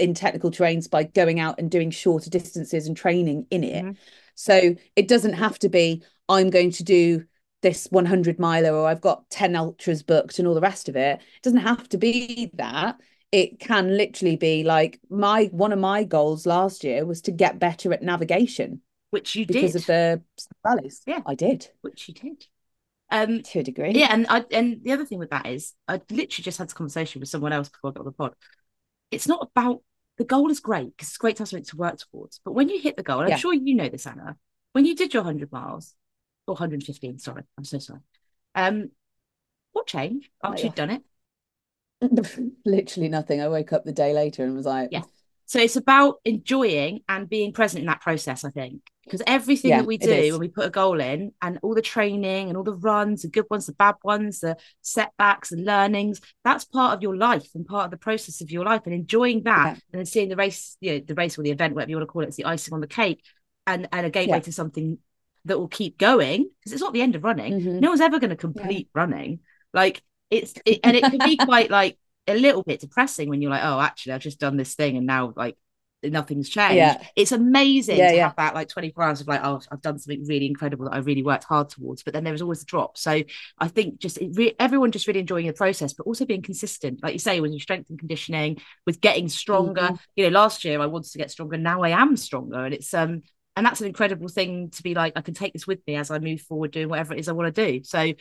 in 0.00 0.14
technical 0.14 0.50
terrains 0.50 0.90
by 0.90 1.04
going 1.04 1.38
out 1.38 1.58
and 1.58 1.70
doing 1.70 1.90
shorter 1.90 2.30
distances 2.30 2.86
and 2.86 2.96
training 2.96 3.46
in 3.50 3.62
it. 3.62 3.84
Mm-hmm. 3.84 3.92
So 4.40 4.74
it 4.96 5.06
doesn't 5.06 5.34
have 5.34 5.58
to 5.58 5.68
be, 5.68 6.02
I'm 6.26 6.48
going 6.48 6.70
to 6.72 6.82
do 6.82 7.24
this 7.60 7.88
100 7.90 8.38
miler 8.38 8.72
or 8.72 8.88
I've 8.88 9.02
got 9.02 9.28
10 9.28 9.54
ultras 9.54 10.02
booked 10.02 10.38
and 10.38 10.48
all 10.48 10.54
the 10.54 10.62
rest 10.62 10.88
of 10.88 10.96
it. 10.96 11.20
It 11.20 11.42
doesn't 11.42 11.58
have 11.58 11.86
to 11.90 11.98
be 11.98 12.50
that. 12.54 12.98
It 13.32 13.60
can 13.60 13.98
literally 13.98 14.36
be 14.36 14.64
like 14.64 14.98
my 15.10 15.50
one 15.52 15.72
of 15.72 15.78
my 15.78 16.04
goals 16.04 16.46
last 16.46 16.84
year 16.84 17.04
was 17.04 17.20
to 17.22 17.30
get 17.30 17.58
better 17.58 17.92
at 17.92 18.02
navigation. 18.02 18.80
Which 19.10 19.36
you 19.36 19.44
because 19.44 19.72
did. 19.74 19.82
Because 19.82 19.82
of 19.82 19.86
the 19.86 20.22
valleys. 20.64 21.02
Yeah. 21.06 21.20
I 21.26 21.34
did. 21.34 21.68
Which 21.82 22.08
you 22.08 22.14
did. 22.14 22.46
Um 23.10 23.42
to 23.42 23.58
a 23.58 23.62
degree. 23.62 23.92
Yeah, 23.92 24.08
and 24.10 24.26
I 24.30 24.46
and 24.52 24.82
the 24.82 24.92
other 24.92 25.04
thing 25.04 25.18
with 25.18 25.30
that 25.30 25.48
is 25.48 25.74
I 25.86 26.00
literally 26.10 26.44
just 26.44 26.56
had 26.56 26.68
this 26.68 26.74
conversation 26.74 27.20
with 27.20 27.28
someone 27.28 27.52
else 27.52 27.68
before 27.68 27.90
I 27.90 27.92
got 27.92 28.00
on 28.00 28.06
the 28.06 28.12
pod. 28.12 28.34
It's 29.10 29.28
not 29.28 29.50
about 29.54 29.82
the 30.20 30.26
goal 30.26 30.50
is 30.50 30.60
great 30.60 30.94
because 30.94 31.08
it's 31.08 31.16
great 31.16 31.36
to 31.36 31.40
have 31.40 31.48
something 31.48 31.64
to 31.64 31.78
work 31.78 31.96
towards. 31.96 32.40
But 32.44 32.52
when 32.52 32.68
you 32.68 32.78
hit 32.78 32.94
the 32.94 33.02
goal, 33.02 33.26
yeah. 33.26 33.36
I'm 33.36 33.40
sure 33.40 33.54
you 33.54 33.74
know 33.74 33.88
this, 33.88 34.06
Anna, 34.06 34.36
when 34.72 34.84
you 34.84 34.94
did 34.94 35.14
your 35.14 35.22
100 35.22 35.50
miles 35.50 35.94
or 36.46 36.52
115, 36.52 37.18
sorry, 37.18 37.42
I'm 37.56 37.64
so 37.64 37.78
sorry. 37.78 38.00
Um, 38.54 38.90
what 39.72 39.86
changed 39.86 40.28
after 40.44 40.60
oh, 40.60 40.64
you'd 40.64 40.74
done 40.74 41.00
it? 42.02 42.50
Literally 42.66 43.08
nothing. 43.08 43.40
I 43.40 43.48
woke 43.48 43.72
up 43.72 43.86
the 43.86 43.92
day 43.92 44.12
later 44.12 44.44
and 44.44 44.54
was 44.54 44.66
like, 44.66 44.90
yeah. 44.92 45.04
So 45.50 45.58
it's 45.58 45.74
about 45.74 46.20
enjoying 46.24 47.00
and 47.08 47.28
being 47.28 47.52
present 47.52 47.80
in 47.80 47.86
that 47.88 48.00
process, 48.00 48.44
I 48.44 48.50
think. 48.50 48.82
Because 49.02 49.20
everything 49.26 49.70
yeah, 49.70 49.78
that 49.78 49.86
we 49.86 49.98
do 49.98 50.30
when 50.30 50.38
we 50.38 50.46
put 50.46 50.64
a 50.64 50.70
goal 50.70 51.00
in 51.00 51.32
and 51.42 51.58
all 51.64 51.74
the 51.74 51.82
training 51.82 52.46
and 52.46 52.56
all 52.56 52.62
the 52.62 52.76
runs, 52.76 53.22
the 53.22 53.28
good 53.28 53.46
ones, 53.50 53.66
the 53.66 53.72
bad 53.72 53.96
ones, 54.04 54.38
the 54.38 54.56
setbacks 54.82 55.50
and 55.50 55.64
learnings, 55.64 56.20
that's 56.44 56.64
part 56.66 56.94
of 56.94 57.02
your 57.02 57.16
life 57.16 57.48
and 57.56 57.66
part 57.66 57.86
of 57.86 57.90
the 57.90 57.96
process 57.96 58.40
of 58.40 58.52
your 58.52 58.64
life. 58.64 58.82
And 58.84 58.94
enjoying 58.94 59.42
that 59.42 59.66
yeah. 59.66 59.72
and 59.92 59.98
then 59.98 60.06
seeing 60.06 60.28
the 60.28 60.36
race, 60.36 60.76
you 60.80 60.92
know, 60.92 61.00
the 61.04 61.16
race 61.16 61.36
or 61.36 61.42
the 61.42 61.50
event, 61.50 61.74
whatever 61.74 61.90
you 61.90 61.96
want 61.96 62.06
to 62.06 62.12
call 62.12 62.22
it, 62.22 62.28
it's 62.28 62.36
the 62.36 62.44
icing 62.44 62.72
on 62.72 62.80
the 62.80 62.86
cake 62.86 63.20
and, 63.66 63.88
and 63.90 64.06
a 64.06 64.10
gateway 64.10 64.36
yeah. 64.36 64.42
to 64.42 64.52
something 64.52 64.98
that 65.46 65.58
will 65.58 65.66
keep 65.66 65.98
going. 65.98 66.48
Because 66.60 66.74
it's 66.74 66.82
not 66.82 66.92
the 66.92 67.02
end 67.02 67.16
of 67.16 67.24
running. 67.24 67.54
Mm-hmm. 67.54 67.80
No 67.80 67.88
one's 67.88 68.00
ever 68.00 68.20
going 68.20 68.30
to 68.30 68.36
complete 68.36 68.88
running. 68.94 69.40
Like 69.74 70.00
it's 70.30 70.54
it, 70.64 70.78
and 70.84 70.96
it 70.96 71.02
can 71.02 71.18
be 71.18 71.36
quite 71.44 71.72
like 71.72 71.98
a 72.26 72.34
little 72.34 72.62
bit 72.62 72.80
depressing 72.80 73.28
when 73.28 73.42
you're 73.42 73.50
like, 73.50 73.64
oh, 73.64 73.80
actually, 73.80 74.12
I've 74.12 74.20
just 74.20 74.40
done 74.40 74.56
this 74.56 74.74
thing 74.74 74.96
and 74.96 75.06
now 75.06 75.32
like 75.36 75.56
nothing's 76.02 76.48
changed. 76.48 76.76
Yeah. 76.76 77.02
It's 77.14 77.32
amazing 77.32 77.98
yeah, 77.98 78.10
to 78.10 78.16
yeah. 78.16 78.22
have 78.28 78.36
that 78.36 78.54
like 78.54 78.68
24 78.68 79.04
hours 79.04 79.20
of 79.20 79.28
like, 79.28 79.40
oh, 79.44 79.60
I've 79.70 79.82
done 79.82 79.98
something 79.98 80.24
really 80.26 80.46
incredible 80.46 80.86
that 80.86 80.94
I 80.94 80.98
really 80.98 81.22
worked 81.22 81.44
hard 81.44 81.68
towards. 81.68 82.02
But 82.02 82.14
then 82.14 82.24
there 82.24 82.32
was 82.32 82.42
always 82.42 82.62
a 82.62 82.66
drop. 82.66 82.96
So 82.96 83.22
I 83.58 83.68
think 83.68 83.98
just 83.98 84.18
re- 84.34 84.54
everyone 84.58 84.92
just 84.92 85.06
really 85.06 85.20
enjoying 85.20 85.46
the 85.46 85.52
process, 85.52 85.92
but 85.92 86.06
also 86.06 86.24
being 86.24 86.42
consistent. 86.42 87.02
Like 87.02 87.12
you 87.12 87.18
say, 87.18 87.40
when 87.40 87.52
you 87.52 87.60
strength 87.60 87.90
and 87.90 87.98
conditioning, 87.98 88.60
with 88.86 89.00
getting 89.00 89.28
stronger. 89.28 89.82
Mm-hmm. 89.82 89.94
You 90.16 90.24
know, 90.24 90.38
last 90.40 90.64
year 90.64 90.80
I 90.80 90.86
wanted 90.86 91.12
to 91.12 91.18
get 91.18 91.30
stronger. 91.30 91.58
Now 91.58 91.82
I 91.82 91.90
am 91.90 92.16
stronger. 92.16 92.64
And 92.64 92.74
it's 92.74 92.94
um 92.94 93.22
and 93.56 93.66
that's 93.66 93.80
an 93.80 93.88
incredible 93.88 94.28
thing 94.28 94.70
to 94.70 94.82
be 94.82 94.94
like, 94.94 95.14
I 95.16 95.20
can 95.20 95.34
take 95.34 95.52
this 95.52 95.66
with 95.66 95.80
me 95.86 95.96
as 95.96 96.10
I 96.10 96.18
move 96.18 96.40
forward 96.40 96.70
doing 96.70 96.88
whatever 96.88 97.14
it 97.14 97.20
is 97.20 97.28
I 97.28 97.32
want 97.32 97.54
to 97.54 97.72
do. 97.72 97.84
So 97.84 98.12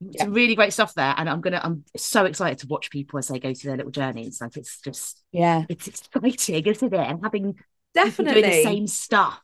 yeah. 0.00 0.24
some 0.24 0.32
really 0.32 0.54
great 0.54 0.72
stuff 0.72 0.94
there 0.94 1.14
and 1.16 1.28
i'm 1.28 1.40
gonna 1.40 1.60
i'm 1.62 1.84
so 1.96 2.24
excited 2.24 2.58
to 2.58 2.66
watch 2.66 2.90
people 2.90 3.18
as 3.18 3.28
they 3.28 3.38
go 3.38 3.54
through 3.54 3.70
their 3.70 3.78
little 3.78 3.92
journeys. 3.92 4.40
Like 4.40 4.56
it's 4.56 4.80
just 4.80 5.22
yeah. 5.32 5.64
it's 5.68 5.88
exciting 5.88 6.66
isn't 6.66 6.92
it? 6.92 7.00
And 7.00 7.22
having 7.22 7.54
definitely 7.94 8.42
the 8.42 8.62
same 8.62 8.86
stuff. 8.86 9.40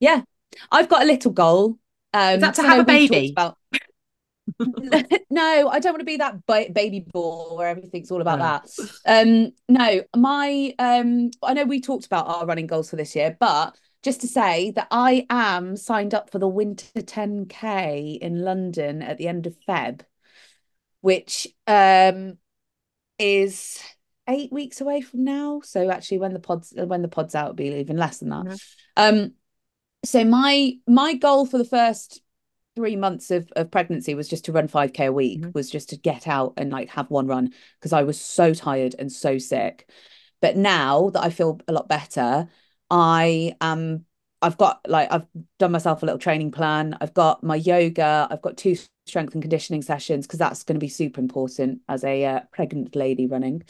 Yeah. 0.00 0.22
I've 0.70 0.88
got 0.88 1.02
a 1.02 1.06
little 1.06 1.32
goal 1.32 1.78
um 2.12 2.34
is 2.34 2.40
that 2.40 2.54
to 2.54 2.62
have 2.62 2.80
a 2.80 2.84
baby? 2.84 3.34
about... 3.36 3.58
no 5.30 5.68
i 5.70 5.80
don't 5.80 5.94
want 5.94 6.00
to 6.00 6.04
be 6.04 6.18
that 6.18 6.46
ba- 6.46 6.70
baby 6.70 7.00
ball 7.00 7.56
where 7.56 7.68
everything's 7.68 8.10
all 8.10 8.20
about 8.20 8.38
that. 8.38 9.24
Um 9.24 9.52
no 9.68 10.02
my 10.14 10.74
um 10.78 11.30
i 11.42 11.54
know 11.54 11.64
we 11.64 11.80
talked 11.80 12.06
about 12.06 12.28
our 12.28 12.46
running 12.46 12.66
goals 12.66 12.90
for 12.90 12.96
this 12.96 13.16
year 13.16 13.36
but 13.40 13.76
just 14.04 14.20
to 14.20 14.28
say 14.28 14.70
that 14.72 14.86
I 14.90 15.26
am 15.30 15.76
signed 15.76 16.14
up 16.14 16.30
for 16.30 16.38
the 16.38 16.46
Winter 16.46 17.00
10K 17.00 18.18
in 18.18 18.42
London 18.42 19.02
at 19.02 19.16
the 19.16 19.26
end 19.26 19.46
of 19.46 19.56
Feb, 19.66 20.02
which 21.00 21.48
um, 21.66 22.36
is 23.18 23.82
eight 24.28 24.52
weeks 24.52 24.82
away 24.82 25.00
from 25.00 25.24
now. 25.24 25.62
So 25.64 25.90
actually, 25.90 26.18
when 26.18 26.34
the 26.34 26.38
pods 26.38 26.72
when 26.76 27.00
the 27.00 27.08
pod's 27.08 27.34
out, 27.34 27.46
it'll 27.46 27.54
be 27.54 27.68
even 27.68 27.96
less 27.96 28.18
than 28.18 28.28
that. 28.28 28.44
Mm-hmm. 28.44 28.54
Um, 28.96 29.32
so 30.04 30.22
my 30.22 30.74
my 30.86 31.14
goal 31.14 31.46
for 31.46 31.56
the 31.56 31.64
first 31.64 32.20
three 32.76 32.96
months 32.96 33.30
of, 33.30 33.50
of 33.56 33.70
pregnancy 33.70 34.14
was 34.14 34.28
just 34.28 34.44
to 34.46 34.52
run 34.52 34.68
5k 34.68 35.06
a 35.06 35.12
week 35.12 35.40
mm-hmm. 35.40 35.50
was 35.54 35.70
just 35.70 35.90
to 35.90 35.96
get 35.96 36.26
out 36.26 36.54
and 36.56 36.70
like 36.72 36.88
have 36.90 37.08
one 37.08 37.28
run 37.28 37.52
because 37.78 37.92
i 37.92 38.02
was 38.02 38.20
so 38.20 38.52
tired 38.52 38.96
and 38.98 39.12
so 39.12 39.38
sick 39.38 39.88
but 40.42 40.56
now 40.56 41.10
that 41.10 41.22
i 41.22 41.30
feel 41.30 41.60
a 41.68 41.72
lot 41.72 41.88
better 41.88 42.48
I 42.90 43.56
am 43.60 44.04
I've 44.42 44.58
got 44.58 44.80
like 44.86 45.10
I've 45.10 45.26
done 45.58 45.72
myself 45.72 46.02
a 46.02 46.06
little 46.06 46.18
training 46.18 46.50
plan. 46.50 46.96
I've 47.00 47.14
got 47.14 47.42
my 47.42 47.56
yoga. 47.56 48.28
I've 48.30 48.42
got 48.42 48.58
two 48.58 48.76
strength 49.06 49.32
and 49.34 49.42
conditioning 49.42 49.80
sessions 49.82 50.26
because 50.26 50.38
that's 50.38 50.64
going 50.64 50.76
to 50.76 50.80
be 50.80 50.88
super 50.88 51.20
important 51.20 51.80
as 51.88 52.04
a 52.04 52.24
uh, 52.24 52.40
pregnant 52.52 52.94
lady 52.94 53.26
running. 53.26 53.62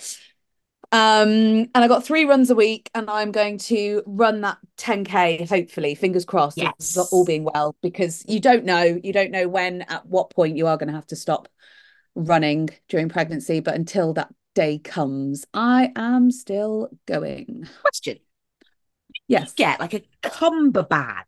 Um, 0.93 1.69
and 1.75 1.77
I 1.77 1.89
got 1.89 2.05
three 2.05 2.25
runs 2.25 2.51
a 2.51 2.55
week, 2.55 2.91
and 2.95 3.11
I'm 3.11 3.33
going 3.33 3.59
to 3.59 4.03
run 4.07 4.43
that 4.43 4.59
10k. 4.77 5.49
Hopefully, 5.49 5.95
fingers 5.95 6.25
crossed, 6.25 6.59
Yes. 6.59 6.97
all 7.13 7.25
being 7.25 7.45
well, 7.45 7.75
because 7.83 8.25
you 8.29 8.41
don't 8.41 8.65
know, 8.65 9.01
you 9.03 9.13
don't 9.13 9.31
know 9.31 9.49
when, 9.49 9.83
at 9.83 10.07
what 10.07 10.31
point 10.31 10.57
you 10.57 10.67
are 10.67 10.77
going 10.77 10.89
to 10.89 10.95
have 10.95 11.07
to 11.09 11.17
stop 11.17 11.49
running 12.15 12.69
during 12.89 13.09
pregnancy. 13.09 13.61
But 13.61 13.75
until 13.75 14.13
that 14.15 14.33
day 14.55 14.79
comes, 14.79 15.45
I 15.53 15.93
am 15.97 16.31
still 16.31 16.91
going. 17.07 17.67
Question. 17.83 18.19
Yes. 19.41 19.53
Get 19.55 19.81
like 19.81 19.95
a 19.95 20.03
cummerbund 20.23 21.25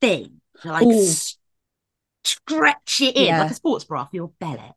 thing 0.00 0.40
to 0.62 0.68
like 0.68 0.86
Ooh. 0.86 1.14
stretch 2.24 3.00
it 3.00 3.16
in 3.16 3.26
Yeah. 3.26 3.42
like 3.42 3.50
a 3.50 3.54
sports 3.54 3.84
bra 3.84 4.04
for 4.06 4.16
your 4.16 4.32
belly. 4.40 4.72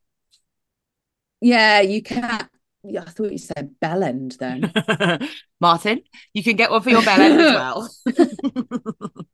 Yeah, 1.42 1.82
you 1.82 2.02
can't. 2.04 2.48
Yeah, 2.84 3.04
I 3.06 3.10
thought 3.12 3.32
you 3.32 3.38
said 3.38 3.80
bell 3.80 4.04
end 4.04 4.38
then. 4.40 4.72
Martin, 5.62 6.02
you 6.34 6.44
can 6.44 6.56
get 6.56 6.72
one 6.72 6.82
for 6.82 6.90
your 6.90 7.04
belly 7.04 7.26
as 7.26 7.38
well. 7.56 7.90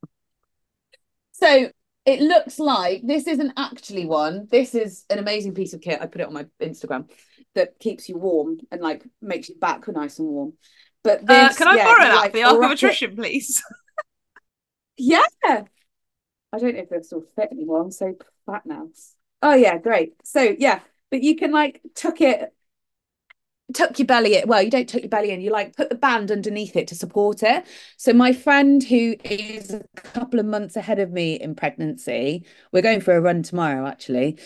So 1.31 1.69
it 2.05 2.21
looks 2.21 2.57
like 2.57 3.01
this 3.05 3.27
isn't 3.27 3.53
actually 3.57 4.05
one. 4.05 4.47
This 4.49 4.73
is 4.73 5.05
an 5.09 5.19
amazing 5.19 5.53
piece 5.53 5.73
of 5.73 5.81
kit. 5.81 5.99
I 6.01 6.07
put 6.07 6.21
it 6.21 6.27
on 6.27 6.33
my 6.33 6.47
Instagram 6.59 7.09
that 7.53 7.77
keeps 7.79 8.09
you 8.09 8.17
warm 8.17 8.57
and 8.71 8.81
like 8.81 9.03
makes 9.21 9.49
your 9.49 9.57
back 9.59 9.87
nice 9.87 10.17
and 10.19 10.27
warm. 10.27 10.53
But 11.25 11.29
Uh, 11.29 11.53
can 11.53 11.67
I 11.67 11.75
yeah, 11.75 11.85
borrow 11.85 12.03
that 12.03 12.15
like, 12.15 12.33
the 12.33 12.43
Arc 12.43 12.53
of 12.55 12.59
wrap 12.59 12.71
it- 12.71 12.73
Attrition, 12.75 13.15
please? 13.15 13.63
Yeah. 14.99 15.23
I 15.45 16.59
don't 16.59 16.73
know 16.75 16.81
if 16.81 16.89
they'll 16.89 17.03
still 17.03 17.23
fit 17.35 17.49
anymore. 17.51 17.81
I'm 17.81 17.91
so 17.91 18.15
fat 18.45 18.65
now. 18.65 18.87
Oh 19.41 19.53
yeah, 19.53 19.77
great. 19.77 20.13
So 20.23 20.55
yeah, 20.57 20.79
but 21.11 21.21
you 21.21 21.35
can 21.35 21.51
like 21.51 21.81
tuck 21.93 22.21
it, 22.21 22.53
tuck 23.73 23.99
your 23.99 24.05
belly 24.07 24.37
in. 24.37 24.47
Well, 24.47 24.63
you 24.63 24.71
don't 24.71 24.87
tuck 24.87 25.01
your 25.01 25.09
belly 25.09 25.31
in. 25.31 25.41
You 25.41 25.51
like 25.51 25.75
put 25.75 25.89
the 25.89 25.95
band 25.95 26.31
underneath 26.31 26.75
it 26.75 26.87
to 26.87 26.95
support 26.95 27.43
it. 27.43 27.65
So 27.97 28.13
my 28.13 28.33
friend 28.33 28.83
who 28.83 29.15
is 29.23 29.71
a 29.71 29.83
couple 29.95 30.39
of 30.39 30.45
months 30.45 30.75
ahead 30.75 30.99
of 30.99 31.11
me 31.11 31.35
in 31.35 31.53
pregnancy, 31.53 32.45
we're 32.71 32.81
going 32.81 33.01
for 33.01 33.15
a 33.15 33.21
run 33.21 33.43
tomorrow 33.43 33.85
actually. 33.85 34.39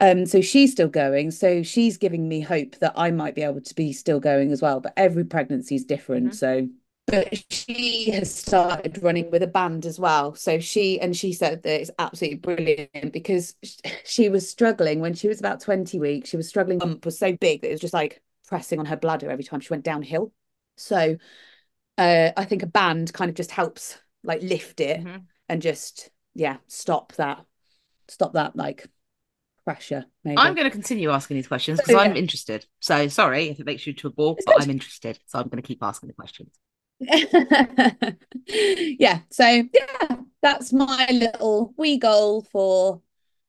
Um, 0.00 0.26
so 0.26 0.40
she's 0.40 0.72
still 0.72 0.88
going. 0.88 1.30
So 1.32 1.62
she's 1.62 1.96
giving 1.96 2.28
me 2.28 2.40
hope 2.40 2.76
that 2.78 2.92
I 2.96 3.10
might 3.10 3.34
be 3.34 3.42
able 3.42 3.60
to 3.60 3.74
be 3.74 3.92
still 3.92 4.20
going 4.20 4.52
as 4.52 4.62
well. 4.62 4.80
But 4.80 4.94
every 4.96 5.24
pregnancy 5.24 5.74
is 5.74 5.84
different. 5.84 6.30
Mhm. 6.32 6.34
So 6.34 6.68
but 7.06 7.42
she 7.50 8.10
has 8.10 8.32
started 8.34 9.02
running 9.02 9.30
with 9.30 9.42
a 9.42 9.46
band 9.46 9.86
as 9.86 9.98
well. 9.98 10.34
So 10.34 10.60
she 10.60 11.00
and 11.00 11.16
she 11.16 11.32
said 11.32 11.62
that 11.62 11.80
it's 11.80 11.90
absolutely 11.98 12.38
brilliant 12.38 13.12
because 13.12 13.54
she 14.04 14.28
was 14.28 14.48
struggling 14.48 15.00
when 15.00 15.14
she 15.14 15.26
was 15.26 15.40
about 15.40 15.60
20 15.60 15.98
weeks. 15.98 16.28
She 16.28 16.36
was 16.36 16.48
struggling. 16.48 16.78
Bump 16.78 17.04
was 17.06 17.18
so 17.18 17.32
big 17.32 17.62
that 17.62 17.68
it 17.68 17.72
was 17.72 17.80
just 17.80 17.94
like 17.94 18.20
pressing 18.46 18.78
on 18.78 18.86
her 18.86 18.96
bladder 18.96 19.30
every 19.30 19.44
time 19.44 19.60
she 19.60 19.72
went 19.72 19.84
downhill. 19.84 20.32
So 20.76 21.16
uh, 21.96 22.30
I 22.36 22.44
think 22.44 22.62
a 22.62 22.66
band 22.66 23.12
kind 23.12 23.28
of 23.28 23.34
just 23.34 23.50
helps 23.50 23.98
like 24.22 24.42
lift 24.42 24.80
it 24.80 25.00
Mhm. 25.00 25.26
and 25.48 25.62
just 25.62 26.10
yeah 26.34 26.58
stop 26.66 27.12
that 27.14 27.44
stop 28.08 28.34
that 28.34 28.56
like 28.56 28.86
pressure. 29.68 30.06
Maybe. 30.24 30.38
I'm 30.38 30.54
going 30.54 30.64
to 30.64 30.70
continue 30.70 31.10
asking 31.10 31.36
these 31.36 31.46
questions 31.46 31.78
So, 31.78 31.82
because 31.82 32.00
I'm 32.00 32.12
yeah. 32.12 32.22
interested. 32.22 32.64
So 32.80 33.06
sorry 33.08 33.50
if 33.50 33.60
it 33.60 33.66
makes 33.66 33.86
you 33.86 33.92
to 33.92 34.06
a 34.06 34.10
bore, 34.10 34.34
but. 34.46 34.62
I'm 34.62 34.70
interested. 34.70 35.18
So 35.26 35.38
I'm 35.38 35.48
going 35.48 35.62
to 35.62 35.66
keep 35.66 35.82
asking 35.82 36.06
the 36.08 36.14
questions. 36.14 36.50
yeah 38.98 39.20
so 39.30 39.46
yeah 39.46 40.16
that's 40.42 40.72
my 40.72 41.06
little 41.12 41.72
wee 41.76 41.96
goal 41.96 42.42
for 42.42 42.96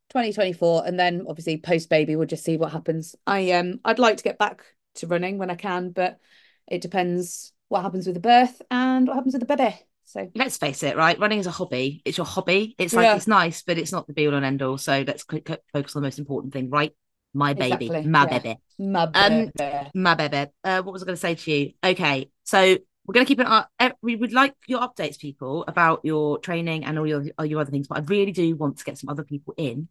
2024 0.09 0.85
and 0.85 0.99
then 0.99 1.25
obviously 1.27 1.57
post 1.57 1.89
baby 1.89 2.15
we'll 2.15 2.27
just 2.27 2.43
see 2.43 2.57
what 2.57 2.71
happens 2.71 3.15
i 3.25 3.49
um 3.53 3.79
i'd 3.85 3.97
like 3.97 4.17
to 4.17 4.23
get 4.23 4.37
back 4.37 4.61
to 4.93 5.07
running 5.07 5.39
when 5.39 5.49
i 5.49 5.55
can 5.55 5.89
but 5.89 6.19
it 6.67 6.79
depends 6.79 7.51
what 7.69 7.81
happens 7.81 8.05
with 8.05 8.13
the 8.13 8.19
birth 8.19 8.61
and 8.69 9.07
what 9.07 9.15
happens 9.15 9.33
with 9.33 9.41
the 9.47 9.55
baby 9.55 9.75
so 10.09 10.29
Let's 10.35 10.57
face 10.57 10.83
it, 10.83 10.97
right? 10.97 11.19
Running 11.19 11.39
is 11.39 11.47
a 11.47 11.51
hobby. 11.51 12.01
It's 12.05 12.17
your 12.17 12.25
hobby. 12.25 12.75
It's 12.77 12.93
like 12.93 13.05
Yeah. 13.05 13.15
it's 13.15 13.27
nice, 13.27 13.61
but 13.61 13.77
it's 13.77 13.91
not 13.91 14.07
the 14.07 14.13
be 14.13 14.27
all 14.27 14.33
and 14.33 14.45
end 14.45 14.61
all. 14.61 14.77
So 14.77 15.03
let's 15.05 15.23
c- 15.29 15.43
c- 15.47 15.55
focus 15.73 15.95
on 15.95 16.01
the 16.01 16.07
most 16.07 16.19
important 16.19 16.53
thing, 16.53 16.69
right? 16.69 16.93
My 17.33 17.53
baby, 17.53 17.85
Exactly, 17.85 18.09
my 18.09 18.23
yeah. 18.23 18.39
baby, 18.39 18.59
my 18.79 19.03
Um, 19.03 19.51
baby. 19.55 19.89
my 19.93 20.15
baby. 20.15 20.51
Uh, 20.63 20.81
what 20.81 20.93
was 20.93 21.03
I 21.03 21.05
going 21.05 21.15
to 21.15 21.19
say 21.21 21.35
to 21.35 21.51
you? 21.51 21.73
Okay, 21.83 22.31
so 22.43 22.59
we're 23.05 23.13
going 23.13 23.25
to 23.25 23.27
keep 23.27 23.39
an 23.39 23.47
eye. 23.47 23.65
eh, 23.79 23.91
We 24.01 24.15
would 24.15 24.33
like 24.33 24.55
your 24.67 24.81
updates, 24.81 25.19
people, 25.19 25.63
about 25.67 26.01
your 26.03 26.39
training 26.39 26.85
and 26.85 26.97
all 26.97 27.05
your 27.07 27.23
all 27.37 27.45
your 27.45 27.61
other 27.61 27.71
things. 27.71 27.87
But 27.87 27.99
I 27.99 28.01
really 28.01 28.31
do 28.31 28.55
want 28.55 28.77
to 28.79 28.83
get 28.85 28.97
some 28.97 29.09
other 29.09 29.23
people 29.23 29.53
in, 29.57 29.87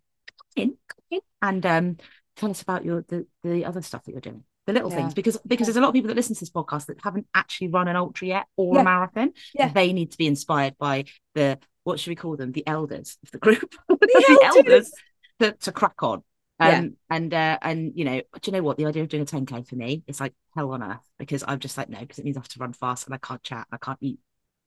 in, 0.57 0.77
in 1.11 1.21
and 1.41 1.65
um, 1.65 1.97
tell 2.37 2.51
us 2.51 2.63
about 2.63 2.85
your 2.85 3.05
the 3.09 3.27
the 3.45 3.65
other 3.65 3.83
stuff 3.83 4.05
that 4.05 4.13
you're 4.13 4.21
doing, 4.21 4.43
the 4.69 4.75
little 4.75 4.91
Yeah. 4.91 4.97
things, 4.99 5.15
because 5.15 5.39
because 5.47 5.67
there's 5.67 5.77
a 5.77 5.81
lot 5.81 5.89
of 5.89 5.95
people 5.95 6.09
that 6.09 6.15
listen 6.17 6.35
to 6.37 6.41
this 6.41 6.51
podcast 6.51 6.87
that 6.87 6.99
haven't 7.03 7.27
actually 7.35 7.69
run 7.69 7.89
an 7.89 7.97
ultra 7.97 8.29
yet 8.29 8.47
or 8.57 8.75
Yeah. 8.75 8.81
a 8.83 8.85
marathon. 8.85 9.33
Yeah. 9.55 9.69
They 9.73 9.93
need 9.93 10.11
to 10.13 10.19
be 10.19 10.27
inspired 10.27 10.77
by 10.79 11.05
the 11.35 11.59
what 11.85 11.99
should 11.99 12.11
we 12.11 12.17
call 12.17 12.37
them? 12.37 12.53
The 12.53 12.67
elders 12.67 13.17
of 13.25 13.31
the 13.31 13.39
group, 13.39 13.75
the, 13.89 14.41
elders. 14.45 14.67
elders 14.67 14.93
to, 15.41 15.53
to 15.65 15.73
crack 15.73 16.03
on. 16.03 16.23
Um, 16.61 16.69
Yeah. 16.71 16.89
and 17.11 17.33
uh, 17.35 17.59
and 17.63 17.93
you 17.95 18.05
know, 18.05 18.19
do 18.21 18.51
you 18.51 18.53
know 18.53 18.63
what? 18.63 18.77
The 18.77 18.85
idea 18.87 19.03
of 19.03 19.09
doing 19.09 19.23
a 19.23 19.27
10k 19.27 19.67
for 19.67 19.77
me 19.77 20.03
is 20.07 20.21
like 20.21 20.35
hell 20.55 20.71
on 20.73 20.83
earth 20.83 21.09
because 21.19 21.43
I'm 21.49 21.61
just 21.61 21.79
like 21.79 21.89
no, 21.89 21.99
because 22.01 22.19
it 22.19 22.25
means 22.27 22.37
I 22.37 22.41
have 22.41 22.49
to 22.49 22.61
run 22.61 22.75
fast 22.75 23.07
and 23.07 23.15
I 23.15 23.19
can't 23.19 23.43
chat, 23.43 23.67
I 23.73 23.79
can't 23.79 23.99
eat 24.03 24.19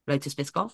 Lotus 0.08 0.34
Biscoff. 0.34 0.74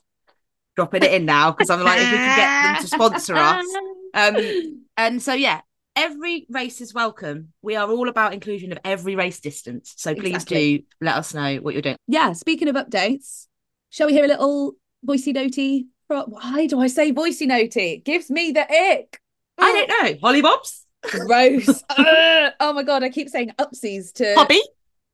Dropping 0.78 1.04
it 1.04 1.12
in 1.12 1.26
now 1.26 1.52
because 1.52 1.70
I'm 1.70 1.82
like, 1.82 2.00
if 2.00 2.12
we 2.12 2.18
can 2.18 2.38
get 2.38 2.74
them 2.74 2.82
to 2.82 2.88
sponsor 2.88 3.36
us. 3.36 3.66
Um, 4.14 4.86
and 4.96 5.22
so 5.22 5.34
yeah, 5.34 5.60
every 5.98 6.46
race 6.50 6.80
is 6.80 6.94
welcome. 6.94 7.52
We 7.62 7.76
are 7.76 7.90
all 7.90 8.08
about 8.08 8.34
inclusion 8.34 8.72
of 8.72 8.78
every 8.86 9.16
race 9.16 9.40
distance. 9.40 9.94
So 9.98 10.14
please 10.14 10.36
Exactly. 10.36 10.78
do 10.78 10.84
let 11.02 11.16
us 11.16 11.34
know 11.34 11.56
what 11.58 11.74
you're 11.74 11.82
doing. 11.82 11.98
yeah 12.08 12.32
speaking 12.34 12.68
of 12.68 12.76
updates 12.76 13.48
shall 13.90 14.08
we 14.08 14.14
hear 14.14 14.26
a 14.26 14.28
little 14.28 14.74
voicey 15.06 15.34
notey 15.36 15.86
why 16.08 16.68
do 16.68 16.80
i 16.80 16.88
say 16.88 17.12
voicey 17.12 17.48
notey 17.48 17.96
it 17.96 18.06
gives 18.06 18.30
me 18.30 18.52
the 18.52 18.62
ick 18.62 19.20
I 19.60 19.72
don't 19.74 19.90
know, 20.14 20.20
Holly 20.22 20.42
Bobs, 20.44 20.86
Gross. 21.02 21.84
Ugh. 21.90 22.54
oh 22.60 22.74
my 22.74 22.84
god, 22.84 23.04
I 23.04 23.10
keep 23.10 23.28
saying 23.28 23.52
upsies 23.58 24.14
to 24.14 24.36
hobby. 24.36 24.62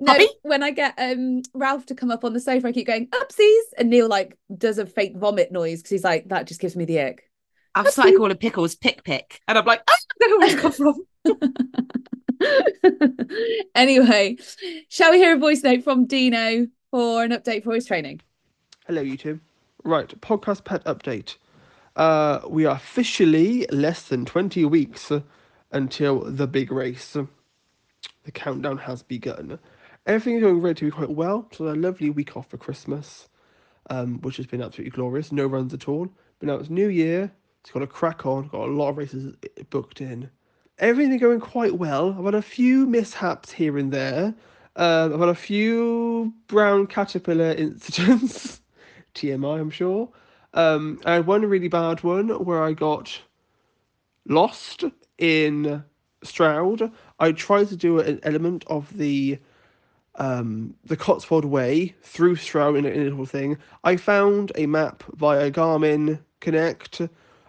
no, 0.01 0.11
hobby? 0.11 0.27
when 0.41 0.61
I 0.63 0.71
get 0.71 0.95
um 0.97 1.43
Ralph 1.53 1.85
to 1.87 1.95
come 1.95 2.11
up 2.11 2.25
on 2.25 2.33
the 2.33 2.41
sofa, 2.41 2.67
I 2.67 2.71
keep 2.73 2.87
going 2.87 3.07
upsies, 3.07 3.61
and 3.77 3.89
Neil 3.89 4.09
like 4.09 4.37
does 4.57 4.79
a 4.79 4.85
fake 4.85 5.15
vomit 5.15 5.49
noise 5.51 5.79
because 5.79 5.91
he's 5.91 6.03
like 6.03 6.27
that 6.27 6.45
just 6.47 6.59
gives 6.59 6.75
me 6.75 6.83
the 6.83 6.99
ick. 6.99 7.23
I've 7.75 7.89
started 7.89 8.17
calling 8.17 8.37
pickles 8.37 8.75
pick 8.75 9.03
pick, 9.03 9.41
and 9.47 9.57
I'm 9.57 9.65
like, 9.65 9.81
I 9.87 9.95
don't 10.19 10.31
know 10.31 10.37
where 10.37 10.53
it's 10.53 10.61
come 10.61 10.71
from. 10.71 11.05
anyway, 13.75 14.37
shall 14.89 15.11
we 15.11 15.17
hear 15.17 15.35
a 15.35 15.39
voice 15.39 15.63
note 15.63 15.83
from 15.83 16.05
Dino 16.05 16.67
for 16.91 17.23
an 17.23 17.31
update 17.31 17.63
for 17.63 17.73
his 17.73 17.85
training? 17.85 18.21
Hello, 18.87 19.01
you 19.01 19.17
two. 19.17 19.39
Right, 19.83 20.09
podcast 20.21 20.63
pet 20.63 20.83
update. 20.85 21.37
Uh, 21.95 22.39
we 22.47 22.65
are 22.65 22.75
officially 22.75 23.65
less 23.71 24.03
than 24.07 24.25
20 24.25 24.65
weeks 24.65 25.11
until 25.71 26.19
the 26.19 26.47
big 26.47 26.71
race. 26.71 27.13
The 28.23 28.31
countdown 28.31 28.77
has 28.79 29.03
begun. 29.03 29.59
Everything's 30.05 30.41
going 30.41 30.61
relatively 30.61 30.91
quite 30.91 31.09
well. 31.09 31.47
So 31.51 31.67
a 31.67 31.75
lovely 31.75 32.09
week 32.09 32.35
off 32.35 32.49
for 32.49 32.57
Christmas, 32.57 33.29
um, 33.89 34.19
which 34.21 34.37
has 34.37 34.47
been 34.47 34.61
absolutely 34.61 34.91
glorious. 34.91 35.31
No 35.31 35.47
runs 35.47 35.73
at 35.73 35.87
all. 35.87 36.07
But 36.39 36.47
now 36.47 36.55
it's 36.55 36.69
New 36.69 36.87
Year. 36.87 37.31
It's 37.63 37.71
got 37.71 37.81
a 37.81 37.87
crack 37.87 38.25
on. 38.25 38.49
Got 38.49 38.67
a 38.67 38.71
lot 38.71 38.89
of 38.89 38.97
races 38.97 39.35
booked 39.69 40.01
in. 40.01 40.29
Everything 40.79 41.17
going 41.17 41.39
quite 41.39 41.77
well. 41.77 42.13
I've 42.17 42.25
had 42.25 42.35
a 42.35 42.41
few 42.41 42.85
mishaps 42.85 43.53
here 43.53 43.77
and 43.77 43.89
there. 43.89 44.33
Um, 44.75 45.13
I've 45.13 45.19
had 45.21 45.29
a 45.29 45.35
few 45.35 46.33
brown 46.47 46.87
caterpillar 46.87 47.51
incidents. 47.57 48.59
TMI, 49.15 49.61
I'm 49.61 49.69
sure. 49.69 50.09
Um, 50.53 50.99
I 51.05 51.13
had 51.13 51.25
one 51.25 51.45
really 51.45 51.69
bad 51.69 52.03
one 52.03 52.27
where 52.43 52.61
I 52.61 52.73
got 52.73 53.17
lost 54.27 54.83
in 55.17 55.85
Stroud. 56.21 56.91
I 57.19 57.31
tried 57.31 57.69
to 57.69 57.77
do 57.77 57.99
an 57.99 58.19
element 58.23 58.65
of 58.67 58.97
the 58.97 59.39
um, 60.15 60.75
the 60.83 60.97
Cotswold 60.97 61.45
Way 61.45 61.95
through 62.01 62.35
Stroud 62.35 62.75
in 62.75 62.85
a, 62.85 62.89
in 62.89 63.01
a 63.01 63.05
little 63.05 63.25
thing. 63.25 63.57
I 63.85 63.95
found 63.95 64.51
a 64.55 64.65
map 64.65 65.03
via 65.15 65.49
Garmin 65.49 66.19
Connect, 66.41 67.01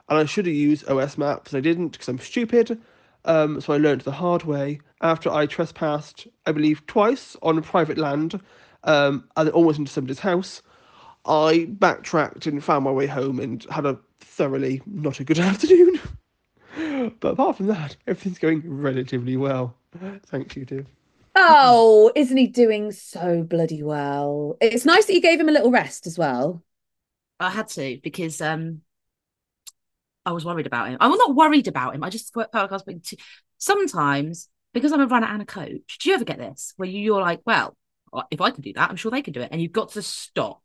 and 0.09 0.18
I 0.18 0.24
should 0.24 0.46
have 0.46 0.55
used 0.55 0.88
OS 0.88 1.18
Maps, 1.18 1.52
and 1.52 1.59
I 1.59 1.61
didn't 1.61 1.90
because 1.90 2.09
I'm 2.09 2.18
stupid. 2.18 2.80
Um, 3.24 3.61
so 3.61 3.72
I 3.72 3.78
learned 3.78 4.02
the 4.02 4.12
hard 4.12 4.44
way 4.44 4.80
after 5.00 5.30
I 5.30 5.46
trespassed, 5.46 6.26
I 6.46 6.52
believe, 6.52 6.86
twice 6.86 7.36
on 7.42 7.61
private 7.62 7.96
land, 7.98 8.40
um, 8.84 9.28
and 9.36 9.48
almost 9.50 9.78
into 9.78 9.90
somebody's 9.92 10.18
house. 10.20 10.62
I 11.26 11.66
backtracked 11.70 12.46
and 12.46 12.62
found 12.62 12.84
my 12.84 12.90
way 12.90 13.07
home 13.07 13.40
and 13.40 13.64
had 13.70 13.86
a 13.86 13.98
thoroughly 14.20 14.82
not 14.86 15.20
a 15.20 15.24
good 15.24 15.38
afternoon. 15.40 16.00
but 17.20 17.30
apart 17.30 17.57
from 17.57 17.66
that, 17.66 17.96
everything's 18.07 18.38
going 18.38 18.62
relatively 18.64 19.36
well. 19.36 19.76
Thank 20.26 20.57
you, 20.57 20.66
too. 20.66 20.86
Oh, 21.36 22.12
isn't 22.14 22.36
he 22.36 22.46
doing 22.46 22.92
so 22.92 23.42
bloody 23.42 23.82
well? 23.82 24.57
It's 24.61 24.84
nice 24.84 25.07
that 25.07 25.14
you 25.14 25.20
gave 25.20 25.40
him 25.40 25.48
a 25.48 25.52
little 25.52 25.70
rest 25.70 26.07
as 26.07 26.18
well. 26.18 26.62
I 27.40 27.50
had 27.50 27.68
to 27.70 27.98
because 28.02 28.40
um, 28.40 28.82
I 30.26 30.32
was 30.32 30.44
worried 30.44 30.66
about 30.66 30.88
him. 30.88 30.98
I'm 31.00 31.10
not 31.12 31.34
worried 31.34 31.68
about 31.68 31.94
him. 31.94 32.02
I 32.02 32.10
just 32.10 32.32
felt 32.32 32.54
like 32.54 32.70
I 32.70 32.74
was 32.74 32.82
being 32.82 33.00
too. 33.00 33.16
Sometimes 33.58 34.48
because 34.72 34.92
I'm 34.92 35.00
a 35.00 35.06
runner 35.06 35.28
and 35.28 35.40
a 35.40 35.46
coach, 35.46 35.98
do 36.00 36.08
you 36.08 36.14
ever 36.14 36.24
get 36.24 36.38
this 36.38 36.74
where 36.76 36.88
you, 36.88 37.00
you're 37.00 37.20
like, 37.20 37.40
well, 37.46 37.76
if 38.30 38.40
I 38.40 38.50
can 38.50 38.62
do 38.62 38.72
that, 38.74 38.90
I'm 38.90 38.96
sure 38.96 39.10
they 39.10 39.22
can 39.22 39.32
do 39.32 39.40
it. 39.40 39.48
And 39.52 39.62
you've 39.62 39.72
got 39.72 39.90
to 39.92 40.02
stop 40.02 40.60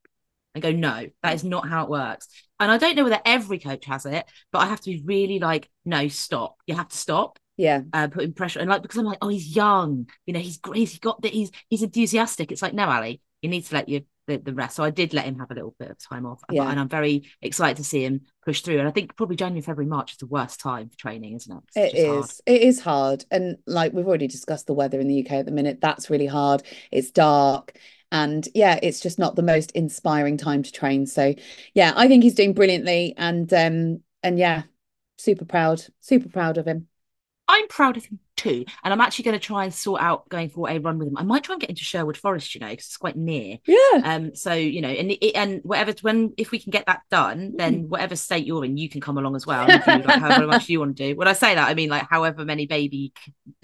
and 0.53 0.61
go, 0.61 0.71
no, 0.71 1.07
that 1.21 1.35
is 1.35 1.43
not 1.43 1.67
how 1.67 1.83
it 1.83 1.89
works. 1.89 2.27
And 2.59 2.71
I 2.71 2.77
don't 2.77 2.95
know 2.95 3.03
whether 3.03 3.21
every 3.23 3.59
coach 3.59 3.85
has 3.85 4.05
it, 4.05 4.25
but 4.51 4.59
I 4.59 4.65
have 4.65 4.81
to 4.81 4.89
be 4.89 5.03
really 5.05 5.39
like, 5.39 5.69
no, 5.85 6.07
stop. 6.07 6.57
You 6.65 6.75
have 6.75 6.89
to 6.89 6.97
stop. 6.97 7.39
Yeah. 7.55 7.81
Uh, 7.91 8.07
putting 8.07 8.33
pressure 8.33 8.59
and 8.59 8.69
like 8.69 8.81
because 8.81 8.97
I'm 8.97 9.05
like, 9.05 9.17
oh, 9.21 9.27
he's 9.27 9.53
young, 9.53 10.09
you 10.25 10.33
know, 10.33 10.39
he's 10.39 10.59
great, 10.59 10.77
he's 10.77 10.97
got 10.97 11.21
that, 11.23 11.33
he's 11.33 11.51
he's 11.67 11.83
enthusiastic. 11.83 12.53
It's 12.53 12.61
like, 12.61 12.73
no, 12.73 12.83
Allie, 12.83 13.21
you 13.41 13.49
need 13.49 13.65
to 13.65 13.73
let 13.73 13.89
you 13.89 14.05
the, 14.29 14.37
the 14.37 14.53
rest. 14.53 14.75
So 14.75 14.83
I 14.83 14.91
did 14.91 15.13
let 15.13 15.25
him 15.25 15.39
have 15.39 15.51
a 15.51 15.55
little 15.55 15.75
bit 15.79 15.89
of 15.89 15.97
time 15.97 16.25
off. 16.25 16.41
Yeah. 16.49 16.69
And 16.69 16.79
I'm 16.79 16.87
very 16.87 17.29
excited 17.41 17.77
to 17.77 17.83
see 17.83 18.05
him 18.05 18.21
push 18.45 18.61
through. 18.61 18.79
And 18.79 18.87
I 18.87 18.91
think 18.91 19.15
probably 19.17 19.35
January, 19.35 19.61
February, 19.61 19.89
March 19.89 20.13
is 20.13 20.17
the 20.17 20.27
worst 20.27 20.59
time 20.59 20.89
for 20.89 20.97
training, 20.97 21.35
isn't 21.35 21.63
it? 21.75 21.93
It 21.93 21.97
is. 21.97 22.41
It 22.45 22.61
is 22.61 22.79
hard. 22.79 23.25
And 23.31 23.57
like 23.65 23.91
we've 23.91 24.07
already 24.07 24.27
discussed 24.27 24.67
the 24.67 24.73
weather 24.73 24.99
in 24.99 25.07
the 25.07 25.25
UK 25.25 25.33
at 25.33 25.45
the 25.45 25.51
minute. 25.51 25.81
That's 25.81 26.09
really 26.09 26.27
hard. 26.27 26.63
It's 26.91 27.11
dark. 27.11 27.75
And 28.11 28.47
yeah, 28.53 28.79
it's 28.81 28.99
just 28.99 29.19
not 29.19 29.35
the 29.35 29.41
most 29.41 29.71
inspiring 29.71 30.37
time 30.37 30.63
to 30.63 30.71
train. 30.71 31.05
So 31.05 31.33
yeah, 31.73 31.93
I 31.95 32.07
think 32.07 32.23
he's 32.23 32.35
doing 32.35 32.53
brilliantly. 32.53 33.15
And 33.17 33.51
um 33.53 34.03
and 34.21 34.37
yeah, 34.37 34.63
super 35.17 35.45
proud, 35.45 35.83
super 35.99 36.29
proud 36.29 36.57
of 36.57 36.67
him. 36.67 36.87
I'm 37.59 37.67
proud 37.67 37.97
of 37.97 38.05
him 38.05 38.19
too. 38.37 38.65
And 38.83 38.93
I'm 38.93 39.01
actually 39.01 39.25
going 39.25 39.37
to 39.39 39.45
try 39.45 39.65
and 39.65 39.73
sort 39.73 40.01
out 40.01 40.27
going 40.29 40.49
for 40.49 40.69
a 40.69 40.79
run 40.79 40.97
with 40.97 41.09
him. 41.09 41.17
I 41.17 41.23
might 41.23 41.43
try 41.43 41.53
and 41.53 41.61
get 41.61 41.69
into 41.69 41.83
Sherwood 41.83 42.15
Forest, 42.17 42.55
you 42.55 42.61
know, 42.61 42.69
because 42.69 42.85
it's 42.85 42.97
quite 42.97 43.15
near. 43.17 43.57
Yeah. 43.67 44.01
Um. 44.03 44.33
So 44.35 44.53
you 44.53 44.81
know, 44.81 44.89
and 44.89 45.11
it, 45.11 45.31
and 45.35 45.61
whatever 45.63 45.93
when 46.01 46.33
if 46.37 46.51
we 46.51 46.59
can 46.59 46.71
get 46.71 46.85
that 46.87 47.01
done, 47.11 47.53
then 47.57 47.89
whatever 47.89 48.15
state 48.15 48.45
you're 48.45 48.63
in, 48.65 48.77
you 48.77 48.89
can 48.89 49.01
come 49.01 49.17
along 49.17 49.35
as 49.35 49.45
well. 49.45 49.63
You, 49.69 49.75
like, 49.77 50.05
however 50.05 50.47
much 50.47 50.69
you 50.69 50.79
want 50.79 50.95
to 50.97 51.09
do. 51.09 51.15
When 51.17 51.27
I 51.27 51.33
say 51.33 51.55
that, 51.55 51.67
I 51.69 51.73
mean 51.73 51.89
like 51.89 52.07
however 52.09 52.45
many 52.45 52.65
baby 52.65 53.13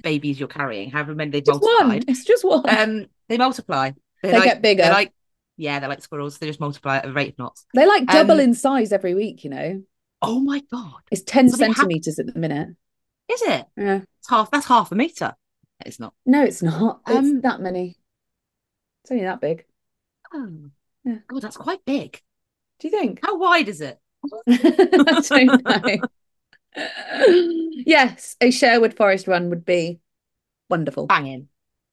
babies 0.03 0.39
you're 0.39 0.47
carrying, 0.49 0.91
however 0.91 1.15
many 1.15 1.31
they've 1.31 1.45
Just 1.45 1.61
multiplied. 1.61 1.87
one. 1.87 2.03
It's 2.07 2.25
just 2.25 2.43
one. 2.43 2.63
Um. 2.69 3.05
They 3.29 3.37
multiply. 3.37 3.91
They're 4.21 4.31
They 4.33 4.37
like- 4.39 4.45
get 4.45 4.61
bigger. 4.61 4.83
Like 4.83 5.13
yeah, 5.57 5.79
they're 5.79 5.87
like 5.89 6.01
squirrels. 6.01 6.37
They 6.37 6.47
just 6.47 6.59
multiply 6.59 6.97
at 6.97 7.05
a 7.05 7.11
rate 7.13 7.29
of 7.33 7.39
knots. 7.39 7.65
they 7.73 7.85
like 7.87 8.05
double 8.07 8.33
um, 8.35 8.39
in 8.41 8.53
size 8.53 8.91
every 8.91 9.13
week, 9.15 9.43
you 9.45 9.49
know. 9.49 9.83
Oh 10.21 10.39
my 10.39 10.61
god! 10.71 11.01
It's 11.11 11.21
10 11.23 11.49
So 11.49 11.57
they 11.57 11.67
have- 11.67 11.75
centimeters 11.77 12.19
at 12.19 12.25
the 12.33 12.37
minute. 12.39 12.69
Is 13.31 13.41
it? 13.41 13.65
Yeah. 13.77 14.01
It's 14.19 14.29
half. 14.29 14.51
That's 14.51 14.67
half 14.67 14.91
a 14.91 14.95
meter. 14.95 15.35
It's 15.85 15.99
not. 15.99 16.13
No, 16.25 16.43
it's 16.43 16.61
not. 16.61 17.01
It's 17.07 17.17
Um, 17.17 17.41
that 17.41 17.59
many. 17.59 17.97
It's 19.03 19.11
only 19.11 19.23
that 19.25 19.41
big. 19.41 19.65
Oh, 20.33 20.69
Yeah. 21.03 21.17
God, 21.27 21.41
that's 21.41 21.57
quite 21.57 21.83
big. 21.85 22.21
Do 22.79 22.87
you 22.87 22.91
think? 22.91 23.19
How 23.23 23.37
wide 23.37 23.67
is 23.69 23.81
it? 23.81 23.99
I 24.47 25.21
don't 25.29 25.63
know. 25.63 26.07
yes, 27.85 28.35
a 28.41 28.51
Sherwood 28.51 28.95
Forest 28.95 29.27
run 29.27 29.49
would 29.49 29.65
be 29.65 29.99
wonderful. 30.69 31.07
Banging. 31.07 31.47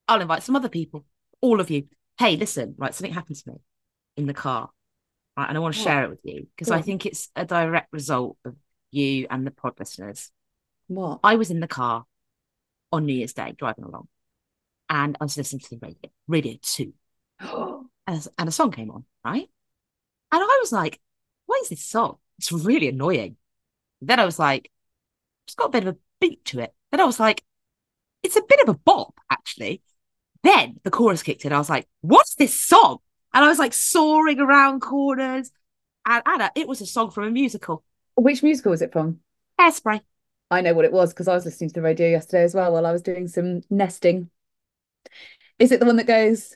I'll 0.08 0.20
invite 0.20 0.42
some 0.42 0.56
other 0.56 0.68
people. 0.68 1.04
All 1.40 1.60
of 1.60 1.70
you. 1.70 1.88
Hey, 2.18 2.36
listen. 2.36 2.74
Right, 2.78 2.94
something 2.94 3.12
happened 3.14 3.36
to 3.36 3.50
me 3.50 3.56
in 4.16 4.26
the 4.26 4.34
car. 4.34 4.70
Right, 5.36 5.48
and 5.48 5.56
I 5.56 5.60
want 5.60 5.74
to 5.74 5.80
share 5.80 6.04
it 6.04 6.10
with 6.10 6.20
you 6.24 6.46
because 6.54 6.70
I 6.70 6.82
think 6.82 7.06
it's 7.06 7.30
a 7.34 7.44
direct 7.46 7.92
result 7.92 8.36
of 8.44 8.54
you 8.90 9.26
and 9.30 9.46
the 9.46 9.50
pod 9.50 9.74
listeners. 9.78 10.30
What? 10.94 11.20
I 11.24 11.36
was 11.36 11.50
in 11.50 11.60
the 11.60 11.68
car 11.68 12.04
on 12.90 13.06
New 13.06 13.14
Year's 13.14 13.32
Day 13.32 13.54
driving 13.56 13.84
along, 13.84 14.08
and 14.88 15.16
I 15.20 15.24
was 15.24 15.36
listening 15.36 15.60
to 15.60 15.70
the 15.70 15.78
radio, 15.78 16.10
Radio 16.28 16.54
Two, 16.62 16.92
and, 17.40 18.28
and 18.38 18.48
a 18.48 18.52
song 18.52 18.72
came 18.72 18.90
on, 18.90 19.04
right? 19.24 19.48
And 20.32 20.42
I 20.42 20.58
was 20.60 20.72
like, 20.72 21.00
what 21.46 21.60
is 21.62 21.68
this 21.68 21.84
song? 21.84 22.18
It's 22.38 22.52
really 22.52 22.88
annoying. 22.88 23.36
Then 24.00 24.18
I 24.18 24.24
was 24.24 24.38
like, 24.38 24.70
it's 25.46 25.54
got 25.54 25.66
a 25.66 25.70
bit 25.70 25.86
of 25.86 25.94
a 25.94 25.98
beat 26.20 26.44
to 26.46 26.60
it. 26.60 26.72
Then 26.90 27.00
I 27.00 27.04
was 27.04 27.20
like, 27.20 27.44
it's 28.22 28.36
a 28.36 28.42
bit 28.42 28.60
of 28.62 28.68
a 28.68 28.78
bop, 28.78 29.14
actually. 29.30 29.82
Then 30.42 30.80
the 30.82 30.90
chorus 30.90 31.22
kicked 31.22 31.44
in. 31.44 31.52
I 31.52 31.58
was 31.58 31.70
like, 31.70 31.86
what's 32.00 32.34
this 32.34 32.58
song? 32.58 32.98
And 33.34 33.44
I 33.44 33.48
was 33.48 33.58
like 33.58 33.72
soaring 33.72 34.40
around 34.40 34.80
corners. 34.80 35.50
And 36.06 36.22
Anna, 36.26 36.50
it 36.54 36.66
was 36.66 36.80
a 36.80 36.86
song 36.86 37.10
from 37.10 37.24
a 37.24 37.30
musical, 37.30 37.84
Which 38.16 38.42
musical 38.42 38.70
was 38.70 38.82
it 38.82 38.92
from? 38.92 39.20
Hairspray. 39.58 40.00
I 40.52 40.60
know 40.60 40.74
what 40.74 40.84
it 40.84 40.92
was 40.92 41.14
because 41.14 41.28
I 41.28 41.34
was 41.34 41.46
listening 41.46 41.70
to 41.70 41.74
the 41.74 41.80
radio 41.80 42.08
yesterday 42.08 42.44
as 42.44 42.54
well 42.54 42.74
while 42.74 42.84
I 42.84 42.92
was 42.92 43.00
doing 43.00 43.26
some 43.26 43.62
nesting. 43.70 44.28
Is 45.58 45.72
it 45.72 45.80
the 45.80 45.86
one 45.86 45.96
that 45.96 46.06
goes, 46.06 46.54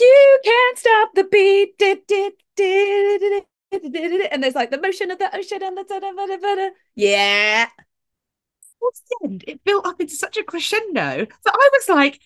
You 0.00 0.40
can't 0.44 0.78
stop 0.78 1.14
the 1.14 1.22
beat, 1.22 1.78
did, 1.78 2.06
did, 2.08 2.32
did, 2.56 3.44
and 3.70 4.42
there's 4.42 4.56
like 4.56 4.72
the 4.72 4.80
motion 4.80 5.12
of 5.12 5.20
the 5.20 5.34
ocean 5.36 5.62
and 5.62 5.78
the 5.78 5.84
da, 5.84 6.00
da, 6.00 6.10
da, 6.10 6.26
da, 6.26 6.54
da. 6.56 6.70
yeah. 6.96 7.68
It 9.22 9.62
built 9.62 9.86
up 9.86 10.00
into 10.00 10.16
such 10.16 10.36
a 10.36 10.42
crescendo 10.42 11.26
that 11.26 11.54
I 11.54 11.70
was 11.72 11.88
like, 11.88 12.20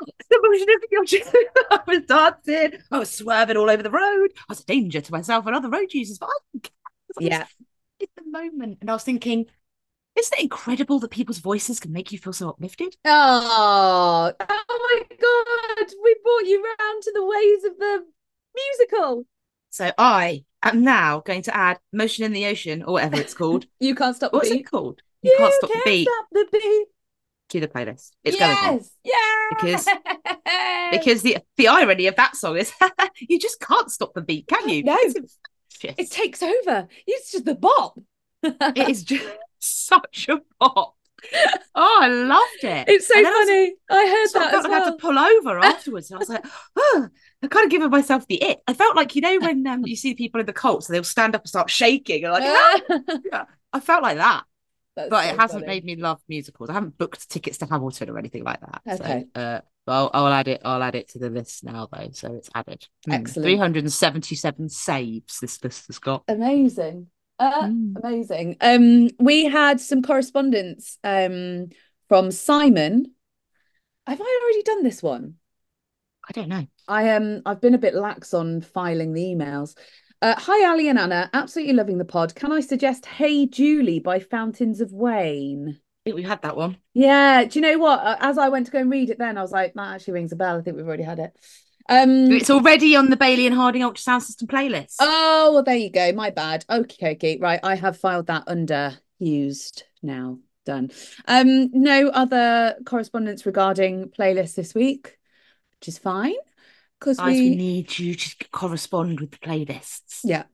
the 0.30 0.40
motion 0.42 0.68
of 0.74 0.80
the 0.80 0.96
ocean. 1.00 1.42
I 1.70 1.80
was 1.86 2.00
dancing, 2.06 2.80
I 2.90 2.98
was 2.98 3.10
swerving 3.10 3.58
all 3.58 3.68
over 3.68 3.82
the 3.82 3.90
road. 3.90 4.30
I 4.36 4.44
was 4.48 4.60
a 4.60 4.64
danger 4.64 5.02
to 5.02 5.12
myself 5.12 5.44
and 5.46 5.54
other 5.54 5.68
road 5.68 5.92
users, 5.92 6.18
but 6.18 6.30
I 6.30 6.38
didn't 6.52 6.64
care. 6.64 6.72
I 7.18 7.24
yeah. 7.24 7.46
it's 7.98 8.12
the 8.16 8.30
moment, 8.30 8.78
and 8.80 8.88
I 8.88 8.94
was 8.94 9.04
thinking, 9.04 9.46
isn't 10.18 10.38
it 10.38 10.42
incredible 10.42 10.98
that 11.00 11.10
people's 11.10 11.38
voices 11.38 11.80
can 11.80 11.92
make 11.92 12.12
you 12.12 12.18
feel 12.18 12.32
so 12.32 12.48
uplifted? 12.50 12.96
Oh, 13.04 14.32
oh 14.38 14.98
my 15.08 15.16
God. 15.16 15.92
We 16.02 16.16
brought 16.22 16.46
you 16.46 16.62
round 16.62 17.02
to 17.02 17.12
the 17.14 17.24
ways 17.24 17.64
of 17.64 17.78
the 17.78 18.04
musical. 18.54 19.24
So 19.70 19.92
I 19.96 20.44
am 20.62 20.82
now 20.82 21.20
going 21.20 21.42
to 21.42 21.56
add 21.56 21.78
Motion 21.92 22.24
in 22.24 22.32
the 22.32 22.46
Ocean 22.46 22.82
or 22.82 22.94
whatever 22.94 23.16
it's 23.16 23.34
called. 23.40 23.66
You 23.78 23.94
can't 23.94 24.16
stop 24.16 24.32
the 24.32 24.38
What's 24.38 24.50
beat. 24.50 24.60
it 24.60 24.70
called? 24.70 25.00
You, 25.22 25.34
can't 25.38 25.54
stop 25.54 25.68
the 25.70 25.74
can't 25.74 25.84
beat. 25.84 26.08
stop 26.08 26.26
the 26.32 26.46
beat. 26.52 26.86
Cue 27.50 27.60
the 27.60 27.68
playlist. 27.68 28.10
It's 28.24 28.38
going 28.38 28.50
on. 28.56 28.74
yes. 28.74 28.90
Yeah. 29.04 29.48
Because- 29.50 29.88
Because 30.92 31.22
the 31.22 31.38
the 31.56 31.68
irony 31.68 32.06
of 32.08 32.16
that 32.16 32.34
song 32.36 32.56
is 32.56 32.72
you 33.20 33.38
just 33.38 33.60
can't 33.60 33.90
stop 33.90 34.12
the 34.14 34.20
beat, 34.22 34.46
can 34.48 34.68
you? 34.68 34.82
No. 34.82 34.96
It's 35.00 35.36
it 35.82 36.10
takes 36.10 36.42
over. 36.42 36.88
It's 37.06 37.32
just 37.32 37.44
the 37.44 37.54
bop. 37.54 37.98
It 38.42 38.88
is 38.88 39.02
just 39.12 39.24
such 39.60 40.28
a 40.28 40.40
pop. 40.60 40.96
Oh, 41.74 41.98
I 42.02 42.08
loved 42.08 42.64
it. 42.64 42.88
It's 42.88 43.06
so 43.06 43.14
then 43.14 43.26
I 43.26 43.30
was- 43.30 43.48
funny. 43.48 43.74
I 43.90 44.06
heard 44.06 44.28
so 44.28 44.38
I 44.38 44.42
that 44.44 44.50
felt 44.52 44.64
as 44.64 44.70
like 44.70 44.72
I 44.80 44.84
had 44.84 44.90
to 44.90 44.96
pull 44.96 45.18
over 45.18 45.58
afterwards. 45.58 46.10
And 46.10 46.16
I 46.16 46.18
was 46.18 46.28
like, 46.30 46.44
oh, 46.76 47.08
I 47.42 47.46
kind 47.48 47.64
of 47.64 47.70
given 47.70 47.90
myself 47.90 48.26
the 48.26 48.42
it. 48.42 48.60
I 48.66 48.72
felt 48.72 48.96
like, 48.96 49.14
you 49.14 49.20
know, 49.22 49.38
when 49.38 49.66
um, 49.66 49.86
you 49.86 49.96
see 49.96 50.14
people 50.14 50.40
in 50.40 50.46
the 50.46 50.52
cult, 50.54 50.84
so 50.84 50.92
they'll 50.92 51.04
stand 51.04 51.34
up 51.34 51.42
and 51.42 51.48
start 51.48 51.68
shaking. 51.70 52.24
And 52.24 52.32
like, 52.32 52.42
"Ah!" 52.46 53.46
I 53.72 53.80
felt 53.80 54.02
like 54.02 54.16
that. 54.16 54.44
That's 54.96 55.08
But 55.10 55.24
so 55.24 55.30
it 55.34 55.38
hasn't 55.40 55.64
funny. 55.64 55.66
made 55.66 55.84
me 55.84 55.96
love 55.96 56.20
musicals. 56.28 56.68
I 56.70 56.72
haven't 56.72 56.98
booked 56.98 57.28
tickets 57.30 57.58
to 57.58 57.66
Hamilton 57.66 58.10
or 58.10 58.18
anything 58.18 58.42
like 58.42 58.60
that. 58.60 58.82
Okay. 59.00 59.26
So, 59.36 59.40
uh, 59.40 59.60
I'll, 59.86 60.10
I'll 60.12 60.32
add 60.32 60.48
it. 60.48 60.62
I'll 60.64 60.82
add 60.82 60.94
it 60.94 61.08
to 61.10 61.18
the 61.18 61.30
list 61.30 61.64
now, 61.64 61.88
though. 61.92 62.08
So 62.12 62.32
it's 62.34 62.48
added. 62.54 62.86
Excellent. 63.10 63.44
Three 63.44 63.56
hundred 63.56 63.84
and 63.84 63.92
seventy-seven 63.92 64.68
saves. 64.68 65.38
This 65.40 65.62
list 65.62 65.86
has 65.88 65.98
got. 65.98 66.24
Amazing. 66.28 67.08
Uh, 67.40 67.68
Mm. 67.68 67.96
amazing. 67.96 68.56
Um, 68.60 69.08
we 69.18 69.46
had 69.46 69.80
some 69.80 70.02
correspondence 70.02 70.98
um 71.02 71.70
from 72.08 72.30
Simon. 72.30 73.14
Have 74.06 74.20
I 74.20 74.40
already 74.42 74.62
done 74.62 74.82
this 74.82 75.02
one? 75.02 75.36
I 76.28 76.32
don't 76.32 76.48
know. 76.48 76.66
I 76.86 77.10
um 77.10 77.42
I've 77.46 77.60
been 77.60 77.74
a 77.74 77.78
bit 77.78 77.94
lax 77.94 78.34
on 78.34 78.60
filing 78.60 79.14
the 79.14 79.22
emails. 79.22 79.76
Uh, 80.22 80.34
hi 80.36 80.64
Allie 80.64 80.88
and 80.88 80.98
Anna, 80.98 81.30
absolutely 81.32 81.74
loving 81.74 81.96
the 81.98 82.04
pod. 82.04 82.34
Can 82.34 82.52
I 82.52 82.60
suggest 82.60 83.06
Hey 83.06 83.46
Julie 83.46 84.00
by 84.00 84.20
Fountains 84.20 84.80
of 84.82 84.92
Wayne? 84.92 85.68
I 85.70 86.00
think 86.04 86.16
we 86.16 86.22
had 86.22 86.42
that 86.42 86.56
one. 86.56 86.76
Yeah, 86.92 87.44
do 87.44 87.58
you 87.58 87.62
know 87.62 87.78
what? 87.78 88.00
Uh, 88.00 88.16
As 88.20 88.36
I 88.36 88.48
went 88.50 88.66
to 88.66 88.72
go 88.72 88.78
and 88.80 88.90
read 88.90 89.10
it 89.10 89.18
then, 89.18 89.38
I 89.38 89.42
was 89.42 89.52
like, 89.52 89.72
that 89.74 89.94
actually 89.94 90.14
rings 90.14 90.32
a 90.32 90.36
bell. 90.36 90.58
I 90.58 90.62
think 90.62 90.76
we've 90.76 90.86
already 90.86 91.02
had 91.04 91.18
it. 91.18 91.32
Um 91.90 92.30
It's 92.30 92.50
already 92.50 92.94
on 92.94 93.10
the 93.10 93.16
Bailey 93.16 93.46
and 93.46 93.54
Harding 93.54 93.82
Ultrasound 93.82 94.22
System 94.22 94.46
playlist. 94.46 94.96
Oh, 95.00 95.50
well, 95.52 95.62
there 95.64 95.76
you 95.76 95.90
go. 95.90 96.12
My 96.12 96.30
bad. 96.30 96.64
Okay, 96.70 97.12
okay. 97.12 97.38
Right. 97.38 97.60
I 97.62 97.74
have 97.74 97.98
filed 97.98 98.28
that 98.28 98.44
under 98.46 98.96
used 99.18 99.82
now. 100.02 100.38
Done. 100.66 100.90
Um, 101.26 101.70
no 101.72 102.08
other 102.08 102.76
correspondence 102.84 103.44
regarding 103.44 104.10
playlists 104.10 104.54
this 104.54 104.74
week, 104.74 105.16
which 105.78 105.88
is 105.88 105.98
fine. 105.98 106.34
Because 106.98 107.18
we 107.18 107.32
we 107.32 107.56
need 107.56 107.98
you 107.98 108.14
to 108.14 108.36
correspond 108.52 109.20
with 109.20 109.30
the 109.30 109.38
playlists. 109.38 110.20
Yeah. 110.22 110.44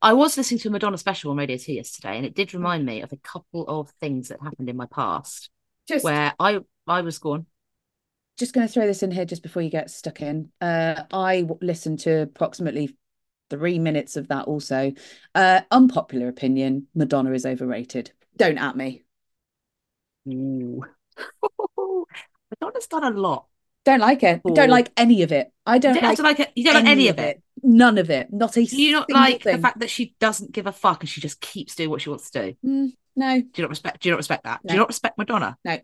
I 0.00 0.14
was 0.14 0.36
listening 0.36 0.60
to 0.60 0.68
a 0.68 0.70
Madonna 0.70 0.96
special 0.96 1.32
on 1.32 1.36
Radio 1.36 1.58
2 1.58 1.74
yesterday, 1.74 2.16
and 2.16 2.24
it 2.24 2.34
did 2.34 2.54
remind 2.54 2.86
me 2.86 3.02
of 3.02 3.12
a 3.12 3.16
couple 3.16 3.66
of 3.68 3.90
things 4.00 4.28
that 4.28 4.40
happened 4.40 4.68
in 4.68 4.76
my 4.76 4.86
past 4.86 5.50
just 5.88 6.04
where 6.04 6.32
I 6.38 6.60
I 6.86 7.02
was 7.02 7.18
gone. 7.18 7.46
Just 8.40 8.52
going 8.52 8.66
to 8.66 8.72
throw 8.72 8.86
this 8.86 9.02
in 9.04 9.10
here 9.12 9.24
just 9.24 9.42
before 9.44 9.62
you 9.62 9.70
get 9.70 9.90
stuck 9.90 10.20
in. 10.20 10.50
Uh, 10.60 11.04
I 11.12 11.42
w- 11.42 11.58
listened 11.62 12.00
to 12.00 12.22
approximately 12.22 12.96
three 13.50 13.78
minutes 13.78 14.16
of 14.16 14.28
that 14.28 14.46
also. 14.46 14.92
Uh, 15.34 15.60
unpopular 15.70 16.26
opinion, 16.28 16.88
Madonna 16.94 17.30
is 17.32 17.46
overrated. 17.46 18.10
Don't 18.36 18.58
at 18.58 18.76
me. 18.76 19.02
Ooh. 20.28 20.82
Madonna's 22.50 22.86
done 22.88 23.04
a 23.04 23.10
lot. 23.10 23.46
Don't 23.84 24.00
like 24.00 24.22
it. 24.22 24.40
Or- 24.44 24.54
Don't 24.54 24.68
like 24.70 24.90
any 24.96 25.22
of 25.22 25.32
it. 25.32 25.52
I 25.64 25.78
don't 25.78 26.02
like 26.02 26.16
to 26.16 26.22
like 26.22 26.40
it. 26.40 26.50
You 26.56 26.64
don't 26.64 26.74
like 26.74 26.86
any 26.86 27.08
of 27.08 27.18
it. 27.18 27.42
None 27.62 27.98
of 27.98 28.10
it. 28.10 28.32
Not 28.32 28.56
a 28.56 28.64
Do 28.64 28.82
you 28.82 28.92
not 28.92 29.10
like 29.10 29.42
the 29.42 29.58
fact 29.58 29.80
that 29.80 29.90
she 29.90 30.14
doesn't 30.18 30.52
give 30.52 30.66
a 30.66 30.72
fuck 30.72 31.00
and 31.00 31.08
she 31.08 31.20
just 31.20 31.40
keeps 31.40 31.74
doing 31.74 31.90
what 31.90 32.00
she 32.02 32.08
wants 32.10 32.30
to 32.30 32.52
do? 32.52 32.56
Mm, 32.66 32.88
no, 33.16 33.40
Do 33.40 33.46
you 33.54 33.62
not 33.62 33.70
respect? 33.70 34.02
Do 34.02 34.08
you 34.08 34.12
not 34.12 34.18
respect 34.18 34.44
that? 34.44 34.60
Do 34.66 34.72
you 34.74 34.78
not 34.80 34.88
respect 34.88 35.18
Madonna? 35.18 35.56
No. 35.64 35.78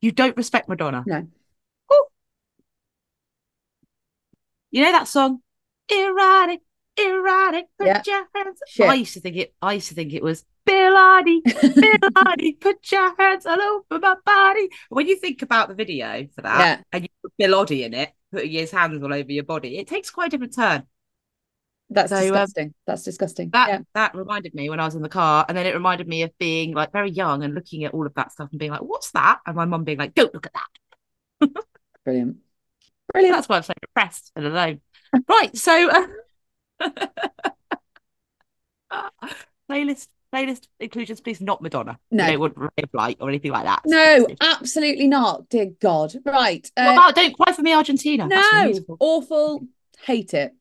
You 0.00 0.10
don't 0.12 0.36
respect 0.36 0.68
Madonna. 0.68 1.04
no. 1.06 1.26
Ooh. 1.92 2.04
You 4.72 4.82
know 4.82 4.92
that 4.92 5.06
song? 5.06 5.40
Erotic, 5.88 6.60
erotic, 6.98 7.66
put 7.78 7.86
Yeah. 7.86 8.02
your 8.06 8.26
hands. 8.34 8.58
Shit. 8.66 8.88
I 8.88 8.94
used 8.94 9.14
to 9.14 9.20
think 9.20 9.36
it. 9.36 9.54
I 9.62 9.74
used 9.74 9.88
to 9.88 9.94
think 9.94 10.12
it 10.12 10.22
was 10.22 10.44
Bill 10.64 10.96
Hardy, 10.96 11.40
Bill 11.74 12.10
Hardy, 12.16 12.54
put 12.54 12.90
your 12.90 13.14
hands 13.16 13.46
all 13.46 13.60
over 13.60 14.00
my 14.00 14.16
body. 14.24 14.68
When 14.88 15.06
you 15.06 15.16
think 15.16 15.42
about 15.42 15.68
the 15.68 15.74
video 15.74 16.26
for 16.34 16.42
that, 16.42 16.58
Yeah. 16.78 16.82
and 16.92 17.02
you 17.04 17.08
put 17.22 17.32
Bill 17.36 17.54
Hardy 17.54 17.84
in 17.84 17.94
it, 17.94 18.12
putting 18.32 18.50
his 18.52 18.70
hands 18.70 19.02
all 19.02 19.12
over 19.12 19.30
your 19.30 19.44
body, 19.44 19.78
it 19.78 19.86
takes 19.86 20.10
quite 20.10 20.28
a 20.28 20.30
different 20.30 20.54
turn. 20.54 20.84
That's 21.90 22.08
So, 22.10 22.16
um, 22.16 22.22
disgusting. 22.22 22.74
That's 22.86 23.02
disgusting. 23.02 23.50
That 23.50 23.68
yeah. 23.68 23.78
that 23.92 24.14
reminded 24.14 24.54
me 24.54 24.70
when 24.70 24.80
I 24.80 24.86
was 24.86 24.94
in 24.94 25.02
the 25.02 25.10
car, 25.10 25.44
and 25.46 25.58
then 25.58 25.66
it 25.66 25.74
reminded 25.74 26.08
me 26.08 26.22
of 26.22 26.30
being 26.38 26.72
like 26.72 26.90
very 26.92 27.10
young 27.10 27.42
and 27.44 27.54
looking 27.54 27.84
at 27.84 27.92
all 27.92 28.06
of 28.06 28.14
that 28.14 28.32
stuff 28.32 28.48
and 28.50 28.58
being 28.58 28.70
like, 28.70 28.80
"What's 28.80 29.10
that?" 29.10 29.40
And 29.46 29.56
my 29.56 29.66
mum 29.66 29.84
being 29.84 29.98
like, 29.98 30.14
"Don't 30.14 30.32
look 30.32 30.46
at 30.46 30.54
that." 30.54 31.50
Brilliant. 32.04 32.38
Brilliant. 33.12 33.36
That's 33.36 33.48
why 33.48 33.56
I'm 33.56 33.62
so 33.62 33.72
depressed 33.80 34.32
and 34.36 34.46
alone. 34.46 34.80
Right, 35.28 35.56
so 35.56 35.90
uh, 36.80 36.98
playlist 39.70 40.08
playlist 40.34 40.66
inclusions, 40.80 41.20
please 41.20 41.40
not 41.42 41.60
Madonna. 41.60 41.98
No. 42.10 42.26
it 42.26 42.40
wouldn't 42.40 42.58
want 42.58 42.72
Ray 42.78 42.84
of 42.84 42.90
Light 42.94 43.18
or 43.20 43.28
anything 43.28 43.52
like 43.52 43.64
that. 43.64 43.82
No, 43.84 44.26
absolutely 44.40 45.06
not. 45.06 45.48
Dear 45.50 45.66
God. 45.80 46.14
Right. 46.24 46.70
What 46.74 46.88
Uh, 46.88 46.92
about 46.92 47.14
Don't 47.14 47.34
Cry 47.36 47.52
for 47.52 47.60
Me, 47.62 47.74
Argentina? 47.74 48.26
No, 48.26 48.72
awful. 48.98 49.66
Hate 50.04 50.32
it. 50.32 50.54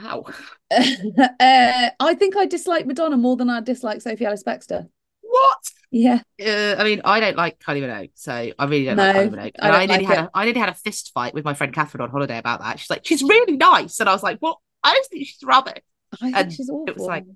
Wow. 0.00 0.26
uh, 0.70 1.90
I 2.00 2.14
think 2.14 2.36
I 2.36 2.46
dislike 2.46 2.86
Madonna 2.86 3.16
more 3.16 3.36
than 3.36 3.50
I 3.50 3.60
dislike 3.60 4.00
Sophie 4.00 4.24
Ellis-Bextor. 4.26 4.88
What? 5.22 5.58
Yeah. 5.94 6.20
Uh, 6.44 6.74
I 6.78 6.84
mean, 6.84 7.02
I 7.04 7.20
don't 7.20 7.36
like 7.36 7.58
Kylie 7.60 7.82
Minogue, 7.82 8.10
so 8.14 8.32
I 8.32 8.64
really 8.64 8.86
don't 8.86 8.96
No, 8.96 9.04
like 9.04 9.14
Kylie 9.16 9.30
Minogue. 9.30 9.52
I 9.60 9.66
And 9.68 9.76
I, 9.76 9.86
don't 9.86 9.88
nearly 9.88 10.06
like 10.06 10.16
had 10.16 10.24
it. 10.24 10.26
a, 10.26 10.30
I 10.38 10.44
nearly 10.46 10.60
had 10.60 10.68
a 10.70 10.74
fist 10.74 11.12
fight 11.12 11.34
with 11.34 11.44
my 11.44 11.52
friend 11.54 11.72
Catherine 11.72 12.00
on 12.00 12.08
holiday 12.10 12.38
about 12.38 12.60
that. 12.60 12.78
She's 12.80 12.88
like, 12.90 13.04
she's 13.04 13.22
really 13.22 13.56
nice, 13.58 14.00
and 14.00 14.08
I 14.08 14.12
was 14.12 14.22
like, 14.22 14.38
well, 14.40 14.62
I 14.82 14.94
just 14.94 15.10
think 15.10 15.26
she's 15.26 15.42
rubbish. 15.44 15.82
I 16.14 16.16
think 16.16 16.36
And 16.36 16.52
she's 16.52 16.70
awful. 16.70 16.84
it 16.88 16.96
was 16.96 17.06
like- 17.06 17.26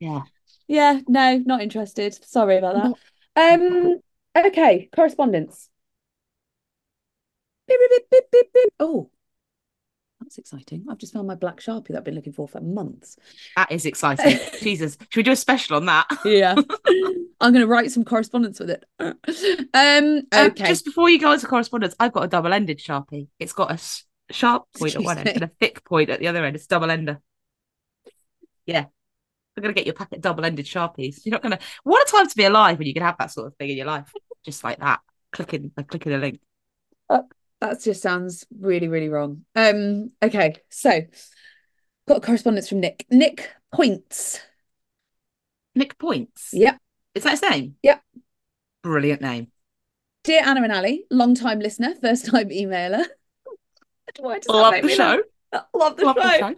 Yeah. 0.00 0.22
Yeah, 0.68 1.00
no, 1.08 1.38
not 1.44 1.60
interested. 1.60 2.14
Sorry 2.24 2.56
about 2.58 2.96
that. 3.36 3.60
Um, 3.60 4.00
okay, 4.36 4.88
correspondence. 4.94 5.68
Beep, 7.66 7.78
beep, 8.10 8.30
beep. 8.54 8.72
Oh, 8.78 9.10
that's 10.28 10.36
exciting. 10.36 10.84
I've 10.90 10.98
just 10.98 11.14
found 11.14 11.26
my 11.26 11.34
black 11.34 11.58
sharpie 11.58 11.88
that 11.88 11.96
I've 11.98 12.04
been 12.04 12.14
looking 12.14 12.34
for 12.34 12.46
for 12.46 12.60
months. 12.60 13.16
That 13.56 13.72
is 13.72 13.86
exciting. 13.86 14.38
Jesus, 14.60 14.98
should 15.08 15.20
we 15.20 15.22
do 15.22 15.32
a 15.32 15.36
special 15.36 15.76
on 15.76 15.86
that? 15.86 16.06
Yeah. 16.22 16.54
I'm 17.40 17.52
going 17.52 17.64
to 17.64 17.66
write 17.66 17.90
some 17.90 18.04
correspondence 18.04 18.60
with 18.60 18.68
it. 18.70 18.84
Um, 19.00 19.14
Um, 19.72 20.26
okay. 20.32 20.66
just 20.66 20.84
before 20.84 21.08
you 21.08 21.18
go 21.18 21.32
into 21.32 21.46
correspondence, 21.46 21.94
I've 21.98 22.12
got 22.12 22.24
a 22.24 22.28
double-ended 22.28 22.78
sharpie. 22.78 23.28
It's 23.38 23.54
got 23.54 23.70
a 23.70 23.74
s- 23.74 24.04
sharp 24.30 24.66
point 24.76 24.96
at 24.96 25.02
one 25.02 25.16
end 25.16 25.28
and 25.28 25.44
a 25.44 25.50
thick 25.60 25.82
point 25.84 26.10
at 26.10 26.20
the 26.20 26.28
other 26.28 26.44
end. 26.44 26.54
It's 26.56 26.66
double-ender. 26.66 27.20
Yeah, 28.66 28.84
I'm 29.56 29.62
gonna 29.62 29.72
get 29.72 29.86
your 29.86 29.94
packet 29.94 30.20
double-ended 30.20 30.66
sharpies. 30.66 31.24
You're 31.24 31.32
not 31.32 31.42
gonna. 31.42 31.58
What 31.84 32.06
a 32.06 32.10
time 32.10 32.28
to 32.28 32.36
be 32.36 32.44
alive 32.44 32.76
when 32.78 32.86
you 32.86 32.92
can 32.92 33.02
have 33.02 33.16
that 33.18 33.30
sort 33.30 33.46
of 33.46 33.56
thing 33.56 33.70
in 33.70 33.78
your 33.78 33.86
life, 33.86 34.12
just 34.44 34.62
like 34.62 34.78
that. 34.80 35.00
Clicking, 35.32 35.70
like 35.74 35.88
clicking 35.88 36.12
a 36.12 36.18
link. 36.18 36.40
That 37.60 37.80
just 37.80 38.02
sounds 38.02 38.46
really, 38.58 38.88
really 38.88 39.08
wrong. 39.08 39.44
Um, 39.56 40.12
okay, 40.22 40.54
so 40.68 41.02
got 42.06 42.22
correspondence 42.22 42.68
from 42.68 42.80
Nick. 42.80 43.06
Nick 43.10 43.50
Points. 43.72 44.40
Nick 45.74 45.96
points. 45.98 46.50
Yep. 46.52 46.76
Is 47.14 47.22
that 47.22 47.30
his 47.30 47.42
name? 47.42 47.76
Yep. 47.82 48.02
Brilliant 48.82 49.22
name. 49.22 49.48
Dear 50.24 50.42
Anna 50.44 50.62
and 50.62 50.72
Allie, 50.72 51.04
long 51.10 51.34
time 51.36 51.60
listener, 51.60 51.94
first 52.00 52.26
time 52.26 52.48
emailer. 52.48 53.04
Why 54.18 54.38
does 54.38 54.48
Love 54.48 54.82
the 54.82 54.88
show. 54.88 55.22
Love 55.74 55.96
the 55.96 56.04
Love 56.04 56.16
show. 56.16 56.22
the 56.22 56.38
show. 56.38 56.54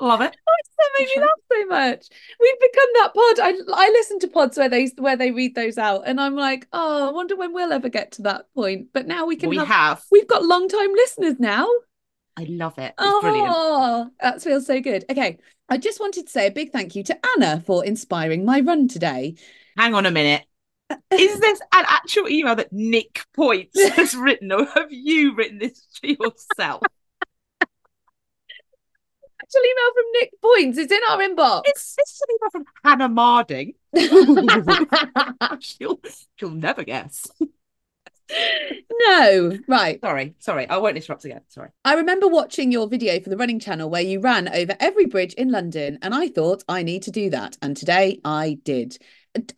Love 0.00 0.20
it. 0.20 0.36
Oh, 0.36 0.52
Does 0.64 0.74
that 0.78 0.90
make 0.98 1.16
me 1.16 1.22
laugh 1.22 1.30
so 1.52 1.66
much? 1.66 2.06
We've 2.40 2.60
become 2.60 2.88
that 2.94 3.14
pod. 3.14 3.40
I 3.40 3.52
I 3.72 3.88
listen 3.90 4.18
to 4.20 4.28
pods 4.28 4.58
where 4.58 4.68
they 4.68 4.90
where 4.98 5.16
they 5.16 5.30
read 5.30 5.54
those 5.54 5.78
out, 5.78 6.02
and 6.06 6.20
I'm 6.20 6.34
like, 6.34 6.66
oh, 6.72 7.08
I 7.08 7.12
wonder 7.12 7.36
when 7.36 7.52
we'll 7.52 7.72
ever 7.72 7.88
get 7.88 8.12
to 8.12 8.22
that 8.22 8.46
point. 8.54 8.88
But 8.92 9.06
now 9.06 9.26
we 9.26 9.36
can 9.36 9.48
we 9.50 9.58
have, 9.58 9.68
have. 9.68 10.04
we've 10.10 10.26
got 10.26 10.44
long 10.44 10.68
time 10.68 10.92
listeners 10.92 11.38
now. 11.38 11.68
I 12.36 12.46
love 12.48 12.78
it. 12.78 12.94
It's 12.98 13.20
brilliant. 13.20 13.48
Oh, 13.54 14.10
that 14.20 14.42
feels 14.42 14.66
so 14.66 14.80
good. 14.80 15.04
Okay, 15.10 15.38
I 15.68 15.78
just 15.78 16.00
wanted 16.00 16.26
to 16.26 16.32
say 16.32 16.46
a 16.46 16.50
big 16.50 16.72
thank 16.72 16.96
you 16.96 17.04
to 17.04 17.18
Anna 17.36 17.62
for 17.64 17.84
inspiring 17.84 18.44
my 18.44 18.60
run 18.60 18.88
today. 18.88 19.36
Hang 19.76 19.94
on 19.94 20.06
a 20.06 20.10
minute. 20.10 20.44
Is 21.10 21.40
this 21.40 21.60
an 21.74 21.84
actual 21.88 22.28
email 22.28 22.54
that 22.56 22.72
Nick 22.72 23.24
Points 23.34 23.82
has 23.96 24.14
written, 24.14 24.52
or 24.52 24.64
have 24.66 24.90
you 24.90 25.34
written 25.34 25.58
this 25.58 25.86
to 26.02 26.08
yourself? 26.08 26.82
Actual 29.52 29.70
email 29.70 29.92
from 29.94 30.04
Nick 30.14 30.40
Points. 30.40 30.78
It's 30.78 30.92
in 30.92 31.00
our 31.10 31.18
inbox. 31.18 31.62
It's 31.66 31.94
this 31.94 32.22
an 32.22 32.36
email 32.36 32.50
from 32.50 32.64
Hannah 32.84 33.08
Marding. 33.08 33.74
she'll 35.60 36.00
she'll 36.36 36.50
never 36.50 36.84
guess. 36.84 37.26
no, 38.30 39.58
right. 39.68 40.00
Sorry, 40.00 40.34
sorry, 40.38 40.66
I 40.68 40.78
won't 40.78 40.96
interrupt 40.96 41.26
again. 41.26 41.42
Sorry. 41.48 41.68
I 41.84 41.94
remember 41.94 42.28
watching 42.28 42.72
your 42.72 42.88
video 42.88 43.20
for 43.20 43.28
the 43.28 43.36
running 43.36 43.60
channel 43.60 43.90
where 43.90 44.00
you 44.00 44.20
ran 44.20 44.48
over 44.48 44.74
every 44.80 45.04
bridge 45.04 45.34
in 45.34 45.50
London, 45.50 45.98
and 46.00 46.14
I 46.14 46.28
thought 46.28 46.64
I 46.66 46.82
need 46.82 47.02
to 47.02 47.10
do 47.10 47.28
that. 47.30 47.58
And 47.60 47.76
today 47.76 48.20
I 48.24 48.58
did. 48.64 48.96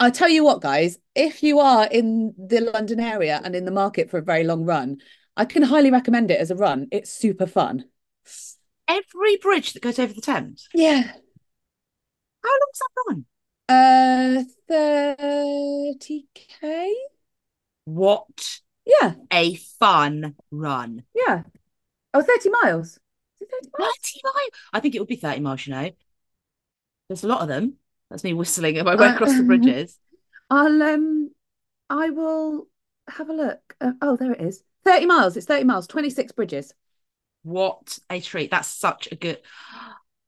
I 0.01 0.11
tell 0.11 0.29
you 0.29 0.45
what, 0.45 0.61
guys, 0.61 0.99
if 1.15 1.43
you 1.45 1.61
are 1.61 1.87
in 1.87 2.35
the 2.37 2.61
London 2.61 2.99
area 2.99 3.41
and 3.45 3.55
in 3.55 3.65
the 3.65 3.71
market 3.71 4.11
for 4.11 4.19
a 4.19 4.23
very 4.23 4.43
long 4.43 4.65
run, 4.65 4.99
I 5.37 5.45
can 5.45 5.63
highly 5.63 5.93
recommend 5.93 6.33
it 6.33 6.41
as 6.41 6.51
a 6.51 6.57
run. 6.57 6.89
It's 6.91 7.13
super 7.13 7.47
fun. 7.47 7.85
Every 8.89 9.37
bridge 9.37 9.75
that 9.75 9.83
goes 9.83 9.99
over 9.99 10.13
the 10.15 10.21
Thames. 10.23 10.69
Yeah. 10.75 11.13
How 12.45 12.51
long's 12.51 12.79
that 12.79 12.89
run? 13.09 13.25
Uh, 13.69 14.45
30k? 14.69 16.93
What 17.87 18.61
Yeah, 18.87 19.15
a 19.33 19.55
fun 19.57 20.37
run. 20.51 21.05
yeah. 21.15 21.43
Oh, 22.15 22.23
30 22.23 22.49
miles. 22.51 22.99
Is 23.37 23.43
it 23.43 23.51
30 23.51 23.69
miles? 23.79 23.95
30 23.97 24.21
miles. 24.25 24.51
I 24.73 24.81
think 24.81 24.95
it 24.95 25.01
would 25.01 25.09
be 25.09 25.17
30 25.17 25.41
miles, 25.41 25.67
you 25.67 25.75
know. 25.75 25.91
There's 27.09 27.25
a 27.25 27.29
lot 27.29 27.43
of 27.43 27.49
them. 27.49 27.75
That's 28.11 28.25
me 28.25 28.33
whistling 28.33 28.83
my 28.85 28.95
way 28.95 29.07
Uh, 29.07 29.09
across 29.09 29.37
the 29.37 29.43
bridges. 29.45 29.99
I'll 30.51 30.83
um 30.83 31.31
I 31.91 32.11
will 32.11 32.69
have 33.09 33.29
a 33.31 33.35
look. 33.35 33.77
Uh, 33.81 33.93
oh, 34.03 34.17
there 34.17 34.33
it 34.33 34.41
is. 34.43 34.63
30 34.85 35.07
miles. 35.07 35.37
It's 35.37 35.47
30 35.47 35.65
miles, 35.65 35.87
26 35.87 36.33
bridges. 36.33 36.73
What 37.45 37.99
a 38.11 38.21
treat. 38.21 38.51
That's 38.51 38.69
such 38.69 39.09
a 39.13 39.15
good. 39.15 39.39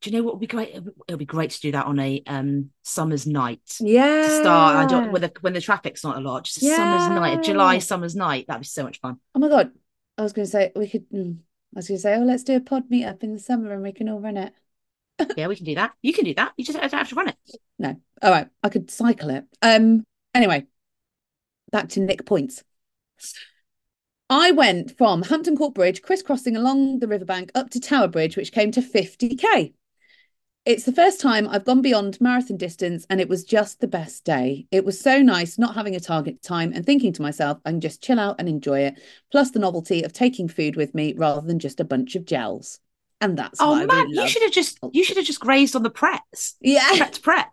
Do 0.01 0.09
you 0.09 0.17
know 0.17 0.23
what 0.23 0.35
would 0.35 0.39
be 0.39 0.47
great? 0.47 0.75
It 0.75 0.83
would 1.09 1.19
be 1.19 1.25
great 1.25 1.49
to 1.49 1.59
do 1.59 1.71
that 1.71 1.87
on 1.87 1.99
a 1.99 2.21
um 2.27 2.69
summer's 2.83 3.25
night. 3.25 3.77
Yeah. 3.79 4.21
To 4.21 4.29
start 4.29 4.75
I 4.75 4.85
don't, 4.85 5.11
with 5.11 5.23
a, 5.23 5.31
when 5.41 5.53
the 5.53 5.61
traffic's 5.61 6.03
not 6.03 6.17
a 6.17 6.19
lot, 6.19 6.43
just 6.43 6.61
a 6.61 6.75
summer's 6.75 7.09
night, 7.09 7.39
a 7.39 7.41
July 7.41 7.79
summer's 7.79 8.15
night. 8.15 8.45
That'd 8.47 8.61
be 8.61 8.67
so 8.67 8.83
much 8.83 8.99
fun. 8.99 9.19
Oh 9.33 9.39
my 9.39 9.49
God. 9.49 9.71
I 10.17 10.21
was 10.21 10.33
going 10.33 10.45
to 10.45 10.51
say 10.51 10.71
we 10.75 10.87
could 10.87 11.09
mm, 11.09 11.37
I 11.75 11.79
was 11.79 11.87
going 11.87 11.97
to 11.97 12.01
say, 12.01 12.15
oh, 12.15 12.23
let's 12.23 12.43
do 12.43 12.55
a 12.55 12.59
pod 12.59 12.89
meetup 12.89 13.23
in 13.23 13.33
the 13.33 13.39
summer 13.39 13.73
and 13.73 13.81
we 13.81 13.91
can 13.91 14.09
all 14.09 14.19
run 14.21 14.37
it. 14.37 14.53
Yeah, 15.35 15.47
we 15.47 15.55
can 15.55 15.65
do 15.65 15.75
that. 15.75 15.93
You 16.03 16.13
can 16.13 16.25
do 16.25 16.35
that. 16.35 16.53
You 16.57 16.63
just 16.63 16.79
don't 16.79 16.91
have 16.91 17.09
to 17.09 17.15
run 17.15 17.29
it. 17.29 17.35
No. 17.79 17.95
All 18.21 18.31
right. 18.31 18.47
I 18.61 18.69
could 18.69 18.91
cycle 18.91 19.31
it. 19.31 19.45
Um 19.63 20.05
anyway, 20.35 20.67
back 21.71 21.89
to 21.89 21.99
Nick 21.99 22.23
points. 22.23 22.63
I 24.29 24.51
went 24.51 24.97
from 24.97 25.21
Hampton 25.21 25.55
Court 25.55 25.73
Bridge, 25.73 26.01
crisscrossing 26.01 26.57
along 26.57 26.99
the 26.99 27.07
riverbank 27.07 27.49
up 27.55 27.69
to 27.69 27.79
Tower 27.79 28.09
Bridge, 28.09 28.35
which 28.35 28.51
came 28.51 28.71
to 28.71 28.81
50k. 28.81 29.73
It's 30.65 30.83
the 30.83 30.91
first 30.91 31.21
time 31.21 31.47
I've 31.47 31.63
gone 31.63 31.81
beyond 31.81 32.19
marathon 32.19 32.57
distance, 32.57 33.05
and 33.09 33.21
it 33.21 33.29
was 33.29 33.45
just 33.45 33.79
the 33.79 33.87
best 33.87 34.25
day. 34.25 34.67
It 34.69 34.83
was 34.83 34.99
so 34.99 35.21
nice 35.21 35.57
not 35.57 35.75
having 35.75 35.95
a 35.95 36.01
target 36.01 36.41
time 36.41 36.73
and 36.73 36.85
thinking 36.85 37.13
to 37.13 37.21
myself, 37.21 37.59
I 37.63 37.69
can 37.69 37.79
just 37.79 38.03
chill 38.03 38.19
out 38.19 38.35
and 38.37 38.49
enjoy 38.49 38.81
it, 38.81 39.01
plus 39.31 39.51
the 39.51 39.59
novelty 39.59 40.03
of 40.03 40.11
taking 40.11 40.49
food 40.49 40.75
with 40.75 40.93
me 40.93 41.13
rather 41.15 41.47
than 41.47 41.57
just 41.57 41.79
a 41.79 41.85
bunch 41.85 42.15
of 42.15 42.25
gels. 42.25 42.81
And 43.19 43.37
that's 43.37 43.59
Oh 43.59 43.75
man, 43.85 44.05
really 44.05 44.21
you 44.23 44.27
should 44.27 44.43
have 44.43 44.51
just 44.51 44.77
you 44.93 45.03
should 45.03 45.17
have 45.17 45.25
just 45.25 45.39
grazed 45.39 45.75
on 45.75 45.83
the 45.83 45.89
Prets. 45.89 46.55
Yeah. 46.61 46.87
Pret 46.97 47.13
to 47.13 47.21
Pret. 47.21 47.47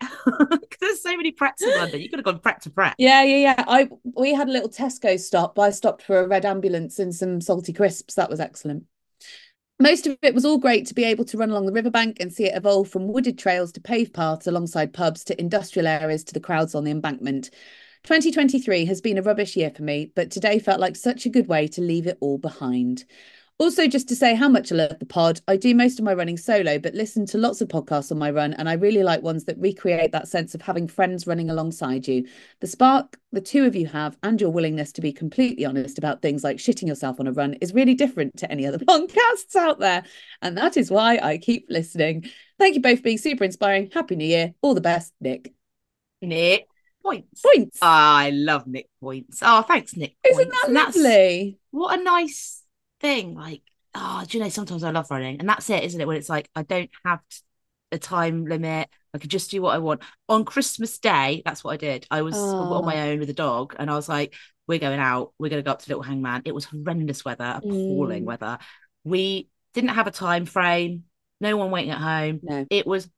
there's 0.81 1.03
so 1.03 1.17
many 1.17 1.33
Prets 1.33 1.63
in 1.63 1.71
London. 1.71 2.01
You 2.03 2.11
could 2.11 2.19
have 2.19 2.25
gone 2.25 2.39
Pret 2.39 2.63
to 2.63 2.71
Pret. 2.71 2.95
Yeah, 2.99 3.23
yeah, 3.23 3.37
yeah. 3.37 3.65
I 3.67 3.89
we 4.15 4.35
had 4.35 4.49
a 4.49 4.53
little 4.53 4.69
Tesco 4.69 5.19
stop. 5.19 5.59
I 5.59 5.71
stopped 5.71 6.03
for 6.03 6.21
a 6.21 6.29
red 6.29 6.45
ambulance 6.45 6.99
and 6.99 7.15
some 7.15 7.41
salty 7.41 7.73
crisps. 7.73 8.15
That 8.15 8.29
was 8.29 8.41
excellent. 8.41 8.85
Most 9.81 10.07
of 10.07 10.17
it 10.23 10.35
was 10.35 10.45
all 10.45 10.59
great 10.59 10.87
to 10.87 10.95
be 10.95 11.05
able 11.05 11.25
to 11.25 11.39
run 11.39 11.51
along 11.51 11.67
the 11.67 11.73
riverbank 11.73 12.19
and 12.21 12.33
see 12.33 12.45
it 12.45 12.57
evolve 12.57 12.89
from 12.89 13.09
wooded 13.09 13.39
trails 13.39 13.73
to 13.73 13.81
paved 13.81 14.15
paths 14.15 14.47
alongside 14.47 14.93
pubs 14.93 15.25
to 15.25 15.41
industrial 15.41 15.89
areas 15.89 16.23
to 16.25 16.35
the 16.35 16.41
crowds 16.41 16.75
on 16.75 16.85
the 16.85 16.93
embankment. 16.93 17.51
2023 18.05 18.85
has 18.85 19.01
been 19.01 19.19
a 19.19 19.23
rubbish 19.23 19.57
year 19.57 19.71
for 19.71 19.83
me, 19.83 20.13
but 20.15 20.31
today 20.31 20.59
felt 20.59 20.79
like 20.79 20.95
such 20.95 21.27
a 21.27 21.31
good 21.31 21.49
way 21.49 21.67
to 21.67 21.81
leave 21.81 22.07
it 22.07 22.19
all 22.21 22.39
behind. 22.39 23.05
Also, 23.59 23.87
just 23.87 24.09
to 24.09 24.17
say 24.17 24.35
how 24.35 24.49
much 24.49 24.73
I 24.73 24.75
love 24.75 24.99
the 24.99 25.07
pod. 25.07 25.41
I 25.47 25.57
do 25.57 25.77
most 25.77 26.01
of 26.01 26.05
my 26.05 26.13
running 26.13 26.37
solo, 26.37 26.77
but 26.77 26.93
listen 26.95 27.25
to 27.27 27.39
lots 27.39 27.61
of 27.61 27.69
podcasts 27.69 28.11
on 28.11 28.19
my 28.19 28.31
run, 28.33 28.53
and 28.55 28.69
I 28.69 28.73
really 28.73 29.05
like 29.05 29.23
ones 29.23 29.45
that 29.45 29.57
recreate 29.59 30.11
that 30.11 30.27
sense 30.27 30.57
of 30.57 30.63
having 30.63 30.89
friends 30.89 31.29
running 31.29 31.51
alongside 31.51 32.09
you. 32.09 32.27
The 32.61 32.67
spark 32.67 33.17
the 33.31 33.41
two 33.41 33.65
of 33.65 33.77
you 33.77 33.87
have, 33.87 34.17
and 34.25 34.41
your 34.41 34.51
willingness 34.51 34.91
to 34.93 35.01
be 35.01 35.13
completely 35.13 35.65
honest 35.65 35.99
about 35.99 36.21
things 36.21 36.43
like 36.43 36.57
shitting 36.57 36.89
yourself 36.89 37.21
on 37.21 37.29
a 37.29 37.33
run, 37.33 37.55
is 37.55 37.73
really 37.73 37.95
different 37.95 38.37
to 38.39 38.51
any 38.51 38.67
other 38.67 38.79
podcasts 38.79 39.55
out 39.57 39.79
there. 39.79 40.03
And 40.43 40.59
that 40.59 40.77
is 40.77 40.91
why 40.91 41.19
I 41.23 41.39
keep 41.39 41.67
listening. 41.69 42.25
Thank 42.59 42.75
you 42.75 42.83
both 42.83 42.99
for 42.99 43.05
being 43.05 43.19
super 43.19 43.45
inspiring. 43.45 43.89
Happy 43.95 44.17
New 44.17 44.27
Year. 44.27 44.53
All 44.63 44.75
the 44.75 44.81
best, 44.81 45.13
Nick. 45.21 45.53
Nick 46.21 46.67
points. 47.05 47.41
Points. 47.41 47.79
I 47.81 48.31
love 48.31 48.67
Nick 48.67 48.89
points. 49.01 49.39
Oh, 49.43 49.63
thanks, 49.63 49.97
Nick. 49.97 50.17
Isn't 50.29 50.49
that 50.49 50.65
And 50.67 50.77
that's- 50.77 50.97
lovely? 50.97 51.61
What 51.71 52.01
a 52.01 52.03
nice 52.03 52.63
thing. 53.05 53.35
Like, 53.35 53.63
oh, 53.95 54.25
do 54.27 54.37
you 54.39 54.43
know, 54.43 54.51
sometimes 54.51 54.83
I 54.83 54.91
love 54.91 55.11
running. 55.11 55.39
And 55.39 55.49
that's 55.49 55.69
it, 55.71 55.85
isn't 55.85 56.01
it? 56.01 56.07
When 56.07 56.17
it's 56.17 56.29
like, 56.29 56.49
I 56.57 56.63
don't 56.63 56.91
have 57.05 57.21
a 57.93 57.99
time 57.99 58.47
limit. 58.47 58.89
I 59.13 59.19
could 59.19 59.31
just 59.31 59.51
do 59.51 59.63
what 59.63 59.75
I 59.75 59.79
want. 59.79 60.03
On 60.29 60.45
Christmas 60.45 60.99
Day, 60.99 61.43
that's 61.45 61.63
what 61.63 61.75
I 61.75 61.77
did. 61.77 62.07
I 62.11 62.23
was 62.23 62.35
Oh. 62.37 62.73
on 62.75 62.85
my 62.85 63.11
own 63.11 63.21
with 63.21 63.31
a 63.31 63.35
dog 63.35 63.77
and 63.79 63.91
I 63.91 63.95
was 63.95 64.09
like, 64.09 64.35
we're 64.67 64.79
going 64.79 64.99
out. 64.99 65.33
We're 65.39 65.51
going 65.51 65.63
to 65.63 65.67
go 65.67 65.73
up 65.73 65.83
to 65.83 65.89
Little 65.91 66.03
Hangman. 66.03 66.43
It 66.47 66.55
was 66.55 66.65
horrendous 66.65 67.25
weather, 67.25 67.53
appalling 67.59 68.23
Mm. 68.25 68.27
weather. 68.27 68.59
We 69.05 69.49
didn't 69.75 69.91
have 69.91 70.07
a 70.07 70.11
time 70.11 70.47
frame, 70.47 71.05
no 71.41 71.57
one 71.57 71.71
waiting 71.71 71.91
at 71.91 71.99
home. 71.99 72.41
No. 72.43 72.67
It 72.71 72.87
was 72.87 73.09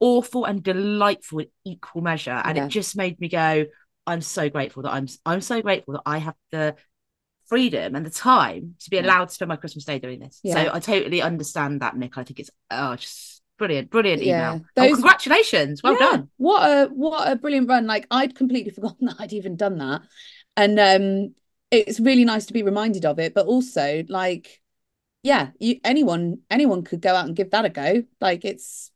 awful 0.00 0.44
and 0.44 0.62
delightful 0.62 1.38
in 1.40 1.46
equal 1.64 2.02
measure. 2.02 2.40
And 2.44 2.56
Yeah. 2.56 2.66
it 2.66 2.68
just 2.68 2.96
made 2.96 3.18
me 3.18 3.28
go, 3.28 3.64
I'm 4.06 4.20
so 4.20 4.50
grateful 4.50 4.82
that 4.82 4.92
I'm 4.92 5.06
I'm 5.24 5.40
so 5.40 5.62
grateful 5.62 5.94
that 5.94 6.02
I 6.04 6.18
have 6.18 6.34
the 6.52 6.76
freedom 7.48 7.94
and 7.94 8.04
the 8.04 8.10
time 8.10 8.74
to 8.80 8.90
be 8.90 8.96
Yeah. 8.96 9.02
allowed 9.02 9.28
to 9.28 9.34
spend 9.34 9.48
my 9.48 9.56
Christmas 9.56 9.84
day 9.84 9.98
doing 9.98 10.20
this. 10.20 10.40
Yeah. 10.42 10.54
So 10.64 10.70
I 10.74 10.80
totally 10.80 11.22
understand 11.22 11.80
that, 11.82 11.96
Nick. 11.96 12.16
I 12.18 12.24
think 12.24 12.40
it's 12.40 12.50
oh 12.70 12.96
just 12.96 13.42
brilliant, 13.58 13.90
brilliant 13.90 14.22
Yeah. 14.22 14.54
email. 14.54 14.64
Those- 14.76 14.90
Oh, 14.90 14.94
congratulations. 14.94 15.82
Well 15.82 15.94
Yeah. 15.94 15.98
done. 15.98 16.30
What 16.36 16.62
a 16.62 16.86
what 16.92 17.30
a 17.30 17.36
brilliant 17.36 17.68
run. 17.68 17.86
Like 17.86 18.06
I'd 18.10 18.34
completely 18.34 18.70
forgotten 18.74 19.06
that 19.06 19.16
I'd 19.18 19.32
even 19.32 19.56
done 19.56 19.78
that. 19.78 20.02
And 20.56 20.78
um 20.78 21.34
it's 21.70 21.98
really 21.98 22.24
nice 22.24 22.46
to 22.46 22.52
be 22.52 22.62
reminded 22.62 23.04
of 23.04 23.18
it, 23.18 23.34
but 23.34 23.46
also 23.46 24.04
like 24.08 24.60
yeah, 25.22 25.50
you 25.58 25.80
anyone 25.84 26.40
anyone 26.50 26.82
could 26.84 27.00
go 27.00 27.14
out 27.14 27.26
and 27.26 27.34
give 27.36 27.50
that 27.50 27.64
a 27.64 27.70
go. 27.70 28.04
Like 28.20 28.44
it's 28.44 28.90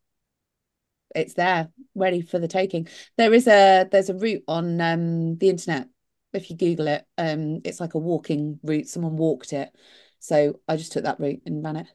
it's 1.15 1.35
there, 1.35 1.71
ready 1.95 2.21
for 2.21 2.39
the 2.39 2.49
taking. 2.49 2.87
There 3.17 3.33
is 3.33 3.47
a 3.49 3.89
there's 3.91 4.11
a 4.11 4.15
route 4.15 4.45
on 4.47 4.81
um 4.81 5.37
the 5.39 5.49
internet. 5.49 5.89
If 6.33 6.51
you 6.51 6.57
Google 6.57 6.89
it, 6.89 7.05
um 7.17 7.61
it's 7.65 7.81
like 7.81 7.95
a 7.95 7.99
walking 7.99 8.61
route. 8.63 8.89
Someone 8.89 9.17
walked 9.17 9.53
it. 9.53 9.71
So 10.19 10.61
I 10.69 10.77
just 10.77 10.93
took 10.93 11.05
that 11.05 11.21
route 11.21 11.43
and 11.47 11.65
ran 11.65 11.77
it. 11.77 11.87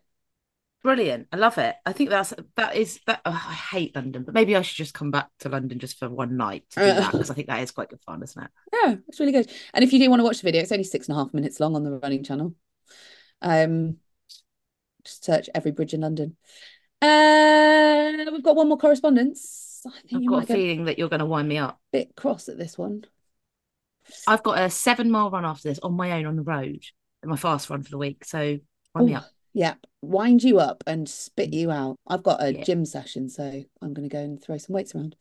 Brilliant. 0.83 1.27
I 1.31 1.37
love 1.37 1.57
it. 1.57 1.75
I 1.85 1.93
think 1.93 2.09
that's 2.09 2.33
that 2.57 2.75
is 2.75 2.99
that 3.07 3.21
oh, 3.25 3.31
I 3.31 3.53
hate 3.53 3.95
London, 3.95 4.23
but 4.23 4.33
maybe 4.33 4.55
I 4.55 4.61
should 4.61 4.75
just 4.75 4.93
come 4.93 5.11
back 5.11 5.29
to 5.39 5.49
London 5.49 5.79
just 5.79 5.97
for 5.97 6.09
one 6.09 6.35
night 6.35 6.65
to 6.71 6.79
do 6.81 6.85
Uh. 6.85 6.93
that 6.95 7.11
because 7.13 7.29
I 7.29 7.35
think 7.35 7.47
that 7.47 7.61
is 7.63 7.71
quite 7.71 7.89
good 7.89 8.01
fun, 8.01 8.21
isn't 8.21 8.43
it? 8.43 8.49
Yeah, 8.73 8.95
it's 9.07 9.19
really 9.19 9.31
good. 9.31 9.49
And 9.73 9.83
if 9.83 9.93
you 9.93 9.99
do 9.99 10.09
want 10.09 10.19
to 10.19 10.25
watch 10.25 10.41
the 10.41 10.45
video, 10.45 10.61
it's 10.61 10.73
only 10.73 10.83
six 10.83 11.07
and 11.07 11.17
a 11.17 11.21
half 11.23 11.33
minutes 11.33 11.59
long 11.61 11.75
on 11.75 11.83
the 11.83 11.91
running 11.99 12.23
channel. 12.23 12.53
Um, 13.41 13.97
just 15.05 15.23
search 15.23 15.49
every 15.55 15.71
bridge 15.71 15.93
in 15.93 16.01
London. 16.01 16.35
Uh, 17.01 18.31
we've 18.31 18.43
got 18.43 18.55
one 18.55 18.67
more 18.67 18.77
correspondence. 18.77 19.81
I 19.85 19.91
think 20.01 20.13
I've 20.15 20.21
you 20.23 20.29
got 20.29 20.43
a 20.43 20.47
feeling 20.47 20.85
that 20.85 20.97
you're 20.97 21.09
going 21.09 21.19
to 21.19 21.25
wind 21.25 21.47
me 21.47 21.57
up. 21.57 21.79
bit 21.91 22.15
cross 22.15 22.47
at 22.49 22.57
this 22.57 22.77
one. 22.77 23.05
I've 24.27 24.43
got 24.43 24.59
a 24.59 24.69
seven 24.69 25.11
mile 25.11 25.29
run 25.31 25.45
after 25.45 25.69
this 25.69 25.79
on 25.79 25.93
my 25.93 26.11
own 26.13 26.25
on 26.25 26.35
the 26.35 26.43
road, 26.43 26.83
my 27.23 27.35
fast 27.35 27.69
run 27.69 27.83
for 27.83 27.89
the 27.89 27.97
week. 27.97 28.25
So 28.25 28.59
wind 28.95 29.07
me 29.07 29.13
Oh, 29.13 29.17
up. 29.17 29.29
yeah, 29.53 29.75
wind 30.01 30.43
you 30.43 30.59
up 30.59 30.83
and 30.87 31.07
spit 31.07 31.53
you 31.53 31.71
out. 31.71 31.95
I've 32.07 32.23
got 32.23 32.43
a 32.43 32.53
Yeah. 32.53 32.63
gym 32.63 32.85
session, 32.85 33.29
so 33.29 33.43
I'm 33.81 33.93
going 33.93 34.07
to 34.07 34.13
go 34.13 34.21
and 34.21 34.41
throw 34.41 34.57
some 34.57 34.73
weights 34.73 34.95
around. 34.95 35.15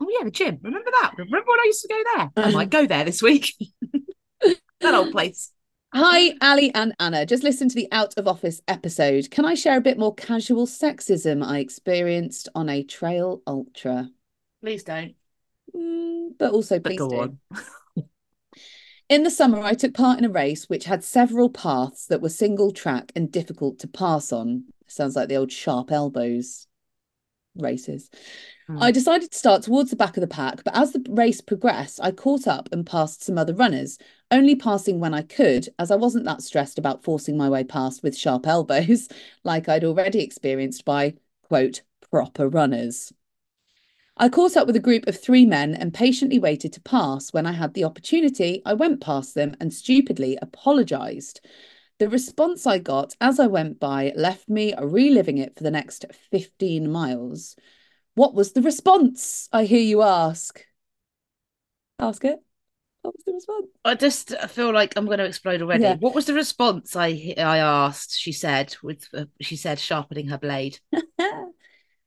Oh 0.00 0.08
yeah, 0.10 0.24
the 0.24 0.30
gym. 0.30 0.58
Remember 0.62 0.90
that? 0.90 1.14
Remember 1.16 1.46
when 1.46 1.60
I 1.60 1.64
used 1.66 1.82
to 1.82 1.88
go 1.88 2.02
there? 2.16 2.30
I 2.44 2.50
might 2.50 2.70
go 2.70 2.86
there 2.86 3.04
this 3.04 3.22
week. 3.22 3.54
that 4.80 4.94
old 4.94 5.12
place. 5.12 5.52
Hi, 5.94 6.34
Allie 6.40 6.74
and 6.74 6.94
Anna. 6.98 7.26
Just 7.26 7.42
listen 7.44 7.68
to 7.68 7.74
the 7.74 7.86
out 7.92 8.14
of 8.16 8.26
office 8.26 8.62
episode. 8.66 9.30
Can 9.30 9.44
I 9.44 9.54
share 9.54 9.76
a 9.76 9.82
bit 9.82 9.98
more 9.98 10.14
casual 10.14 10.66
sexism 10.66 11.44
I 11.44 11.58
experienced 11.58 12.48
on 12.54 12.70
a 12.70 12.82
trail 12.82 13.42
ultra? 13.46 14.08
Please 14.62 14.84
don't. 14.84 15.14
Mm, 15.76 16.30
but 16.38 16.52
also, 16.52 16.78
But 16.78 16.90
please 16.90 16.98
go 16.98 17.26
do. 17.26 17.38
In 19.12 19.24
the 19.24 19.30
summer, 19.30 19.60
I 19.60 19.74
took 19.74 19.92
part 19.92 20.18
in 20.18 20.24
a 20.24 20.30
race 20.30 20.70
which 20.70 20.86
had 20.86 21.04
several 21.04 21.50
paths 21.50 22.06
that 22.06 22.22
were 22.22 22.30
single 22.30 22.70
track 22.70 23.12
and 23.14 23.30
difficult 23.30 23.78
to 23.80 23.86
pass 23.86 24.32
on. 24.32 24.64
Sounds 24.86 25.16
like 25.16 25.28
the 25.28 25.36
old 25.36 25.52
sharp 25.52 25.92
elbows 25.92 26.66
races. 27.54 28.08
Hmm. 28.68 28.82
I 28.82 28.90
decided 28.90 29.30
to 29.30 29.36
start 29.36 29.64
towards 29.64 29.90
the 29.90 29.96
back 29.96 30.16
of 30.16 30.22
the 30.22 30.26
pack, 30.26 30.64
but 30.64 30.74
as 30.74 30.92
the 30.92 31.04
race 31.10 31.42
progressed, 31.42 32.00
I 32.02 32.10
caught 32.10 32.46
up 32.46 32.70
and 32.72 32.86
passed 32.86 33.22
some 33.22 33.36
other 33.36 33.52
runners, 33.52 33.98
only 34.30 34.54
passing 34.56 34.98
when 34.98 35.12
I 35.12 35.20
could, 35.20 35.68
as 35.78 35.90
I 35.90 35.96
wasn't 35.96 36.24
that 36.24 36.40
stressed 36.40 36.78
about 36.78 37.04
forcing 37.04 37.36
my 37.36 37.50
way 37.50 37.64
past 37.64 38.02
with 38.02 38.16
sharp 38.16 38.46
elbows, 38.46 39.10
like 39.44 39.68
I'd 39.68 39.84
already 39.84 40.20
experienced 40.20 40.86
by, 40.86 41.16
quote, 41.42 41.82
proper 42.10 42.48
runners. 42.48 43.12
I 44.16 44.28
caught 44.28 44.56
up 44.56 44.66
with 44.66 44.76
a 44.76 44.80
group 44.80 45.06
of 45.06 45.18
three 45.18 45.46
men 45.46 45.74
and 45.74 45.94
patiently 45.94 46.38
waited 46.38 46.72
to 46.74 46.80
pass. 46.82 47.32
When 47.32 47.46
I 47.46 47.52
had 47.52 47.74
the 47.74 47.84
opportunity, 47.84 48.62
I 48.66 48.74
went 48.74 49.00
past 49.00 49.34
them 49.34 49.56
and 49.58 49.72
stupidly 49.72 50.38
apologised. 50.40 51.40
The 51.98 52.08
response 52.08 52.66
I 52.66 52.78
got 52.78 53.16
as 53.20 53.40
I 53.40 53.46
went 53.46 53.80
by 53.80 54.12
left 54.14 54.48
me 54.48 54.74
reliving 54.78 55.38
it 55.38 55.56
for 55.56 55.62
the 55.62 55.70
next 55.70 56.04
15 56.30 56.90
miles. 56.90 57.56
What 58.14 58.34
was 58.34 58.52
the 58.52 58.62
response? 58.62 59.48
I 59.52 59.64
hear 59.64 59.80
you 59.80 60.02
ask. 60.02 60.62
Ask 61.98 62.24
it. 62.24 62.38
What 63.02 63.14
was 63.14 63.24
the 63.24 63.32
response? 63.32 63.66
I 63.84 63.94
just 63.94 64.36
feel 64.50 64.72
like 64.72 64.94
I'm 64.96 65.06
going 65.06 65.18
to 65.18 65.24
explode 65.24 65.62
already. 65.62 65.84
Yeah. 65.84 65.96
What 65.96 66.14
was 66.14 66.26
the 66.26 66.34
response 66.34 66.94
I 66.94 67.34
I 67.38 67.58
asked? 67.58 68.18
She 68.18 68.32
said 68.32 68.76
with 68.82 69.08
uh, 69.14 69.24
she 69.40 69.56
said 69.56 69.78
sharpening 69.78 70.28
her 70.28 70.38
blade. 70.38 70.78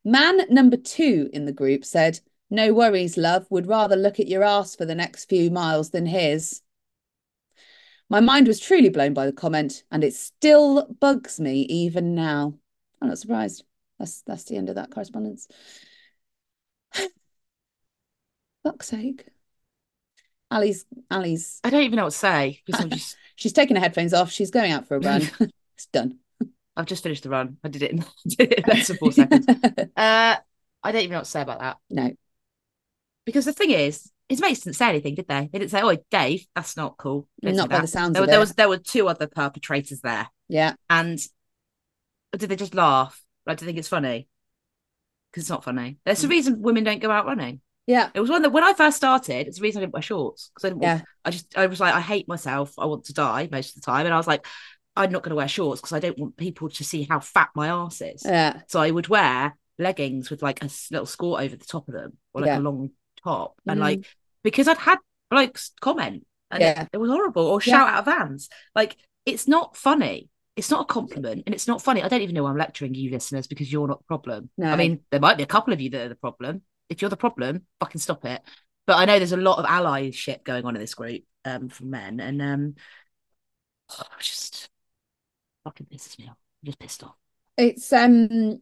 Man 0.05 0.41
number 0.49 0.77
two 0.77 1.31
in 1.33 1.45
the 1.45 1.51
group 1.51 1.83
said, 1.83 2.19
No 2.51 2.71
worries, 2.73 3.17
love, 3.17 3.47
would 3.49 3.65
rather 3.65 3.95
look 3.95 4.19
at 4.19 4.27
your 4.27 4.43
ass 4.43 4.75
for 4.75 4.85
the 4.85 4.93
next 4.93 5.25
few 5.25 5.49
miles 5.49 5.89
than 5.89 6.05
his. 6.05 6.61
My 8.07 8.19
mind 8.19 8.47
was 8.47 8.59
truly 8.59 8.89
blown 8.89 9.15
by 9.15 9.25
the 9.25 9.33
comment, 9.33 9.83
and 9.91 10.03
it 10.03 10.13
still 10.13 10.85
bugs 10.99 11.39
me 11.39 11.61
even 11.61 12.13
now. 12.13 12.53
I'm 13.01 13.07
not 13.07 13.17
surprised. 13.17 13.63
That's 13.97 14.21
that's 14.21 14.43
the 14.43 14.57
end 14.57 14.69
of 14.69 14.75
that 14.75 14.91
correspondence. 14.91 15.47
Fuck's 18.63 18.87
sake. 18.87 19.25
Allie's 20.51 20.85
Allie's 21.09 21.59
I 21.63 21.71
don't 21.71 21.81
even 21.81 21.97
know 21.97 22.03
what 22.03 22.13
to 22.13 22.17
say 22.17 22.61
because 22.63 22.79
I'm 22.79 22.89
just 22.91 23.17
she's 23.35 23.53
taking 23.53 23.75
her 23.75 23.81
headphones 23.81 24.13
off, 24.13 24.29
she's 24.31 24.51
going 24.51 24.71
out 24.71 24.87
for 24.87 24.97
a 24.97 24.99
run. 24.99 25.23
it's 25.75 25.87
done. 25.87 26.19
I've 26.77 26.85
just 26.85 27.03
finished 27.03 27.23
the 27.23 27.29
run. 27.29 27.57
I 27.63 27.69
did 27.69 27.83
it 27.83 27.91
in, 27.91 28.05
did 28.27 28.51
it 28.51 28.59
in 28.59 28.63
less 28.67 28.87
than 28.87 28.97
four 28.97 29.11
seconds. 29.11 29.45
Uh, 29.95 30.35
I 30.83 30.91
don't 30.91 31.01
even 31.01 31.11
know 31.11 31.17
what 31.19 31.25
to 31.25 31.31
say 31.31 31.41
about 31.41 31.59
that 31.61 31.77
no. 31.89 32.11
because 33.25 33.45
the 33.45 33.53
thing 33.53 33.71
is, 33.71 34.11
his 34.29 34.41
mates 34.41 34.59
didn't 34.61 34.75
say 34.75 34.89
anything, 34.89 35.15
did 35.15 35.27
they? 35.27 35.49
They 35.51 35.59
didn't 35.59 35.71
say, 35.71 35.81
"Oh, 35.81 35.97
Dave, 36.11 36.45
that's 36.55 36.75
not 36.77 36.97
cool." 36.97 37.27
Didn't 37.41 37.57
Not 37.57 37.69
by 37.69 37.77
that. 37.77 37.81
the 37.83 37.87
sounds 37.87 38.13
there, 38.13 38.23
of 38.23 38.27
there 38.29 38.37
it. 38.37 38.39
was 38.39 38.53
there 38.53 38.69
were 38.69 38.77
two 38.77 39.07
other 39.07 39.27
perpetrators 39.27 40.01
there, 40.01 40.27
Yeah. 40.49 40.73
and 40.89 41.19
did 42.37 42.49
they 42.49 42.55
just 42.55 42.75
laugh? 42.75 43.21
Like, 43.45 43.57
do 43.57 43.65
they 43.65 43.69
think 43.69 43.79
it's 43.79 43.87
funny? 43.87 44.27
Because 45.31 45.43
it's 45.43 45.49
not 45.49 45.63
funny. 45.63 45.97
There's 46.05 46.21
Mm. 46.21 46.25
a 46.25 46.27
reason 46.27 46.61
women 46.61 46.83
don't 46.83 47.01
go 47.01 47.11
out 47.11 47.25
running. 47.25 47.61
Yeah. 47.87 48.09
It 48.15 48.19
was 48.19 48.29
one 48.31 48.41
that 48.41 48.49
when 48.51 48.63
I 48.63 48.73
first 48.73 48.97
started, 48.97 49.47
it's 49.47 49.57
the 49.57 49.63
reason 49.63 49.79
I 49.79 49.85
didn't 49.85 49.93
wear 49.93 50.01
shorts 50.01 50.49
because 50.49 50.65
I 50.65 50.69
didn't. 50.69 50.81
Want, 50.81 50.99
Yeah. 50.99 51.05
I 51.23 51.29
just 51.31 51.57
I 51.57 51.67
was 51.67 51.79
like 51.79 51.93
I 51.93 52.01
hate 52.01 52.27
myself. 52.27 52.73
I 52.79 52.85
want 52.85 53.05
to 53.05 53.13
die 53.13 53.47
most 53.51 53.69
of 53.69 53.81
the 53.81 53.85
time, 53.85 54.05
and 54.05 54.13
I 54.13 54.17
was 54.17 54.27
like, 54.27 54.45
I'm 54.95 55.11
not 55.11 55.23
going 55.23 55.31
to 55.31 55.35
wear 55.35 55.47
shorts 55.47 55.81
because 55.81 55.93
I 55.93 55.99
don't 55.99 56.17
want 56.17 56.37
people 56.37 56.69
to 56.69 56.83
see 56.83 57.03
how 57.03 57.19
fat 57.19 57.49
my 57.55 57.67
ass 57.67 58.01
is. 58.01 58.23
Yeah. 58.25 58.61
So 58.67 58.79
I 58.79 58.91
would 58.91 59.07
wear 59.07 59.57
leggings 59.77 60.29
with 60.29 60.41
like 60.41 60.63
a 60.63 60.69
little 60.91 61.05
skirt 61.05 61.25
over 61.41 61.55
the 61.55 61.65
top 61.65 61.87
of 61.87 61.93
them 61.93 62.17
or 62.33 62.41
like 62.41 62.47
Yeah. 62.47 62.59
a 62.59 62.61
long 62.61 62.91
top, 63.23 63.59
and 63.67 63.79
Mhm. 63.79 63.83
like 63.83 64.05
because 64.43 64.67
I'd 64.67 64.77
had 64.77 64.99
like 65.31 65.57
comment 65.81 66.25
and 66.51 66.61
Yeah. 66.61 66.83
it, 66.83 66.89
it 66.93 66.97
was 66.97 67.09
horrible 67.09 67.45
or 67.45 67.59
Yeah. 67.61 67.73
shout 67.73 67.89
out 67.89 67.99
of 67.99 68.05
vans. 68.05 68.49
Like 68.73 68.95
it's 69.25 69.47
not 69.47 69.75
funny. 69.75 70.29
It's 70.55 70.71
not 70.71 70.81
a 70.83 70.85
compliment 70.85 71.43
and 71.45 71.53
it's 71.53 71.67
not 71.67 71.81
funny. 71.81 72.01
I 72.01 72.07
don't 72.07 72.21
even 72.21 72.35
know 72.35 72.43
why 72.43 72.51
I'm 72.51 72.57
lecturing 72.57 72.93
you 72.93 73.11
listeners 73.11 73.47
because 73.47 73.69
you're 73.69 73.87
not 73.87 73.99
the 73.99 74.05
problem. 74.05 74.49
No. 74.57 74.69
I 74.71 74.77
mean, 74.77 75.01
there 75.11 75.19
might 75.19 75.35
be 75.35 75.43
a 75.43 75.47
couple 75.47 75.73
of 75.73 75.81
you 75.81 75.89
that 75.89 76.05
are 76.05 76.09
the 76.09 76.15
problem. 76.15 76.61
If 76.87 77.01
you're 77.01 77.09
the 77.09 77.17
problem, 77.17 77.65
fucking 77.81 77.99
stop 77.99 78.23
it. 78.23 78.41
But 78.87 78.97
I 78.97 79.05
know 79.05 79.17
there's 79.17 79.33
a 79.33 79.37
lot 79.37 79.57
of 79.59 79.65
allyship 79.65 80.43
going 80.45 80.63
on 80.63 80.75
in 80.75 80.79
this 80.81 80.93
group 80.93 81.23
um, 81.43 81.67
from 81.67 81.89
men, 81.89 82.19
and 82.21 82.41
um, 82.41 82.75
just 84.19 84.69
fucking 85.65 85.87
pisses 85.87 86.17
me 86.17 86.25
off. 86.29 86.37
I'm 86.61 86.65
just 86.65 86.79
pissed 86.79 87.03
off. 87.03 87.15
It's 87.57 87.91
um 87.91 88.61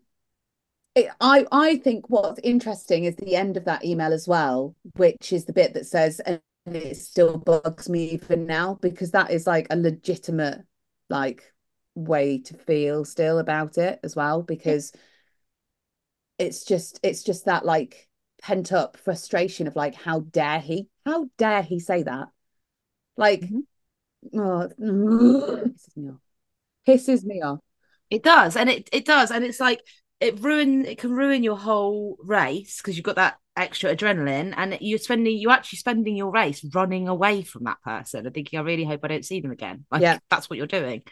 it, 0.96 1.10
I 1.22 1.46
I 1.52 1.78
think 1.78 2.10
what's 2.10 2.40
interesting 2.44 3.06
is 3.06 3.16
the 3.16 3.36
end 3.36 3.58
of 3.58 3.66
that 3.66 3.86
email 3.86 4.14
as 4.14 4.28
well, 4.28 4.76
which 4.96 5.32
is 5.34 5.46
the 5.46 5.54
bit 5.54 5.74
that 5.76 5.86
says 5.86 6.20
and 6.22 6.42
it 6.66 6.96
still 6.98 7.38
bugs 7.38 7.90
me 7.90 8.06
even 8.12 8.46
now 8.46 8.76
because 8.82 9.12
that 9.12 9.32
is 9.32 9.46
like 9.46 9.68
a 9.70 9.76
legitimate 9.76 10.62
like 11.10 11.52
way 11.96 12.40
to 12.40 12.56
feel 12.56 13.06
still 13.06 13.40
about 13.40 13.78
it 13.78 14.00
as 14.04 14.16
well 14.16 14.42
because 14.42 14.94
it's 16.38 16.66
just 16.66 17.00
it's 17.04 17.24
just 17.24 17.46
that 17.46 17.66
like 17.66 18.08
pent 18.42 18.72
up 18.72 18.98
frustration 18.98 19.68
of 19.68 19.76
like 19.76 19.96
how 19.96 20.22
dare 20.22 20.60
he 20.60 20.88
how 21.06 21.30
dare 21.38 21.62
he 21.62 21.80
say 21.80 22.04
that 22.04 22.28
like 23.18 23.42
Mhm. 23.42 23.64
oh 24.36 24.70
pisses 26.88 27.24
me 27.24 27.42
off 27.42 27.60
It 28.10 28.24
does, 28.24 28.56
and 28.56 28.70
it 28.70 28.90
it 28.92 29.06
does, 29.06 29.32
and 29.32 29.44
it's 29.44 29.60
like 29.60 29.82
it 30.20 30.40
ruin 30.40 30.86
it 30.86 30.98
can 30.98 31.12
ruin 31.12 31.44
your 31.44 31.58
whole 31.58 32.18
race 32.24 32.78
because 32.78 32.96
you've 32.96 33.06
got 33.06 33.16
that 33.16 33.38
extra 33.56 33.96
adrenaline, 33.96 34.54
and 34.56 34.78
you're 34.82 35.00
spending 35.00 35.38
you're 35.38 35.52
actually 35.52 35.80
spending 35.80 36.16
your 36.16 36.32
race 36.32 36.64
running 36.74 37.08
away 37.08 37.44
from 37.44 37.64
that 37.66 37.82
person 37.84 38.26
and 38.26 38.34
thinking, 38.34 38.60
I 38.60 38.64
really 38.64 38.84
hope 38.86 39.02
I 39.04 39.08
don't 39.08 39.26
see 39.26 39.42
them 39.42 39.52
again. 39.52 39.86
Like 39.92 40.02
Yeah. 40.02 40.20
that's 40.30 40.50
what 40.50 40.58
you're 40.58 40.68
doing. 40.68 41.04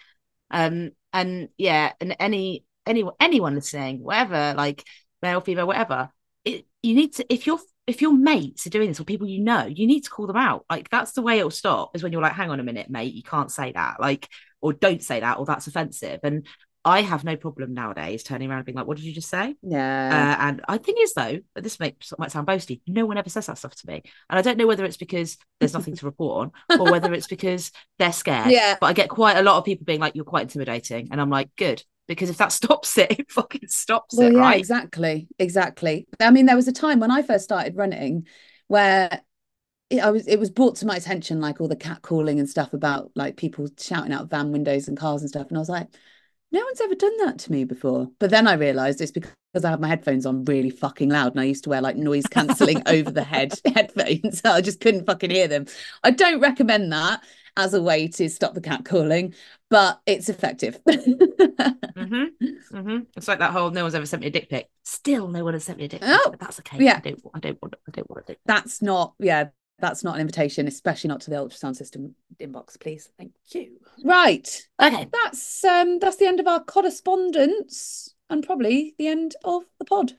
Um, 0.49 0.91
and 1.13 1.49
yeah, 1.57 1.93
and 1.99 2.15
any 2.19 2.65
anyone 2.85 3.13
anyone 3.19 3.55
listening, 3.55 4.03
whatever, 4.03 4.53
like 4.57 4.83
male, 5.21 5.41
female, 5.41 5.67
whatever, 5.67 6.09
it 6.45 6.65
you 6.81 6.95
need 6.95 7.13
to 7.15 7.33
if 7.33 7.47
you're 7.47 7.59
if 7.87 8.01
your 8.01 8.13
mates 8.13 8.67
are 8.67 8.69
doing 8.69 8.89
this 8.89 8.99
or 8.99 9.05
people 9.05 9.27
you 9.27 9.43
know, 9.43 9.65
you 9.65 9.87
need 9.87 10.01
to 10.01 10.09
call 10.09 10.27
them 10.27 10.37
out. 10.37 10.65
Like 10.69 10.89
that's 10.89 11.13
the 11.13 11.21
way 11.21 11.39
it'll 11.39 11.51
stop 11.51 11.95
is 11.95 12.03
when 12.03 12.11
you're 12.11 12.21
like, 12.21 12.33
hang 12.33 12.51
on 12.51 12.59
a 12.59 12.63
minute, 12.63 12.89
mate, 12.89 13.13
you 13.13 13.23
can't 13.23 13.51
say 13.51 13.71
that. 13.71 13.99
Like, 13.99 14.27
or 14.61 14.73
don't 14.73 15.03
say 15.03 15.19
that, 15.19 15.37
or 15.39 15.45
that's 15.45 15.67
offensive. 15.67 16.19
And 16.23 16.47
I 16.83 17.01
have 17.01 17.23
no 17.23 17.35
problem 17.35 17.73
nowadays 17.73 18.23
turning 18.23 18.49
around 18.49 18.59
and 18.59 18.65
being 18.65 18.75
like, 18.75 18.87
what 18.87 18.97
did 18.97 19.05
you 19.05 19.13
just 19.13 19.29
say? 19.29 19.55
yeah 19.61 20.35
Uh, 20.39 20.47
and 20.47 20.61
I 20.67 20.77
think 20.77 20.97
is 20.99 21.13
though, 21.13 21.39
but 21.53 21.63
this 21.63 21.79
may, 21.79 21.95
might 22.17 22.31
sound 22.31 22.47
boasty, 22.47 22.81
no 22.87 23.05
one 23.05 23.17
ever 23.17 23.29
says 23.29 23.45
that 23.45 23.57
stuff 23.59 23.75
to 23.75 23.87
me. 23.87 24.01
And 24.29 24.39
I 24.39 24.41
don't 24.41 24.57
know 24.57 24.65
whether 24.65 24.83
it's 24.83 24.97
because 24.97 25.37
there's 25.59 25.73
nothing 25.73 25.95
to 25.95 26.05
report 26.05 26.51
on 26.69 26.79
or 26.79 26.87
whether 26.91 27.13
it's 27.13 27.27
because 27.27 27.71
they're 27.99 28.11
scared. 28.11 28.51
Yeah. 28.51 28.77
But 28.81 28.87
I 28.87 28.93
get 28.93 29.09
quite 29.09 29.37
a 29.37 29.43
lot 29.43 29.57
of 29.57 29.65
people 29.65 29.85
being 29.85 29.99
like, 29.99 30.15
you're 30.15 30.25
quite 30.25 30.43
intimidating. 30.43 31.09
And 31.11 31.21
I'm 31.21 31.29
like, 31.29 31.49
good. 31.55 31.83
Because 32.07 32.31
if 32.31 32.37
that 32.37 32.51
stops 32.51 32.97
it, 32.97 33.11
it 33.19 33.31
fucking 33.31 33.67
stops 33.67 34.17
Well, 34.17 34.27
it, 34.29 34.33
yeah, 34.33 34.39
right? 34.39 34.59
exactly, 34.59 35.27
exactly. 35.37 36.07
I 36.19 36.31
mean, 36.31 36.47
there 36.47 36.55
was 36.55 36.67
a 36.67 36.73
time 36.73 36.99
when 36.99 37.11
I 37.11 37.21
first 37.21 37.43
started 37.43 37.75
running 37.75 38.25
where 38.67 39.21
I 39.99 40.11
was 40.11 40.27
it 40.27 40.39
was 40.39 40.49
brought 40.49 40.75
to 40.77 40.85
my 40.85 40.95
attention 40.95 41.41
like 41.41 41.59
all 41.59 41.67
the 41.67 41.75
cat 41.75 42.01
calling 42.01 42.39
and 42.39 42.49
stuff 42.49 42.73
about 42.73 43.11
like 43.15 43.37
people 43.37 43.67
shouting 43.79 44.13
out 44.13 44.29
van 44.29 44.51
windows 44.51 44.87
and 44.87 44.97
cars 44.97 45.21
and 45.21 45.29
stuff, 45.29 45.47
and 45.49 45.57
I 45.57 45.59
was 45.59 45.69
like, 45.69 45.87
no 46.51 46.63
one's 46.63 46.81
ever 46.81 46.95
done 46.95 47.17
that 47.25 47.39
to 47.39 47.51
me 47.51 47.63
before. 47.63 48.09
But 48.19 48.29
then 48.29 48.47
I 48.47 48.53
realized 48.53 49.01
it's 49.01 49.11
because 49.11 49.31
I 49.63 49.69
had 49.69 49.81
my 49.81 49.87
headphones 49.87 50.25
on 50.25 50.45
really 50.45 50.69
fucking 50.69 51.09
loud, 51.09 51.33
and 51.33 51.41
I 51.41 51.45
used 51.45 51.63
to 51.65 51.69
wear 51.69 51.81
like 51.81 51.95
noise 51.95 52.27
cancelling 52.27 52.83
over 52.87 53.11
the 53.11 53.23
head 53.23 53.53
headphones, 53.75 54.41
so 54.41 54.51
I 54.51 54.61
just 54.61 54.79
couldn't 54.79 55.05
fucking 55.05 55.31
hear 55.31 55.47
them. 55.47 55.65
I 56.03 56.11
don't 56.11 56.39
recommend 56.39 56.91
that 56.93 57.23
as 57.57 57.73
a 57.73 57.81
way 57.81 58.07
to 58.07 58.29
stop 58.29 58.53
the 58.53 58.61
cat 58.61 58.85
calling, 58.85 59.33
but 59.69 59.99
it's 60.05 60.29
effective. 60.29 60.79
hmm 60.85 62.23
hmm 62.71 62.99
It's 63.17 63.27
like 63.27 63.39
that 63.39 63.51
whole 63.51 63.71
no 63.71 63.83
one's 63.83 63.95
ever 63.95 64.05
sent 64.05 64.21
me 64.21 64.27
a 64.27 64.31
dick 64.31 64.49
pic. 64.49 64.69
Still, 64.83 65.27
no 65.27 65.43
one 65.43 65.53
has 65.53 65.63
sent 65.65 65.77
me 65.77 65.85
a 65.85 65.87
dick 65.87 66.01
pic. 66.01 66.09
Oh, 66.09 66.29
but 66.31 66.39
that's 66.39 66.59
okay. 66.59 66.83
yeah. 66.83 66.97
I 66.97 66.99
don't. 66.99 67.19
I 67.33 67.39
don't 67.39 67.61
want. 67.61 67.75
I 67.87 67.91
don't 67.91 68.09
want 68.09 68.23
a 68.23 68.27
dick. 68.27 68.37
pic. 68.37 68.45
that's 68.45 68.81
not 68.81 69.13
yeah 69.19 69.49
that's 69.81 70.03
not 70.03 70.15
an 70.15 70.21
invitation 70.21 70.67
especially 70.67 71.07
not 71.09 71.21
to 71.21 71.29
the 71.29 71.35
ultrasound 71.35 71.75
system 71.75 72.15
inbox 72.39 72.79
please 72.79 73.09
thank 73.17 73.31
you 73.53 73.77
right 74.05 74.67
Okay. 74.81 75.07
that's 75.11 75.63
um 75.65 75.99
that's 75.99 76.17
the 76.17 76.27
end 76.27 76.39
of 76.39 76.47
our 76.47 76.63
correspondence 76.63 78.13
and 78.29 78.45
probably 78.45 78.95
the 78.97 79.07
end 79.07 79.35
of 79.43 79.63
the 79.79 79.85
pod 79.85 80.13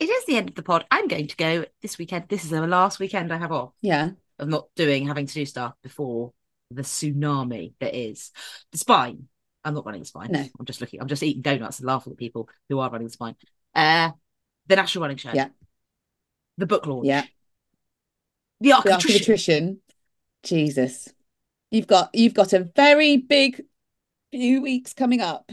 It 0.00 0.08
is 0.08 0.24
the 0.24 0.36
end 0.36 0.48
of 0.48 0.54
the 0.56 0.62
pod. 0.62 0.84
I'm 0.90 1.08
going 1.08 1.28
to 1.28 1.36
go 1.36 1.64
this 1.82 1.98
weekend. 1.98 2.24
This 2.28 2.42
is 2.44 2.50
the 2.50 2.66
last 2.66 2.98
weekend 2.98 3.32
I 3.32 3.36
have 3.38 3.52
off. 3.52 3.72
yeah 3.82 4.10
of 4.38 4.48
not 4.48 4.68
doing 4.74 5.06
having 5.06 5.26
to 5.26 5.34
do 5.34 5.44
stuff 5.44 5.74
before 5.82 6.32
the 6.70 6.82
tsunami 6.82 7.74
that 7.80 7.94
is 7.94 8.30
the 8.72 8.78
spine. 8.78 9.28
I'm 9.62 9.74
not 9.74 9.84
running 9.84 10.00
the 10.00 10.06
spine. 10.06 10.30
No. 10.32 10.40
I'm 10.58 10.64
just 10.64 10.80
looking. 10.80 11.00
I'm 11.02 11.08
just 11.08 11.22
eating 11.22 11.42
donuts 11.42 11.78
and 11.80 11.86
laughing 11.86 12.12
at 12.14 12.18
people 12.18 12.48
who 12.70 12.78
are 12.78 12.88
running 12.88 13.06
the 13.08 13.12
spine. 13.12 13.36
Uh, 13.74 14.12
the 14.66 14.76
National 14.76 15.02
Running 15.02 15.18
Show. 15.18 15.32
Yeah. 15.34 15.48
The 16.56 16.66
book 16.66 16.86
launch. 16.86 17.06
yeah 17.06 17.24
The 18.60 18.72
Arc 18.72 18.84
the 18.84 18.94
of 18.94 19.76
jesus 20.42 21.08
you've 21.70 21.86
got 21.86 22.10
you've 22.14 22.34
got 22.34 22.52
a 22.52 22.60
very 22.76 23.16
big 23.16 23.62
few 24.30 24.62
weeks 24.62 24.92
coming 24.94 25.20
up 25.20 25.50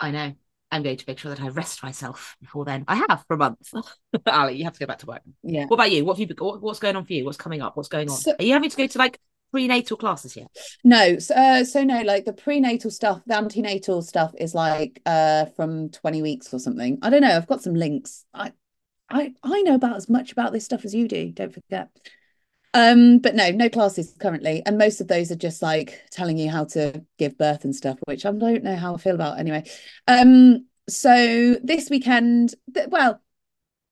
I 0.00 0.10
know. 0.10 0.34
I'm 0.72 0.82
going 0.82 0.96
to 0.96 1.04
make 1.06 1.18
sure 1.18 1.32
that 1.32 1.40
I 1.40 1.48
rest 1.48 1.82
myself 1.82 2.34
before 2.40 2.64
then. 2.64 2.84
I 2.88 2.96
have 2.96 3.24
for 3.28 3.34
a 3.34 3.36
month. 3.36 3.72
Allie, 4.26 4.56
you 4.56 4.64
have 4.64 4.72
to 4.72 4.80
go 4.80 4.86
back 4.86 4.98
to 4.98 5.06
work. 5.06 5.22
yeah 5.42 5.66
What 5.66 5.76
about 5.76 5.92
you? 5.92 6.04
What 6.04 6.18
have 6.18 6.28
you? 6.28 6.34
What, 6.36 6.60
what's 6.60 6.80
going 6.80 6.96
on 6.96 7.04
for 7.04 7.12
you? 7.12 7.24
What's 7.24 7.36
coming 7.36 7.62
up? 7.62 7.76
What's 7.76 7.88
going 7.88 8.08
on? 8.10 8.16
So- 8.16 8.34
Are 8.38 8.44
you 8.44 8.52
having 8.54 8.70
to 8.70 8.76
go 8.76 8.86
to 8.86 8.98
like 8.98 9.20
prenatal 9.52 9.98
classes 9.98 10.34
yet? 10.34 10.48
no 10.82 11.18
so, 11.18 11.34
uh, 11.34 11.62
so 11.62 11.84
no 11.84 12.00
like 12.00 12.24
the 12.24 12.32
prenatal 12.32 12.90
stuff 12.90 13.20
the 13.26 13.36
antenatal 13.36 14.00
stuff 14.00 14.32
is 14.38 14.54
like 14.54 15.00
uh 15.04 15.44
from 15.54 15.90
20 15.90 16.22
weeks 16.22 16.54
or 16.54 16.58
something 16.58 16.98
i 17.02 17.10
don't 17.10 17.20
know 17.20 17.36
i've 17.36 17.46
got 17.46 17.62
some 17.62 17.74
links 17.74 18.24
i 18.32 18.50
i 19.12 19.32
i 19.42 19.62
know 19.62 19.74
about 19.74 19.96
as 19.96 20.08
much 20.08 20.32
about 20.32 20.52
this 20.52 20.64
stuff 20.64 20.84
as 20.84 20.94
you 20.94 21.06
do 21.08 21.30
don't 21.30 21.52
forget. 21.54 21.88
Um 22.74 23.18
but 23.18 23.34
no 23.34 23.50
no 23.50 23.68
classes 23.68 24.14
currently. 24.18 24.62
And 24.64 24.78
most 24.78 25.00
of 25.00 25.08
those 25.08 25.30
are 25.30 25.36
just 25.36 25.60
like 25.62 26.00
telling 26.10 26.38
you 26.38 26.50
how 26.50 26.64
to 26.66 27.04
give 27.18 27.36
birth 27.36 27.64
and 27.64 27.76
stuff 27.76 27.98
which 28.06 28.24
i 28.24 28.32
don't 28.32 28.64
know 28.64 28.76
how 28.76 28.94
i 28.94 28.98
feel 28.98 29.14
about 29.14 29.38
anyway. 29.38 29.64
Um 30.08 30.66
so 30.88 31.56
this 31.62 31.90
weekend 31.90 32.54
well 32.88 33.20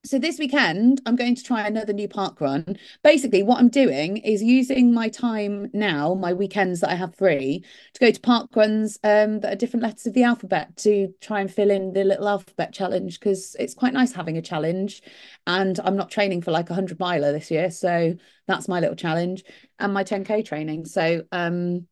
so 0.02 0.18
this 0.18 0.38
weekend 0.38 1.00
i'm 1.04 1.16
going 1.16 1.34
to 1.34 1.42
try 1.42 1.66
another 1.66 1.92
new 1.92 2.08
park 2.08 2.40
run. 2.40 2.64
Basically 3.02 3.42
what 3.42 3.58
i'm 3.58 3.68
doing 3.68 4.16
is 4.18 4.42
using 4.42 4.94
my 4.94 5.08
time 5.08 5.68
now 5.74 6.14
my 6.14 6.32
weekends 6.32 6.80
that 6.80 6.90
i 6.90 6.94
have 6.94 7.14
free 7.14 7.62
to 7.92 8.00
go 8.00 8.10
to 8.10 8.20
park 8.20 8.48
runs 8.56 8.98
um, 9.04 9.40
that 9.40 9.52
are 9.52 9.56
different 9.56 9.82
letters 9.82 10.06
of 10.06 10.14
the 10.14 10.22
alphabet 10.22 10.74
to 10.78 11.12
try 11.20 11.40
and 11.40 11.52
fill 11.52 11.70
in 11.70 11.92
the 11.92 12.04
little 12.04 12.28
alphabet 12.28 12.72
challenge 12.72 13.20
because 13.20 13.54
it's 13.58 13.74
quite 13.74 13.92
nice 13.92 14.12
having 14.12 14.38
a 14.38 14.42
challenge. 14.42 15.02
And 15.46 15.78
i'm 15.84 15.96
not 15.96 16.10
training 16.10 16.42
for 16.42 16.50
like 16.50 16.70
a 16.70 16.72
100 16.72 16.98
miler 16.98 17.32
this 17.32 17.50
year 17.50 17.70
so 17.70 18.14
that's 18.46 18.68
my 18.68 18.80
little 18.80 18.96
challenge. 18.96 19.44
And 19.78 19.92
my 19.92 20.04
10k 20.04 20.46
training. 20.46 20.86
So 20.86 21.24
um 21.30 21.86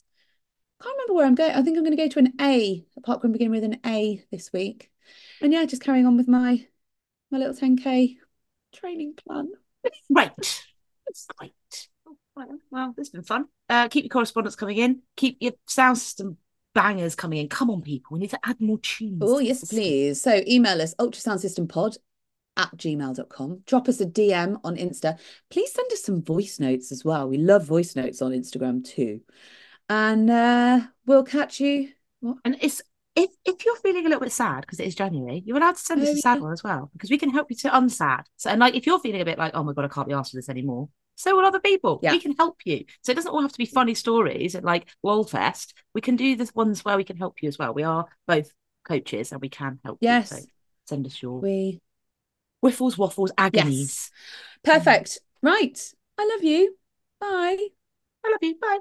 can't 0.80 0.94
remember 0.94 1.14
where 1.14 1.26
i'm 1.26 1.34
going 1.34 1.50
i 1.50 1.60
think 1.60 1.76
i'm 1.76 1.82
going 1.82 1.96
to 1.96 2.02
go 2.02 2.08
to 2.08 2.20
an 2.20 2.32
a 2.40 2.86
a 2.96 3.00
park 3.00 3.22
run 3.22 3.32
beginning 3.32 3.50
with 3.50 3.64
an 3.64 3.80
a 3.84 4.24
this 4.30 4.50
week. 4.52 4.90
And 5.42 5.52
yeah 5.52 5.66
just 5.66 5.82
carrying 5.82 6.06
on 6.06 6.16
with 6.16 6.28
my 6.28 6.66
my 7.30 7.38
little 7.38 7.54
10k 7.54 8.16
training 8.74 9.14
plan 9.14 9.48
Great. 10.12 10.64
Great. 11.36 11.52
Right. 12.36 12.48
Well, 12.70 12.94
this 12.96 13.08
has 13.08 13.10
been 13.10 13.24
fun. 13.24 13.46
Uh, 13.68 13.88
keep 13.88 14.04
your 14.04 14.10
correspondence 14.10 14.54
coming 14.54 14.76
in. 14.76 15.02
Keep 15.16 15.38
your 15.40 15.54
sound 15.66 15.98
system 15.98 16.36
bangers 16.72 17.16
coming 17.16 17.40
in. 17.40 17.48
Come 17.48 17.68
on, 17.68 17.82
people. 17.82 18.14
We 18.14 18.20
need 18.20 18.30
to 18.30 18.38
add 18.44 18.60
more 18.60 18.78
tunes. 18.78 19.18
Oh, 19.22 19.40
yes, 19.40 19.68
please. 19.68 20.22
So 20.22 20.40
email 20.46 20.80
us 20.80 20.94
ultrasoundsystempod 21.00 21.96
at 22.56 22.76
gmail.com. 22.76 23.62
Drop 23.66 23.88
us 23.88 24.00
a 24.00 24.06
DM 24.06 24.60
on 24.62 24.76
Insta. 24.76 25.18
Please 25.50 25.72
send 25.72 25.90
us 25.92 26.04
some 26.04 26.22
voice 26.22 26.60
notes 26.60 26.92
as 26.92 27.04
well. 27.04 27.28
We 27.28 27.38
love 27.38 27.64
voice 27.64 27.96
notes 27.96 28.22
on 28.22 28.30
Instagram 28.30 28.84
too. 28.84 29.20
And 29.88 30.30
uh, 30.30 30.82
we'll 31.06 31.24
catch 31.24 31.58
you. 31.58 31.88
What? 32.20 32.36
And 32.44 32.56
it's 32.60 32.82
if 33.18 33.30
if 33.44 33.64
you're 33.64 33.76
feeling 33.76 34.06
a 34.06 34.08
little 34.08 34.20
bit 34.22 34.32
sad 34.32 34.62
because 34.62 34.80
it 34.80 34.86
is 34.86 34.94
January, 34.94 35.42
you're 35.44 35.56
allowed 35.56 35.76
to 35.76 35.80
send 35.80 36.00
us 36.02 36.08
a 36.08 36.16
sad 36.18 36.40
one 36.40 36.52
as 36.52 36.62
well 36.64 36.90
because 36.92 37.10
we 37.10 37.18
can 37.18 37.30
help 37.30 37.50
you 37.50 37.56
to 37.56 37.68
unsad. 37.70 38.24
So, 38.36 38.50
and 38.50 38.60
like 38.60 38.74
if 38.74 38.86
you're 38.86 38.98
feeling 39.00 39.20
a 39.20 39.24
bit 39.24 39.38
like, 39.38 39.52
oh 39.54 39.62
my 39.62 39.72
god, 39.72 39.84
I 39.84 39.88
can't 39.88 40.08
be 40.08 40.14
asked 40.14 40.30
for 40.32 40.36
this 40.38 40.48
anymore. 40.48 40.88
So 41.16 41.36
will 41.36 41.44
other 41.44 41.58
people. 41.60 41.98
Yeah. 42.02 42.12
We 42.12 42.20
can 42.20 42.34
help 42.36 42.58
you. 42.64 42.84
So 43.02 43.10
it 43.12 43.16
doesn't 43.16 43.30
all 43.32 43.42
have 43.42 43.52
to 43.52 43.58
be 43.58 43.66
funny 43.66 43.94
stories 43.94 44.54
and 44.54 44.64
like 44.64 44.86
Worldfest. 45.04 45.74
We 45.92 46.00
can 46.00 46.14
do 46.14 46.36
the 46.36 46.48
ones 46.54 46.84
where 46.84 46.96
we 46.96 47.02
can 47.04 47.16
help 47.16 47.42
you 47.42 47.48
as 47.48 47.58
well. 47.58 47.74
We 47.74 47.82
are 47.82 48.06
both 48.28 48.52
coaches 48.84 49.32
and 49.32 49.40
we 49.40 49.48
can 49.48 49.80
help 49.84 49.98
Yes. 50.00 50.30
you. 50.30 50.36
So 50.38 50.44
send 50.86 51.06
us 51.06 51.20
your 51.20 51.40
We 51.40 51.80
whiffles, 52.60 52.96
waffles, 52.96 53.32
agonies. 53.36 54.10
perfect. 54.62 55.18
Right. 55.42 55.92
I 56.18 56.24
love 56.26 56.44
you. 56.44 56.76
Bye. 57.20 57.66
I 58.24 58.30
love 58.30 58.42
you. 58.42 58.56
Bye. 58.60 58.78